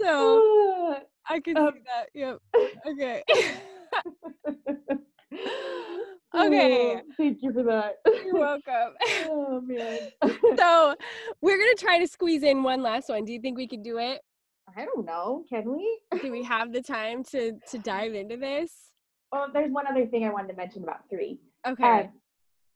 So 0.00 0.96
I 1.28 1.40
can 1.40 1.56
um, 1.56 1.72
see 1.74 1.80
that. 1.86 2.08
Yep. 2.14 2.38
Okay. 2.86 3.22
okay. 6.34 6.94
Oh, 6.94 7.00
thank 7.16 7.38
you 7.42 7.52
for 7.52 7.62
that. 7.64 7.96
You're 8.24 8.34
welcome. 8.34 8.94
oh 9.28 9.60
man. 9.64 9.98
so 10.56 10.94
we're 11.40 11.58
gonna 11.58 11.74
try 11.76 11.98
to 11.98 12.06
squeeze 12.08 12.42
in 12.42 12.62
one 12.62 12.82
last 12.82 13.08
one. 13.08 13.24
Do 13.24 13.32
you 13.32 13.40
think 13.40 13.56
we 13.56 13.68
could 13.68 13.82
do 13.82 13.98
it? 13.98 14.20
I 14.76 14.84
don't 14.84 15.04
know. 15.04 15.44
Can 15.48 15.74
we? 15.74 16.00
do 16.20 16.30
we 16.30 16.42
have 16.44 16.72
the 16.72 16.82
time 16.82 17.24
to 17.24 17.52
to 17.70 17.78
dive 17.78 18.14
into 18.14 18.36
this? 18.36 18.72
Well, 19.32 19.48
there's 19.52 19.72
one 19.72 19.86
other 19.86 20.06
thing 20.06 20.24
I 20.24 20.30
wanted 20.30 20.48
to 20.48 20.56
mention 20.56 20.82
about 20.82 21.08
three. 21.08 21.40
Okay. 21.66 21.84
Uh, 21.84 22.06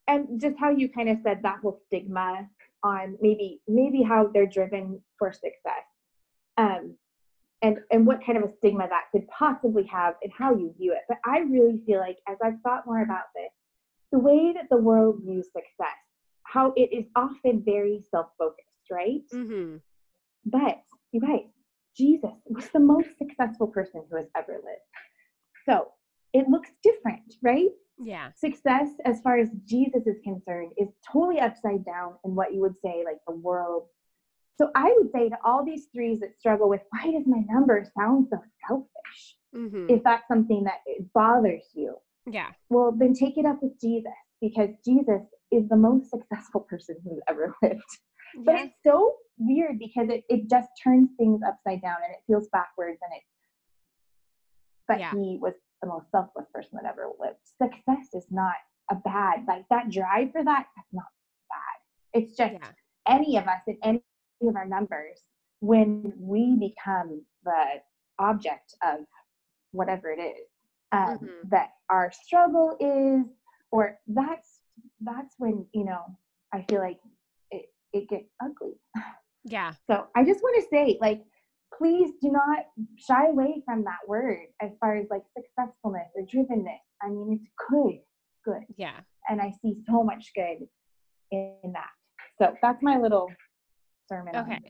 and 0.08 0.40
just 0.40 0.56
how 0.58 0.70
you 0.70 0.88
kind 0.88 1.08
of 1.08 1.18
said 1.22 1.40
that 1.42 1.58
whole 1.60 1.80
stigma 1.86 2.48
on 2.82 3.16
maybe 3.20 3.60
maybe 3.68 4.02
how 4.02 4.28
they're 4.32 4.46
driven 4.46 5.02
for 5.18 5.32
success. 5.32 5.84
Um, 6.56 6.96
and 7.62 7.78
and 7.90 8.06
what 8.06 8.24
kind 8.24 8.38
of 8.38 8.44
a 8.44 8.56
stigma 8.56 8.86
that 8.88 9.04
could 9.12 9.26
possibly 9.28 9.84
have 9.84 10.14
and 10.22 10.32
how 10.36 10.54
you 10.54 10.74
view 10.78 10.92
it. 10.92 11.00
But 11.08 11.18
I 11.24 11.40
really 11.40 11.82
feel 11.86 12.00
like 12.00 12.18
as 12.28 12.36
I've 12.42 12.60
thought 12.62 12.86
more 12.86 13.02
about 13.02 13.24
this, 13.34 13.50
the 14.12 14.18
way 14.18 14.52
that 14.54 14.68
the 14.70 14.76
world 14.76 15.20
views 15.24 15.46
success, 15.46 15.96
how 16.44 16.72
it 16.76 16.90
is 16.92 17.04
often 17.16 17.62
very 17.64 18.02
self-focused, 18.10 18.90
right? 18.90 19.22
Mm-hmm. 19.32 19.76
But 20.46 20.82
you 21.12 21.20
guys, 21.20 21.46
Jesus 21.96 22.30
was 22.46 22.68
the 22.68 22.80
most 22.80 23.08
successful 23.18 23.66
person 23.66 24.04
who 24.08 24.16
has 24.16 24.26
ever 24.36 24.52
lived. 24.52 24.80
So 25.68 25.88
it 26.36 26.48
looks 26.50 26.70
different, 26.82 27.34
right? 27.42 27.70
Yeah. 27.98 28.28
Success, 28.36 28.88
as 29.06 29.22
far 29.22 29.38
as 29.38 29.48
Jesus 29.64 30.06
is 30.06 30.18
concerned, 30.22 30.72
is 30.76 30.88
totally 31.10 31.40
upside 31.40 31.84
down 31.86 32.16
in 32.26 32.34
what 32.34 32.52
you 32.52 32.60
would 32.60 32.74
say, 32.84 33.04
like 33.06 33.20
the 33.26 33.34
world. 33.34 33.86
So 34.58 34.70
I 34.74 34.94
would 34.96 35.10
say 35.12 35.30
to 35.30 35.36
all 35.42 35.64
these 35.64 35.86
threes 35.94 36.20
that 36.20 36.38
struggle 36.38 36.68
with, 36.68 36.82
why 36.90 37.10
does 37.10 37.26
my 37.26 37.42
number 37.48 37.90
sound 37.98 38.26
so 38.30 38.38
selfish? 38.68 39.36
Mm-hmm. 39.54 39.86
If 39.88 40.04
that's 40.04 40.28
something 40.28 40.64
that 40.64 40.80
bothers 41.14 41.64
you. 41.74 41.96
Yeah. 42.26 42.48
Well, 42.68 42.92
then 42.92 43.14
take 43.14 43.38
it 43.38 43.46
up 43.46 43.62
with 43.62 43.80
Jesus 43.80 44.12
because 44.42 44.68
Jesus 44.84 45.22
is 45.50 45.66
the 45.70 45.76
most 45.76 46.10
successful 46.10 46.60
person 46.60 46.96
who's 47.02 47.20
ever 47.28 47.54
lived. 47.62 47.80
Yeah. 48.34 48.42
But 48.44 48.54
it's 48.56 48.74
so 48.84 49.14
weird 49.38 49.78
because 49.78 50.08
it, 50.10 50.24
it 50.28 50.50
just 50.50 50.68
turns 50.84 51.08
things 51.16 51.40
upside 51.46 51.80
down 51.80 51.96
and 52.04 52.12
it 52.12 52.20
feels 52.26 52.48
backwards 52.52 52.98
and 53.02 53.16
it 53.16 53.22
but 54.88 55.00
yeah. 55.00 55.12
he 55.12 55.38
was 55.40 55.54
the 55.82 55.88
most 55.88 56.10
selfless 56.10 56.46
person 56.52 56.70
that 56.74 56.88
ever 56.88 57.08
lived. 57.20 57.38
Success 57.60 58.08
is 58.14 58.26
not 58.30 58.54
a 58.90 58.94
bad, 58.94 59.44
like 59.48 59.64
that 59.70 59.90
drive 59.90 60.32
for 60.32 60.44
that, 60.44 60.66
that's 60.76 60.92
not 60.92 61.06
bad. 61.50 62.20
It's 62.22 62.36
just 62.36 62.54
yeah. 62.54 62.68
any 63.08 63.36
of 63.36 63.46
us 63.46 63.60
in 63.66 63.78
any 63.82 64.02
of 64.42 64.56
our 64.56 64.66
numbers, 64.66 65.20
when 65.60 66.12
we 66.18 66.56
become 66.56 67.22
the 67.44 67.64
object 68.18 68.74
of 68.82 69.00
whatever 69.72 70.10
it 70.10 70.20
is 70.20 70.46
um, 70.92 71.18
mm-hmm. 71.18 71.48
that 71.50 71.70
our 71.90 72.12
struggle 72.12 72.76
is, 72.80 73.26
or 73.70 73.98
that's 74.06 74.60
that's 75.00 75.34
when 75.38 75.66
you 75.72 75.84
know 75.84 76.16
I 76.52 76.64
feel 76.68 76.80
like 76.80 76.98
it 77.50 77.66
it 77.92 78.08
gets 78.08 78.30
ugly. 78.42 78.74
Yeah. 79.48 79.72
So 79.88 80.06
I 80.16 80.24
just 80.24 80.42
want 80.42 80.62
to 80.62 80.68
say, 80.68 80.98
like, 81.00 81.22
please 81.76 82.12
do 82.22 82.30
not 82.30 82.64
shy 82.96 83.28
away 83.28 83.62
from 83.64 83.84
that 83.84 83.98
word 84.06 84.46
as 84.60 84.70
far 84.80 84.96
as 84.96 85.06
like 85.10 85.22
successfulness 85.36 86.08
or 86.14 86.22
drivenness. 86.22 86.78
I 87.02 87.08
mean, 87.08 87.40
it's 87.40 87.50
good, 87.70 88.00
good. 88.44 88.62
Yeah. 88.76 89.00
And 89.28 89.40
I 89.40 89.52
see 89.62 89.76
so 89.88 90.02
much 90.02 90.30
good 90.34 90.66
in 91.32 91.72
that. 91.72 91.90
So 92.40 92.54
that's 92.62 92.82
my 92.82 92.98
little 92.98 93.28
sermon. 94.08 94.36
Okay. 94.36 94.60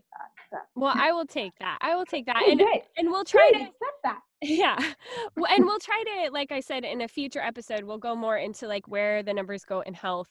That, 0.52 0.62
well, 0.74 0.94
I 0.96 1.12
will 1.12 1.26
take 1.26 1.52
that. 1.60 1.78
I 1.80 1.94
will 1.96 2.06
take 2.06 2.26
that. 2.26 2.42
and, 2.48 2.60
and 2.96 3.10
we'll 3.10 3.24
try 3.24 3.50
good. 3.52 3.58
to 3.58 3.64
accept 3.64 4.02
that. 4.04 4.20
Yeah. 4.42 4.76
and 4.78 5.64
we'll 5.64 5.78
try 5.78 6.04
to, 6.04 6.30
like 6.30 6.52
I 6.52 6.60
said, 6.60 6.84
in 6.84 7.00
a 7.00 7.08
future 7.08 7.40
episode, 7.40 7.84
we'll 7.84 7.98
go 7.98 8.14
more 8.14 8.36
into 8.36 8.68
like 8.68 8.86
where 8.86 9.22
the 9.22 9.32
numbers 9.32 9.64
go 9.64 9.80
in 9.80 9.94
health 9.94 10.28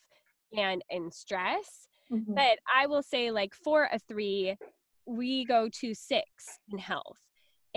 and 0.55 0.83
in 0.89 1.11
stress. 1.11 1.87
Mm-hmm. 2.11 2.35
But 2.35 2.59
I 2.73 2.85
will 2.85 3.01
say, 3.01 3.31
like, 3.31 3.55
for 3.55 3.89
a 3.91 3.97
three, 3.97 4.55
we 5.05 5.45
go 5.45 5.69
to 5.69 5.93
six 5.93 6.59
in 6.71 6.77
health 6.77 7.17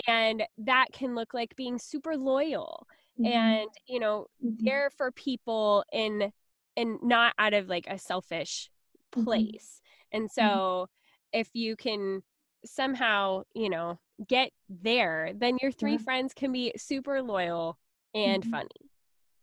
and 0.06 0.44
that 0.58 0.86
can 0.92 1.14
look 1.14 1.34
like 1.34 1.56
being 1.56 1.78
super 1.78 2.16
loyal 2.16 2.86
mm-hmm. 3.18 3.32
and 3.32 3.68
you 3.86 3.98
know 3.98 4.26
mm-hmm. 4.44 4.64
there 4.64 4.90
for 4.96 5.10
people 5.12 5.84
in 5.92 6.32
and 6.76 6.98
not 7.02 7.34
out 7.38 7.54
of 7.54 7.68
like 7.68 7.86
a 7.88 7.98
selfish 7.98 8.70
mm-hmm. 9.14 9.24
place 9.24 9.80
mm-hmm. 10.12 10.22
and 10.22 10.30
so 10.30 10.88
if 11.32 11.48
you 11.54 11.76
can 11.76 12.22
somehow 12.64 13.42
you 13.54 13.68
know 13.68 13.98
get 14.26 14.50
there 14.68 15.30
then 15.34 15.58
your 15.62 15.70
three 15.70 15.92
yeah. 15.92 15.98
friends 15.98 16.32
can 16.34 16.52
be 16.52 16.72
super 16.76 17.22
loyal 17.22 17.78
and 18.14 18.42
mm-hmm. 18.42 18.50
funny 18.50 18.87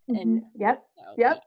and 0.08 0.42
mm-hmm. 0.42 0.62
yep 0.62 0.84
so, 0.98 1.04
yep 1.18 1.42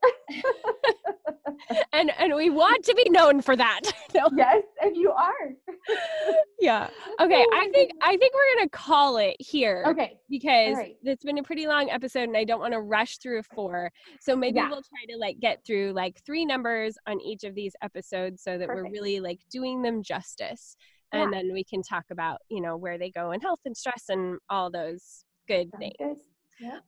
and 1.92 2.10
and 2.18 2.34
we 2.34 2.50
want 2.50 2.84
to 2.84 2.94
be 2.94 3.08
known 3.10 3.40
for 3.40 3.56
that. 3.56 3.80
no. 4.14 4.28
Yes, 4.36 4.62
and 4.80 4.96
you 4.96 5.10
are. 5.10 5.52
yeah. 6.60 6.88
Okay. 7.20 7.44
Oh 7.46 7.56
I 7.56 7.68
think 7.72 7.92
I 8.02 8.16
think 8.16 8.34
we're 8.34 8.58
gonna 8.58 8.70
call 8.70 9.16
it 9.18 9.36
here. 9.38 9.84
Okay. 9.86 10.18
Because 10.28 10.76
right. 10.76 10.96
it's 11.02 11.24
been 11.24 11.38
a 11.38 11.42
pretty 11.42 11.66
long 11.66 11.90
episode, 11.90 12.24
and 12.24 12.36
I 12.36 12.44
don't 12.44 12.60
want 12.60 12.72
to 12.72 12.80
rush 12.80 13.18
through 13.18 13.42
four. 13.42 13.90
So 14.20 14.36
maybe 14.36 14.56
yeah. 14.56 14.68
we'll 14.68 14.82
try 14.82 15.12
to 15.12 15.16
like 15.18 15.38
get 15.40 15.64
through 15.66 15.92
like 15.92 16.20
three 16.24 16.44
numbers 16.44 16.96
on 17.06 17.20
each 17.20 17.44
of 17.44 17.54
these 17.54 17.74
episodes, 17.82 18.42
so 18.42 18.58
that 18.58 18.68
Perfect. 18.68 18.86
we're 18.86 18.92
really 18.92 19.20
like 19.20 19.40
doing 19.50 19.82
them 19.82 20.02
justice. 20.02 20.76
Yeah. 21.12 21.22
And 21.22 21.32
then 21.32 21.52
we 21.52 21.64
can 21.64 21.82
talk 21.82 22.04
about 22.10 22.38
you 22.48 22.60
know 22.60 22.76
where 22.76 22.98
they 22.98 23.10
go 23.10 23.32
in 23.32 23.40
health 23.40 23.60
and 23.64 23.76
stress 23.76 24.04
and 24.08 24.38
all 24.50 24.70
those 24.70 25.24
good 25.46 25.70
Sounds 25.70 25.80
things. 25.80 26.18
Good. 26.18 26.27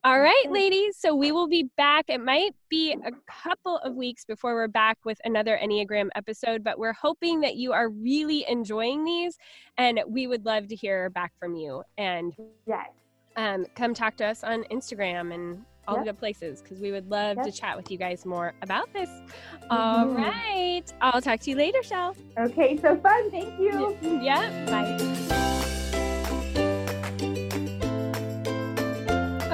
All 0.03 0.19
right, 0.19 0.45
ladies. 0.49 0.97
So 0.97 1.15
we 1.15 1.31
will 1.31 1.47
be 1.47 1.69
back. 1.77 2.05
It 2.09 2.21
might 2.23 2.53
be 2.69 2.93
a 2.93 3.11
couple 3.27 3.77
of 3.77 3.95
weeks 3.95 4.25
before 4.25 4.53
we're 4.53 4.67
back 4.67 4.97
with 5.05 5.19
another 5.23 5.59
Enneagram 5.61 6.09
episode, 6.15 6.63
but 6.63 6.77
we're 6.77 6.93
hoping 6.93 7.39
that 7.41 7.55
you 7.55 7.71
are 7.73 7.89
really 7.89 8.45
enjoying 8.49 9.03
these 9.03 9.37
and 9.77 10.01
we 10.07 10.27
would 10.27 10.45
love 10.45 10.67
to 10.67 10.75
hear 10.75 11.09
back 11.09 11.33
from 11.39 11.55
you. 11.55 11.83
And 11.97 12.33
yes. 12.65 12.89
um, 13.35 13.65
come 13.75 13.93
talk 13.93 14.17
to 14.17 14.25
us 14.25 14.43
on 14.43 14.63
Instagram 14.65 15.33
and 15.33 15.63
all 15.87 15.95
yep. 15.95 16.05
the 16.05 16.11
good 16.11 16.19
places 16.19 16.61
because 16.61 16.79
we 16.79 16.91
would 16.91 17.09
love 17.09 17.37
yep. 17.37 17.45
to 17.45 17.51
chat 17.51 17.75
with 17.75 17.89
you 17.89 17.97
guys 17.97 18.25
more 18.25 18.53
about 18.61 18.91
this. 18.93 19.09
Mm-hmm. 19.09 19.71
All 19.71 20.07
right. 20.13 20.83
I'll 21.01 21.21
talk 21.21 21.39
to 21.41 21.49
you 21.49 21.55
later, 21.55 21.81
Shell. 21.83 22.15
Okay, 22.37 22.77
so 22.77 22.95
fun. 22.97 23.31
Thank 23.31 23.59
you. 23.59 23.97
Yeah. 24.01 24.65
Bye. 24.65 25.47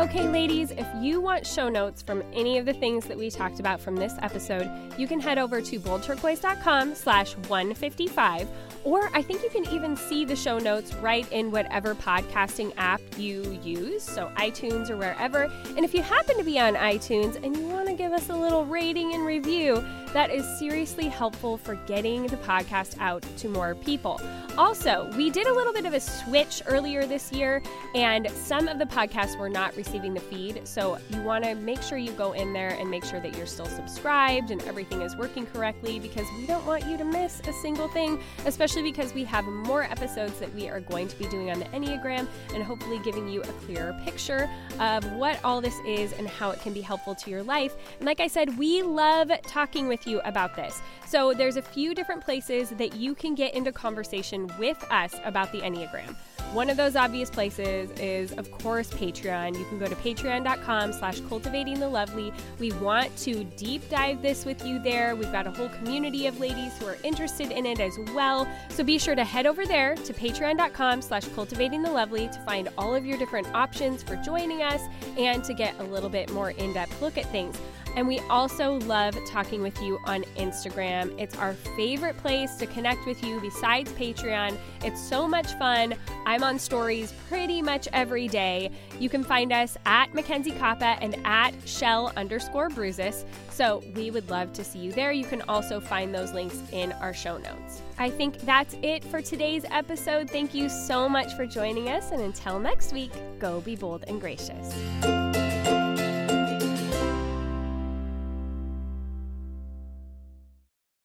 Okay, 0.10 0.26
ladies, 0.26 0.72
if 0.72 0.88
you 1.02 1.20
want 1.20 1.46
show 1.46 1.68
notes 1.68 2.02
from 2.02 2.24
any 2.32 2.58
of 2.58 2.66
the 2.66 2.72
things 2.72 3.08
that 3.08 3.18
we 3.18 3.30
talked 3.30 3.60
about 3.60 3.82
from 3.82 3.98
this 3.98 4.14
episode, 4.22 4.72
you 4.98 5.06
can 5.06 5.20
head 5.20 5.38
over 5.38 5.60
to 5.60 5.80
boldturquoise.com 5.82 6.96
slash 6.96 7.36
155, 7.50 8.48
or 8.86 9.10
I 9.14 9.22
think 9.22 9.44
you 9.44 9.50
can 9.50 9.68
even 9.70 9.98
see 9.98 10.24
the 10.24 10.36
show 10.36 10.60
notes 10.60 10.94
right 10.96 11.30
in 11.34 11.52
whatever 11.52 11.94
podcasting 11.94 12.72
app 12.78 13.02
you 13.18 13.60
use, 13.62 14.02
so 14.02 14.32
iTunes 14.38 14.90
or 14.90 14.96
wherever. 14.96 15.52
And 15.76 15.80
if 15.80 15.94
you 15.94 16.02
happen 16.02 16.38
to 16.38 16.44
be 16.46 16.58
on 16.58 16.76
iTunes 16.76 17.36
and 17.44 17.58
you 17.58 17.68
want 17.68 17.90
to 17.90 17.94
give 17.94 18.14
us 18.14 18.30
a 18.30 18.36
little 18.36 18.66
rating 18.66 19.14
and 19.14 19.26
review, 19.26 19.86
that 20.14 20.32
is 20.32 20.48
seriously 20.58 21.10
helpful 21.10 21.58
for 21.58 21.76
getting 21.86 22.28
the 22.28 22.38
podcast 22.38 22.98
out 23.02 23.26
to 23.40 23.50
more 23.50 23.76
people. 23.76 24.22
Also, 24.58 25.12
we 25.18 25.30
did 25.30 25.48
a 25.48 25.54
little 25.54 25.74
bit 25.74 25.86
of 25.86 25.94
a 25.94 26.00
switch 26.00 26.64
earlier 26.66 27.06
this 27.06 27.32
year, 27.34 27.62
and 27.94 28.32
some 28.32 28.70
of 28.70 28.80
the 28.80 28.86
podcasts 28.86 29.38
were 29.38 29.50
not 29.50 29.76
receiving 29.76 29.97
the 29.98 30.20
feed. 30.20 30.68
So 30.68 31.00
you 31.10 31.22
want 31.22 31.44
to 31.44 31.56
make 31.56 31.82
sure 31.82 31.98
you 31.98 32.12
go 32.12 32.34
in 32.34 32.54
there 32.54 32.70
and 32.80 32.90
make 32.90 33.04
sure 33.04 33.20
that 33.20 33.36
you're 33.36 33.46
still 33.46 33.66
subscribed 33.66 34.52
and 34.52 34.62
everything 34.64 35.02
is 35.02 35.16
working 35.16 35.46
correctly 35.48 36.00
because 36.00 36.26
we 36.38 36.46
don't 36.46 36.66
want 36.66 36.86
you 36.86 36.98
to 36.98 37.04
miss 37.04 37.42
a 37.48 37.54
single 37.54 37.88
thing, 37.90 38.22
especially 38.46 38.84
because 38.84 39.14
we 39.14 39.24
have 39.24 39.46
more 39.46 39.84
episodes 39.84 40.40
that 40.40 40.54
we 40.54 40.70
are 40.70 40.80
going 40.80 41.08
to 41.08 41.18
be 41.18 41.26
doing 41.26 41.50
on 41.52 41.60
the 41.60 41.66
Enneagram 41.66 42.28
and 42.54 42.64
hopefully 42.64 43.00
giving 43.04 43.28
you 43.28 43.42
a 43.42 43.48
clearer 43.66 44.00
picture 44.04 44.50
of 44.80 45.04
what 45.14 45.44
all 45.44 45.62
this 45.62 45.80
is 45.86 46.14
and 46.14 46.28
how 46.28 46.52
it 46.52 46.62
can 46.62 46.74
be 46.74 46.82
helpful 46.82 47.16
to 47.16 47.30
your 47.30 47.44
life. 47.44 47.76
And 48.00 48.06
like 48.06 48.20
I 48.20 48.28
said, 48.28 48.58
we 48.58 48.84
love 48.84 49.32
talking 49.44 49.88
with 49.88 50.06
you 50.06 50.20
about 50.22 50.56
this. 50.56 50.82
So 51.08 51.34
there's 51.34 51.56
a 51.56 51.62
few 51.62 51.96
different 51.96 52.22
places 52.22 52.72
that 52.72 52.96
you 52.96 53.16
can 53.16 53.34
get 53.34 53.54
into 53.54 53.72
conversation 53.72 54.52
with 54.60 54.84
us 54.92 55.16
about 55.24 55.54
the 55.54 55.62
Enneagram. 55.62 56.14
One 56.52 56.70
of 56.70 56.76
those 56.76 56.98
obvious 56.98 57.30
places 57.30 57.90
is, 57.92 58.34
of 58.34 58.52
course, 58.52 58.90
Patreon. 58.90 59.58
You 59.58 59.64
can 59.66 59.80
go 59.80 59.86
to 59.86 59.96
patreon.com 59.96 60.92
slash 60.94 61.22
cultivating 61.22 61.80
the 61.80 61.88
lovely. 61.88 62.34
We 62.60 62.74
want 62.74 63.16
to 63.20 63.46
deep 63.46 63.90
dive 63.90 64.22
this 64.22 64.46
with 64.46 64.66
you 64.66 64.80
there. 64.80 65.16
We've 65.16 65.32
got 65.32 65.48
a 65.48 65.52
whole 65.52 65.70
community 65.70 66.28
of 66.28 66.40
ladies 66.42 66.78
who 66.78 66.88
are 66.88 66.98
interested 67.04 67.52
in 67.52 67.66
it 67.66 67.80
as 67.80 67.98
well. 68.14 68.48
So 68.70 68.84
be 68.84 69.00
sure 69.00 69.16
to 69.16 69.24
head 69.24 69.46
over 69.46 69.66
there 69.66 69.96
to 69.96 70.14
patreon.com 70.14 71.02
slash 71.02 71.26
cultivating 71.36 71.84
the 71.84 71.92
lovely 71.92 72.28
to 72.28 72.40
find 72.40 72.68
all 72.78 72.96
of 72.96 73.06
your 73.06 73.18
different 73.18 73.48
options 73.54 74.04
for 74.04 74.18
joining 74.18 74.62
us 74.62 74.82
and 75.18 75.44
to 75.46 75.54
get 75.54 75.78
a 75.80 75.84
little 75.84 76.10
bit 76.10 76.32
more 76.32 76.52
in-depth 76.52 77.02
look 77.02 77.18
at 77.18 77.26
things. 77.32 77.58
And 77.98 78.08
we 78.08 78.20
also 78.30 78.74
love 78.82 79.18
talking 79.26 79.64
with 79.64 79.82
you 79.82 79.98
on 80.06 80.24
Instagram. 80.38 81.20
It's 81.20 81.36
our 81.36 81.56
favorite 81.76 82.16
place 82.18 82.56
to 82.58 82.68
connect 82.68 83.08
with 83.08 83.24
you 83.24 83.42
besides 83.42 83.92
Patreon. 83.94 84.56
It's 84.84 85.02
so 85.02 85.28
much 85.28 85.54
fun. 85.54 85.96
I'm 86.28 86.44
on 86.44 86.60
stories 86.60 87.12
pretty 87.28 87.60
much 87.60 87.88
every 87.94 88.28
day. 88.28 88.70
You 89.00 89.10
can 89.10 89.24
find 89.24 89.52
us 89.52 89.78
at 89.88 90.14
Mackenzie 90.14 90.52
Koppa 90.52 91.00
and 91.02 91.16
at 91.26 91.54
Shell 91.66 92.14
underscore 92.16 92.70
Bruises. 92.70 93.26
So 93.50 93.82
we 93.96 94.12
would 94.12 94.30
love 94.30 94.54
to 94.54 94.64
see 94.64 94.78
you 94.78 94.92
there. 94.92 95.12
You 95.12 95.26
can 95.26 95.42
also 95.50 95.80
find 95.80 96.14
those 96.14 96.34
links 96.34 96.62
in 96.72 96.92
our 96.92 97.16
show 97.16 97.40
notes. 97.40 97.82
I 97.98 98.12
think 98.12 98.38
that's 98.42 98.76
it 98.84 99.04
for 99.06 99.24
today's 99.24 99.66
episode. 99.72 100.30
Thank 100.30 100.54
you 100.54 100.70
so 100.70 101.10
much 101.10 101.34
for 101.34 101.48
joining 101.48 101.90
us. 101.90 102.12
And 102.12 102.22
until 102.22 102.60
next 102.60 102.94
week, 102.94 103.12
go 103.40 103.60
be 103.62 103.76
bold 103.76 104.06
and 104.08 104.22
gracious. 104.22 105.27